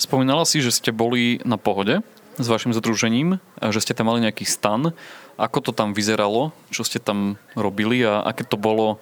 Spomínala 0.00 0.48
si, 0.48 0.64
že 0.64 0.72
ste 0.72 0.96
boli 0.96 1.44
na 1.44 1.60
pohode 1.60 2.00
s 2.40 2.46
vašim 2.48 2.72
združením, 2.72 3.36
že 3.60 3.84
ste 3.84 3.92
tam 3.92 4.08
mali 4.08 4.24
nejaký 4.24 4.48
stan. 4.48 4.96
Ako 5.36 5.60
to 5.60 5.76
tam 5.76 5.92
vyzeralo? 5.92 6.56
Čo 6.72 6.88
ste 6.88 7.04
tam 7.04 7.36
robili 7.52 8.00
a 8.00 8.24
aké 8.24 8.48
to 8.48 8.56
bolo 8.56 8.96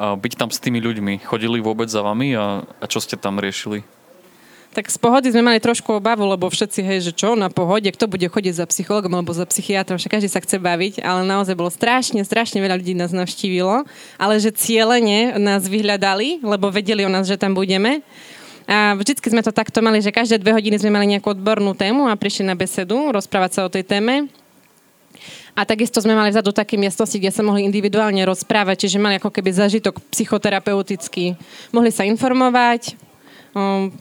byť 0.00 0.32
tam 0.40 0.48
s 0.48 0.56
tými 0.56 0.80
ľuďmi? 0.80 1.20
Chodili 1.20 1.60
vôbec 1.60 1.92
za 1.92 2.00
vami 2.00 2.32
a, 2.32 2.64
a 2.64 2.84
čo 2.88 2.96
ste 2.96 3.20
tam 3.20 3.36
riešili? 3.36 3.84
Tak 4.72 4.88
z 4.88 4.96
pohody 4.96 5.28
sme 5.28 5.44
mali 5.44 5.60
trošku 5.60 6.00
obavu, 6.00 6.24
lebo 6.24 6.48
všetci, 6.48 6.80
hej, 6.80 6.98
že 7.04 7.12
čo 7.12 7.36
na 7.36 7.52
pohode, 7.52 7.84
kto 7.92 8.08
bude 8.08 8.24
chodiť 8.24 8.56
za 8.56 8.64
psychologom 8.64 9.12
alebo 9.12 9.36
za 9.36 9.44
psychiatrom, 9.44 10.00
však 10.00 10.16
každý 10.16 10.32
sa 10.32 10.40
chce 10.40 10.56
baviť, 10.56 11.04
ale 11.04 11.28
naozaj 11.28 11.52
bolo 11.52 11.68
strašne, 11.68 12.24
strašne 12.24 12.56
veľa 12.56 12.80
ľudí 12.80 12.96
nás 12.96 13.12
navštívilo, 13.12 13.84
ale 14.16 14.34
že 14.40 14.48
cieľene 14.48 15.36
nás 15.36 15.68
vyhľadali, 15.68 16.40
lebo 16.40 16.72
vedeli 16.72 17.04
o 17.04 17.12
nás, 17.12 17.28
že 17.28 17.36
tam 17.36 17.52
budeme. 17.52 18.00
A 18.64 18.96
vždycky 18.96 19.28
sme 19.28 19.44
to 19.44 19.52
takto 19.52 19.84
mali, 19.84 20.00
že 20.00 20.08
každé 20.08 20.40
dve 20.40 20.56
hodiny 20.56 20.80
sme 20.80 20.88
mali 20.88 21.04
nejakú 21.12 21.36
odbornú 21.36 21.76
tému 21.76 22.08
a 22.08 22.16
prišli 22.16 22.48
na 22.48 22.56
besedu 22.56 23.12
rozprávať 23.12 23.50
sa 23.52 23.60
o 23.68 23.72
tej 23.72 23.84
téme. 23.84 24.32
A 25.52 25.68
takisto 25.68 26.00
sme 26.00 26.16
mali 26.16 26.32
vzadu 26.32 26.48
také 26.48 26.80
miestnosti, 26.80 27.12
kde 27.12 27.28
sa 27.28 27.44
mohli 27.44 27.68
individuálne 27.68 28.24
rozprávať, 28.24 28.88
čiže 28.88 28.96
mali 28.96 29.20
ako 29.20 29.28
keby 29.28 29.52
zažitok 29.52 30.00
psychoterapeutický. 30.08 31.36
Mohli 31.76 31.92
sa 31.92 32.08
informovať, 32.08 32.96
um, 33.52 33.92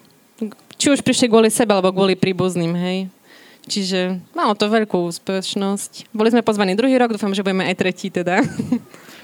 či 0.82 0.90
už 0.90 1.06
prišli 1.06 1.30
kvôli 1.30 1.54
sebe, 1.54 1.78
alebo 1.78 1.94
kvôli 1.94 2.18
príbuzným, 2.18 2.74
hej. 2.74 3.06
Čiže 3.70 4.18
malo 4.34 4.58
to 4.58 4.66
veľkú 4.66 5.06
úspešnosť. 5.14 6.10
Boli 6.10 6.34
sme 6.34 6.42
pozvaní 6.42 6.74
druhý 6.74 6.98
rok, 6.98 7.14
dúfam, 7.14 7.30
že 7.30 7.46
budeme 7.46 7.70
aj 7.70 7.78
tretí 7.78 8.10
teda. 8.10 8.42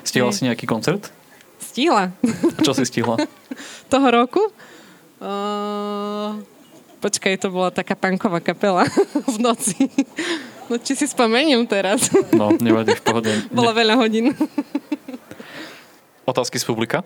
Stihla 0.06 0.30
si 0.38 0.46
nejaký 0.46 0.70
koncert? 0.70 1.10
Stihla. 1.58 2.14
Čo 2.62 2.78
si 2.78 2.86
stihla? 2.86 3.18
Toho 3.92 4.08
roku? 4.14 4.54
Uh, 5.18 6.38
počkaj, 7.02 7.42
to 7.42 7.50
bola 7.50 7.74
taká 7.74 7.98
panková 7.98 8.38
kapela 8.38 8.86
v 9.34 9.38
noci. 9.42 9.90
No 10.70 10.78
či 10.78 10.94
si 10.94 11.10
spomeniem 11.10 11.66
teraz. 11.66 12.14
No, 12.38 12.54
nevadí, 12.54 12.94
v 12.94 13.02
pohode. 13.02 13.34
Bolo 13.50 13.74
veľa 13.74 13.98
hodín. 13.98 14.38
Otázky 16.30 16.62
z 16.62 16.70
publika? 16.70 17.02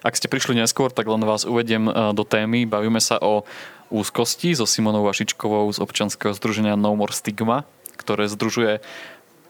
Ak 0.00 0.16
ste 0.16 0.32
prišli 0.32 0.56
neskôr, 0.56 0.88
tak 0.88 1.04
len 1.04 1.20
vás 1.28 1.44
uvediem 1.44 1.84
e, 1.84 1.92
do 2.16 2.24
témy. 2.24 2.64
Bavíme 2.64 3.04
sa 3.04 3.20
o 3.20 3.44
úzkosti 3.92 4.56
so 4.56 4.64
Simonou 4.64 5.04
Vašičkovou 5.04 5.68
z 5.76 5.78
občanského 5.82 6.32
združenia 6.32 6.72
No 6.72 6.96
More 6.96 7.12
Stigma, 7.12 7.68
ktoré 8.00 8.24
združuje 8.24 8.80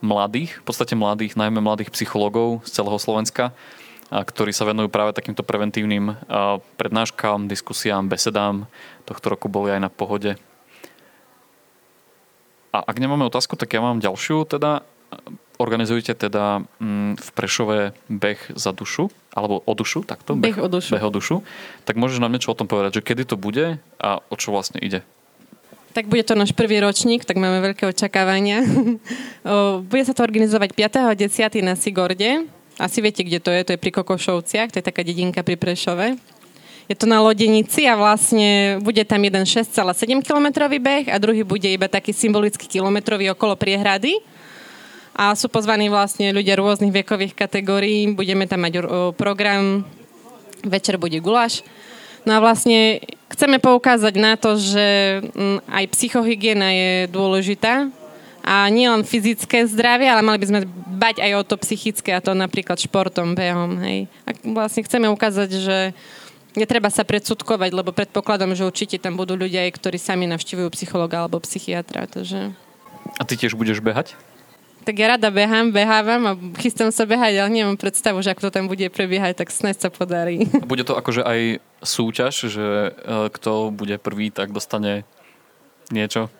mladých, 0.03 0.59
v 0.59 0.63
podstate 0.67 0.97
mladých, 0.97 1.39
najmä 1.39 1.63
mladých 1.63 1.93
psychológov 1.95 2.65
z 2.67 2.81
celého 2.81 2.99
Slovenska, 2.99 3.55
ktorí 4.11 4.51
sa 4.51 4.67
venujú 4.67 4.91
práve 4.91 5.15
takýmto 5.15 5.45
preventívnym 5.45 6.19
prednáškam, 6.75 7.47
diskusiám, 7.47 8.11
besedám. 8.11 8.67
Tohto 9.07 9.31
roku 9.31 9.47
boli 9.47 9.71
aj 9.71 9.87
na 9.87 9.91
pohode. 9.93 10.35
A 12.75 12.83
ak 12.83 12.99
nemáme 12.99 13.23
otázku, 13.23 13.55
tak 13.55 13.71
ja 13.71 13.79
mám 13.79 14.03
ďalšiu. 14.03 14.43
Teda 14.51 14.83
organizujete 15.61 16.17
teda 16.17 16.65
mm, 16.81 17.21
v 17.21 17.29
Prešove 17.37 17.79
beh 18.09 18.57
za 18.57 18.73
dušu, 18.73 19.13
alebo 19.31 19.61
o 19.61 19.73
dušu, 19.77 20.03
takto? 20.03 20.33
Beh, 20.33 20.57
beh 20.57 20.59
o 20.65 20.67
dušu. 20.67 20.97
Beh 20.97 21.05
o 21.05 21.11
dušu. 21.13 21.35
Tak 21.85 21.95
môžeš 21.95 22.19
nám 22.19 22.33
niečo 22.33 22.51
o 22.51 22.57
tom 22.57 22.65
povedať, 22.65 22.99
že 22.99 23.05
kedy 23.05 23.23
to 23.29 23.37
bude 23.37 23.77
a 24.01 24.09
o 24.17 24.35
čo 24.35 24.51
vlastne 24.51 24.81
ide? 24.81 25.05
Tak 25.91 26.07
bude 26.07 26.23
to 26.23 26.39
náš 26.39 26.55
prvý 26.55 26.79
ročník, 26.79 27.27
tak 27.27 27.35
máme 27.37 27.61
veľké 27.61 27.85
očakávania. 27.93 28.63
bude 29.91 30.03
sa 30.07 30.15
to 30.15 30.25
organizovať 30.25 30.73
5. 30.73 31.11
a 31.11 31.13
10. 31.13 31.61
na 31.61 31.75
Sigorde 31.77 32.49
asi 32.81 32.97
viete, 32.97 33.21
kde 33.21 33.37
to 33.37 33.53
je, 33.53 33.61
to 33.61 33.71
je 33.77 33.81
pri 33.81 33.91
Kokošovciach, 33.93 34.73
to 34.73 34.81
je 34.81 34.85
taká 34.85 35.05
dedinka 35.05 35.45
pri 35.45 35.53
Prešove. 35.53 36.17
Je 36.89 36.95
to 36.97 37.05
na 37.07 37.21
Lodenici 37.23 37.87
a 37.87 37.95
vlastne 37.95 38.81
bude 38.83 39.05
tam 39.05 39.21
jeden 39.21 39.45
6,7 39.45 40.25
kilometrový 40.25 40.81
beh 40.81 41.05
a 41.13 41.21
druhý 41.21 41.45
bude 41.45 41.69
iba 41.69 41.87
taký 41.87 42.11
symbolický 42.11 42.67
kilometrový 42.67 43.31
okolo 43.31 43.55
priehrady. 43.55 44.19
A 45.11 45.35
sú 45.35 45.51
pozvaní 45.51 45.91
vlastne 45.91 46.31
ľudia 46.31 46.55
rôznych 46.55 46.91
vekových 46.91 47.35
kategórií. 47.35 48.09
Budeme 48.15 48.47
tam 48.47 48.63
mať 48.63 48.87
program, 49.19 49.83
večer 50.63 50.95
bude 50.95 51.19
guláš. 51.19 51.65
No 52.23 52.37
a 52.37 52.43
vlastne 52.43 53.01
chceme 53.33 53.57
poukázať 53.57 54.13
na 54.21 54.37
to, 54.37 54.53
že 54.55 55.19
mm, 55.33 55.65
aj 55.65 55.85
psychohygiena 55.97 56.69
je 56.69 56.91
dôležitá 57.09 57.89
a 58.45 58.69
nie 58.69 58.85
len 58.89 59.01
fyzické 59.05 59.65
zdravie, 59.65 60.09
ale 60.09 60.25
mali 60.25 60.37
by 60.41 60.47
sme 60.49 60.59
bať 61.01 61.21
aj 61.21 61.31
o 61.37 61.43
to 61.45 61.55
psychické 61.65 62.13
a 62.13 62.21
to 62.21 62.37
napríklad 62.37 62.77
športom, 62.77 63.33
behom. 63.33 63.81
Hej. 63.81 64.05
A 64.25 64.37
vlastne 64.53 64.85
chceme 64.85 65.09
ukázať, 65.09 65.49
že 65.49 65.77
netreba 66.53 66.93
sa 66.93 67.01
predsudkovať, 67.01 67.73
lebo 67.73 67.89
predpokladám, 67.89 68.53
že 68.53 68.67
určite 68.69 69.01
tam 69.01 69.17
budú 69.17 69.33
ľudia, 69.33 69.65
ktorí 69.69 69.97
sami 69.97 70.29
navštívujú 70.29 70.69
psychologa 70.77 71.25
alebo 71.25 71.41
psychiatra. 71.41 72.05
Takže... 72.05 72.53
A 73.17 73.21
ty 73.25 73.33
tiež 73.33 73.57
budeš 73.57 73.81
behať? 73.81 74.13
Tak 74.81 74.97
ja 74.97 75.13
rada 75.13 75.29
behám, 75.29 75.69
behávam 75.69 76.21
a 76.25 76.33
chystám 76.57 76.89
sa 76.89 77.05
behať, 77.05 77.37
ale 77.37 77.53
nemám 77.53 77.77
predstavu, 77.77 78.17
že 78.25 78.33
ako 78.33 78.49
to 78.49 78.55
tam 78.57 78.65
bude 78.65 78.89
prebiehať, 78.89 79.37
tak 79.37 79.53
snad 79.53 79.77
sa 79.77 79.93
podarí. 79.93 80.49
A 80.57 80.65
bude 80.65 80.81
to 80.81 80.97
akože 80.97 81.21
aj 81.21 81.61
súťaž, 81.85 82.33
že 82.49 82.65
e, 82.65 82.89
kto 83.29 83.69
bude 83.69 84.01
prvý, 84.01 84.33
tak 84.33 84.49
dostane 84.49 85.05
niečo? 85.93 86.33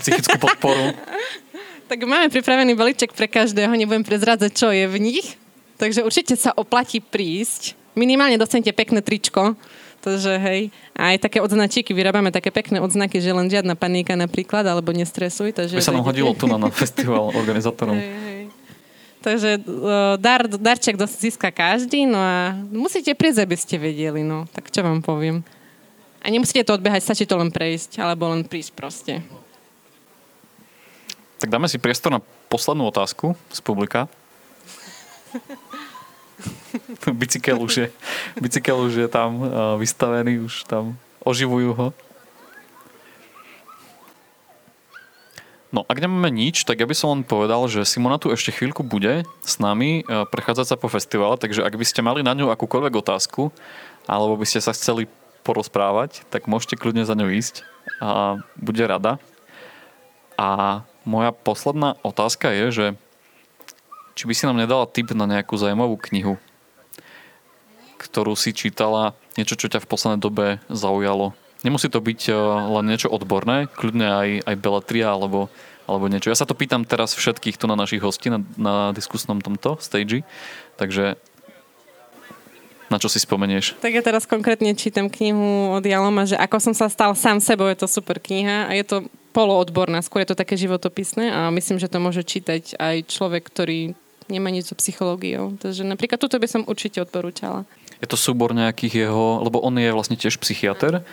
psychickú 0.00 0.38
podporu. 0.38 0.94
tak 1.90 1.98
máme 2.06 2.30
pripravený 2.30 2.78
balíček 2.78 3.10
pre 3.16 3.26
každého, 3.26 3.72
nebudem 3.74 4.06
prezrádzať, 4.06 4.50
čo 4.54 4.68
je 4.70 4.86
v 4.86 4.96
nich. 5.00 5.34
Takže 5.80 6.04
určite 6.04 6.36
sa 6.36 6.52
oplatí 6.54 7.00
prísť. 7.00 7.74
Minimálne 7.96 8.36
dostanete 8.38 8.70
pekné 8.70 9.00
tričko. 9.00 9.56
Takže 10.00 10.40
hej, 10.40 10.72
a 10.96 11.12
aj 11.12 11.28
také 11.28 11.44
odznačíky, 11.44 11.92
vyrábame 11.92 12.32
také 12.32 12.48
pekné 12.48 12.80
odznaky, 12.80 13.20
že 13.20 13.36
len 13.36 13.52
žiadna 13.52 13.76
panika 13.76 14.16
napríklad, 14.16 14.64
alebo 14.64 14.96
nestresuj. 14.96 15.52
Takže 15.52 15.76
By 15.76 15.84
sa 15.84 15.92
nám 15.92 16.08
hodilo 16.08 16.32
tu 16.32 16.48
na, 16.48 16.56
na 16.56 16.72
festival 16.82 17.36
organizátorom. 17.36 18.00
Hej, 18.00 18.08
hej. 18.08 18.42
Takže 19.20 19.60
dar, 20.16 20.48
darček 20.48 20.96
získa 20.96 21.52
každý, 21.52 22.08
no 22.08 22.16
a 22.16 22.56
musíte 22.72 23.12
prísť, 23.12 23.44
aby 23.44 23.56
ste 23.60 23.76
vedeli, 23.76 24.24
no. 24.24 24.48
Tak 24.56 24.72
čo 24.72 24.80
vám 24.80 25.04
poviem. 25.04 25.44
A 26.24 26.32
nemusíte 26.32 26.64
to 26.64 26.80
odbehať, 26.80 27.04
stačí 27.04 27.28
to 27.28 27.36
len 27.36 27.52
prejsť, 27.52 28.00
alebo 28.00 28.32
len 28.32 28.48
prísť 28.48 28.72
proste. 28.72 29.14
Tak 31.36 31.52
dáme 31.52 31.68
si 31.68 31.76
priestor 31.76 32.16
na 32.16 32.24
poslednú 32.48 32.88
otázku 32.88 33.36
z 33.52 33.60
publika. 33.60 34.08
bicykel, 37.20 37.58
už 37.60 37.72
je, 37.76 37.86
bicykel 38.40 38.76
už 38.76 39.06
je 39.06 39.08
tam 39.08 39.40
uh, 39.40 39.48
vystavený, 39.76 40.44
už 40.44 40.64
tam 40.66 40.96
oživujú 41.24 41.72
ho. 41.76 41.88
No, 45.70 45.86
ak 45.86 46.02
nemáme 46.02 46.34
nič, 46.34 46.66
tak 46.66 46.82
ja 46.82 46.86
by 46.90 46.96
som 46.98 47.14
len 47.14 47.22
povedal, 47.22 47.62
že 47.70 47.86
Simona 47.86 48.18
tu 48.18 48.34
ešte 48.34 48.50
chvíľku 48.50 48.82
bude 48.82 49.22
s 49.46 49.54
nami 49.62 50.02
uh, 50.02 50.26
prechádzať 50.26 50.66
sa 50.74 50.76
po 50.76 50.90
festivale, 50.90 51.38
takže 51.38 51.62
ak 51.62 51.78
by 51.78 51.86
ste 51.86 52.02
mali 52.02 52.26
na 52.26 52.34
ňu 52.34 52.50
akúkoľvek 52.50 52.98
otázku, 52.98 53.54
alebo 54.10 54.34
by 54.34 54.46
ste 54.50 54.58
sa 54.58 54.74
chceli 54.74 55.06
porozprávať, 55.46 56.26
tak 56.28 56.50
môžete 56.50 56.74
kľudne 56.74 57.06
za 57.06 57.14
ňou 57.14 57.30
ísť 57.30 57.62
a 58.02 58.42
bude 58.58 58.82
rada. 58.82 59.22
A 60.34 60.82
moja 61.04 61.30
posledná 61.32 61.96
otázka 62.02 62.50
je, 62.50 62.66
že 62.72 62.86
či 64.20 64.28
by 64.28 64.36
si 64.36 64.44
nám 64.44 64.60
nedala 64.60 64.84
tip 64.84 65.16
na 65.16 65.24
nejakú 65.24 65.56
zaujímavú 65.56 65.96
knihu, 66.12 66.36
ktorú 67.96 68.36
si 68.36 68.52
čítala, 68.52 69.16
niečo, 69.40 69.56
čo 69.56 69.72
ťa 69.72 69.80
v 69.80 69.88
poslednej 69.88 70.20
dobe 70.20 70.60
zaujalo. 70.68 71.32
Nemusí 71.64 71.88
to 71.88 72.04
byť 72.04 72.28
eh, 72.28 72.36
len 72.68 72.84
niečo 72.84 73.08
odborné, 73.08 73.72
kľudne 73.72 74.04
aj, 74.12 74.28
aj 74.44 74.56
beletria 74.60 75.08
alebo, 75.08 75.48
alebo 75.88 76.12
niečo. 76.12 76.28
Ja 76.28 76.36
sa 76.36 76.44
to 76.44 76.52
pýtam 76.52 76.84
teraz 76.84 77.16
všetkých 77.16 77.56
tu 77.56 77.64
na 77.64 77.80
našich 77.80 78.04
hostí 78.04 78.28
na, 78.28 78.44
na 78.60 78.92
diskusnom 78.92 79.40
tomto 79.40 79.80
stage, 79.80 80.20
takže 80.76 81.16
na 82.92 83.00
čo 83.00 83.08
si 83.08 83.24
spomenieš? 83.24 83.80
Tak 83.80 83.96
ja 83.96 84.04
teraz 84.04 84.28
konkrétne 84.28 84.76
čítam 84.76 85.08
knihu 85.08 85.80
od 85.80 85.84
Jaloma, 85.86 86.28
že 86.28 86.36
ako 86.36 86.60
som 86.60 86.74
sa 86.76 86.92
stal 86.92 87.16
sám 87.16 87.40
sebou, 87.40 87.72
je 87.72 87.80
to 87.80 87.88
super 87.88 88.20
kniha 88.20 88.68
a 88.68 88.76
je 88.76 88.84
to 88.84 88.96
poloodborná, 89.32 90.04
skôr 90.04 90.26
je 90.26 90.34
to 90.34 90.40
také 90.44 90.58
životopisné 90.58 91.30
a 91.30 91.54
myslím, 91.54 91.78
že 91.80 91.88
to 91.88 92.02
môže 92.02 92.26
čítať 92.26 92.76
aj 92.76 93.08
človek, 93.08 93.46
ktorý 93.46 93.94
nemá 94.30 94.48
nič 94.54 94.70
so 94.70 94.76
psychológiou. 94.78 95.58
Takže 95.58 95.82
napríklad 95.82 96.22
toto 96.22 96.38
by 96.38 96.46
som 96.46 96.62
určite 96.66 97.02
odporúčala. 97.02 97.66
Je 98.00 98.08
to 98.08 98.16
súbor 98.16 98.56
nejakých 98.56 99.06
jeho, 99.06 99.44
lebo 99.44 99.60
on 99.60 99.76
je 99.76 99.92
vlastne 99.92 100.16
tiež 100.16 100.40
psychiatr, 100.40 101.04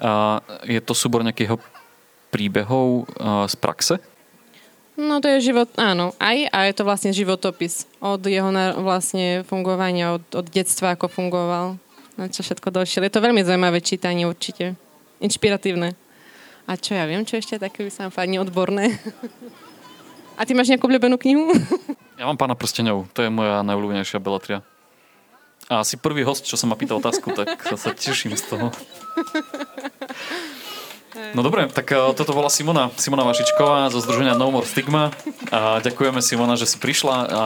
a 0.00 0.42
je 0.66 0.80
to 0.82 0.96
súbor 0.96 1.22
nejakých 1.22 1.54
jeho 1.54 1.58
príbehov 2.32 3.06
z 3.46 3.54
praxe? 3.60 4.00
No 4.96 5.24
to 5.24 5.28
je 5.28 5.52
život, 5.52 5.72
áno, 5.80 6.12
aj 6.20 6.52
a 6.52 6.58
je 6.68 6.74
to 6.76 6.84
vlastne 6.84 7.16
životopis 7.16 7.88
od 7.96 8.20
jeho 8.28 8.52
vlastne 8.76 9.40
fungovania, 9.48 10.20
od, 10.20 10.24
od 10.36 10.46
detstva, 10.52 10.92
ako 10.92 11.08
fungoval, 11.08 11.80
na 12.20 12.28
čo 12.28 12.44
všetko 12.44 12.68
došiel. 12.68 13.08
Je 13.08 13.14
to 13.14 13.24
veľmi 13.24 13.40
zaujímavé 13.40 13.80
čítanie 13.80 14.28
určite, 14.28 14.76
inšpiratívne. 15.24 15.96
A 16.68 16.76
čo 16.76 16.92
ja 16.92 17.08
viem, 17.08 17.24
čo 17.24 17.40
ešte 17.40 17.56
také 17.56 17.88
by 17.88 17.90
sa 17.90 18.12
fajne 18.12 18.44
odborné. 18.44 18.92
A 20.38 20.48
ty 20.48 20.56
máš 20.56 20.72
nejakú 20.72 20.88
obľúbenú 20.88 21.20
knihu? 21.20 21.52
Ja 22.22 22.30
mám 22.30 22.38
Pána 22.38 22.54
prsteňov, 22.54 23.10
to 23.18 23.26
je 23.26 23.34
moja 23.34 23.66
najobľúbenejšia 23.66 24.22
beletria. 24.22 24.62
A 25.66 25.82
asi 25.82 25.98
prvý 25.98 26.22
host, 26.22 26.46
čo 26.46 26.54
sa 26.54 26.70
ma 26.70 26.78
pýtal 26.78 27.02
otázku, 27.02 27.34
tak 27.34 27.58
sa, 27.74 27.90
teším 27.90 28.38
z 28.38 28.46
toho. 28.46 28.70
No 31.34 31.42
dobre, 31.42 31.66
tak 31.66 31.90
uh, 31.90 32.14
toto 32.14 32.30
bola 32.30 32.46
Simona, 32.46 32.94
Simona 32.94 33.26
Vašičková 33.26 33.90
zo 33.90 33.98
Združenia 33.98 34.38
No 34.38 34.54
More 34.54 34.70
Stigma. 34.70 35.10
A 35.50 35.82
ďakujeme 35.82 36.22
Simona, 36.22 36.54
že 36.54 36.70
si 36.70 36.78
prišla 36.78 37.16
a 37.26 37.42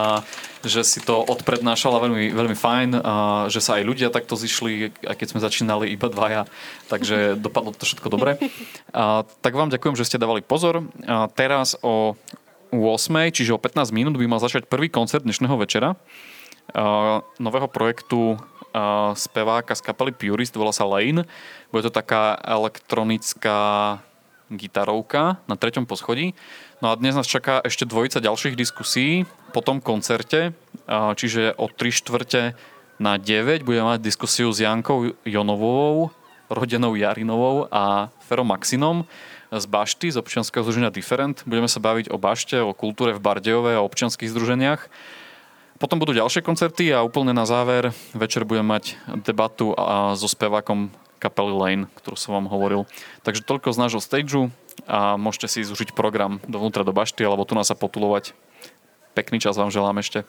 že 0.61 0.85
si 0.85 1.01
to 1.01 1.25
odprednášala 1.25 1.97
veľmi, 1.97 2.29
veľmi 2.37 2.53
fajn, 2.53 2.89
a 3.01 3.13
že 3.49 3.65
sa 3.65 3.81
aj 3.81 3.83
ľudia 3.89 4.13
takto 4.13 4.37
zišli, 4.37 4.93
aj 5.09 5.17
keď 5.17 5.27
sme 5.33 5.41
začínali 5.41 5.89
iba 5.89 6.05
dvaja, 6.05 6.45
takže 6.85 7.33
dopadlo 7.33 7.73
to 7.73 7.81
všetko 7.89 8.13
dobre. 8.13 8.37
A, 8.93 9.25
tak 9.41 9.57
vám 9.57 9.73
ďakujem, 9.73 9.97
že 9.97 10.05
ste 10.05 10.21
dávali 10.21 10.45
pozor. 10.45 10.85
A 11.09 11.25
teraz 11.33 11.73
o 11.81 12.13
8, 12.79 13.33
čiže 13.33 13.53
o 13.53 13.59
15 13.59 13.89
minút 13.89 14.15
by 14.15 14.25
mal 14.29 14.41
začať 14.41 14.69
prvý 14.69 14.87
koncert 14.91 15.25
dnešného 15.25 15.57
večera 15.57 15.97
nového 17.39 17.67
projektu 17.71 18.35
speváka 19.15 19.73
z 19.73 19.81
kapely 19.81 20.11
Purist, 20.11 20.53
volá 20.59 20.75
sa 20.75 20.83
Lane. 20.83 21.23
Bude 21.71 21.87
to 21.87 21.93
taká 21.93 22.35
elektronická 22.43 23.99
gitarovka 24.51 25.39
na 25.47 25.55
treťom 25.55 25.87
poschodí. 25.87 26.35
No 26.83 26.91
a 26.91 26.99
dnes 26.99 27.15
nás 27.15 27.27
čaká 27.27 27.63
ešte 27.63 27.87
dvojica 27.87 28.19
ďalších 28.19 28.55
diskusí 28.59 29.23
po 29.55 29.63
tom 29.63 29.79
koncerte, 29.79 30.53
čiže 31.15 31.55
o 31.57 31.71
3 31.71 31.99
štvrte 32.03 32.41
na 32.99 33.17
9 33.17 33.63
budeme 33.63 33.95
mať 33.95 34.03
diskusiu 34.03 34.51
s 34.51 34.61
Jankou 34.61 35.15
Jonovou, 35.25 36.11
rodenou 36.51 36.95
Jarinovou 36.95 37.67
a 37.71 38.11
Ferom 38.23 38.47
Maxinom 38.51 39.07
z 39.51 39.65
Bašty, 39.65 40.11
z 40.11 40.19
občianského 40.19 40.63
združenia 40.63 40.91
Different. 40.91 41.47
Budeme 41.47 41.71
sa 41.71 41.79
baviť 41.79 42.11
o 42.11 42.17
Bašte, 42.19 42.59
o 42.59 42.75
kultúre 42.75 43.15
v 43.15 43.23
Bardejove 43.23 43.79
a 43.79 43.85
občianských 43.85 44.31
združeniach. 44.31 44.91
Potom 45.77 46.01
budú 46.01 46.17
ďalšie 46.17 46.41
koncerty 46.41 46.89
a 46.89 47.05
úplne 47.05 47.37
na 47.37 47.45
záver 47.45 47.93
večer 48.17 48.49
budeme 48.49 48.73
mať 48.73 48.97
debatu 49.21 49.77
so 50.17 50.25
spevákom 50.25 50.89
kapely 51.21 51.53
Lane, 51.53 51.85
ktorú 52.01 52.17
som 52.17 52.33
vám 52.33 52.49
hovoril. 52.49 52.89
Takže 53.21 53.45
toľko 53.45 53.73
z 53.73 53.81
nášho 53.81 54.01
stageu 54.01 54.49
a 54.89 55.17
môžete 55.21 55.49
si 55.49 55.65
zúžiť 55.65 55.93
program 55.93 56.41
dovnútra 56.49 56.81
do 56.81 56.93
bašty 56.93 57.21
alebo 57.21 57.45
tu 57.45 57.53
nás 57.53 57.69
sa 57.69 57.77
potulovať. 57.77 58.33
Pekný 59.13 59.41
čas 59.41 59.57
vám 59.57 59.73
želám 59.73 60.01
ešte. 60.01 60.25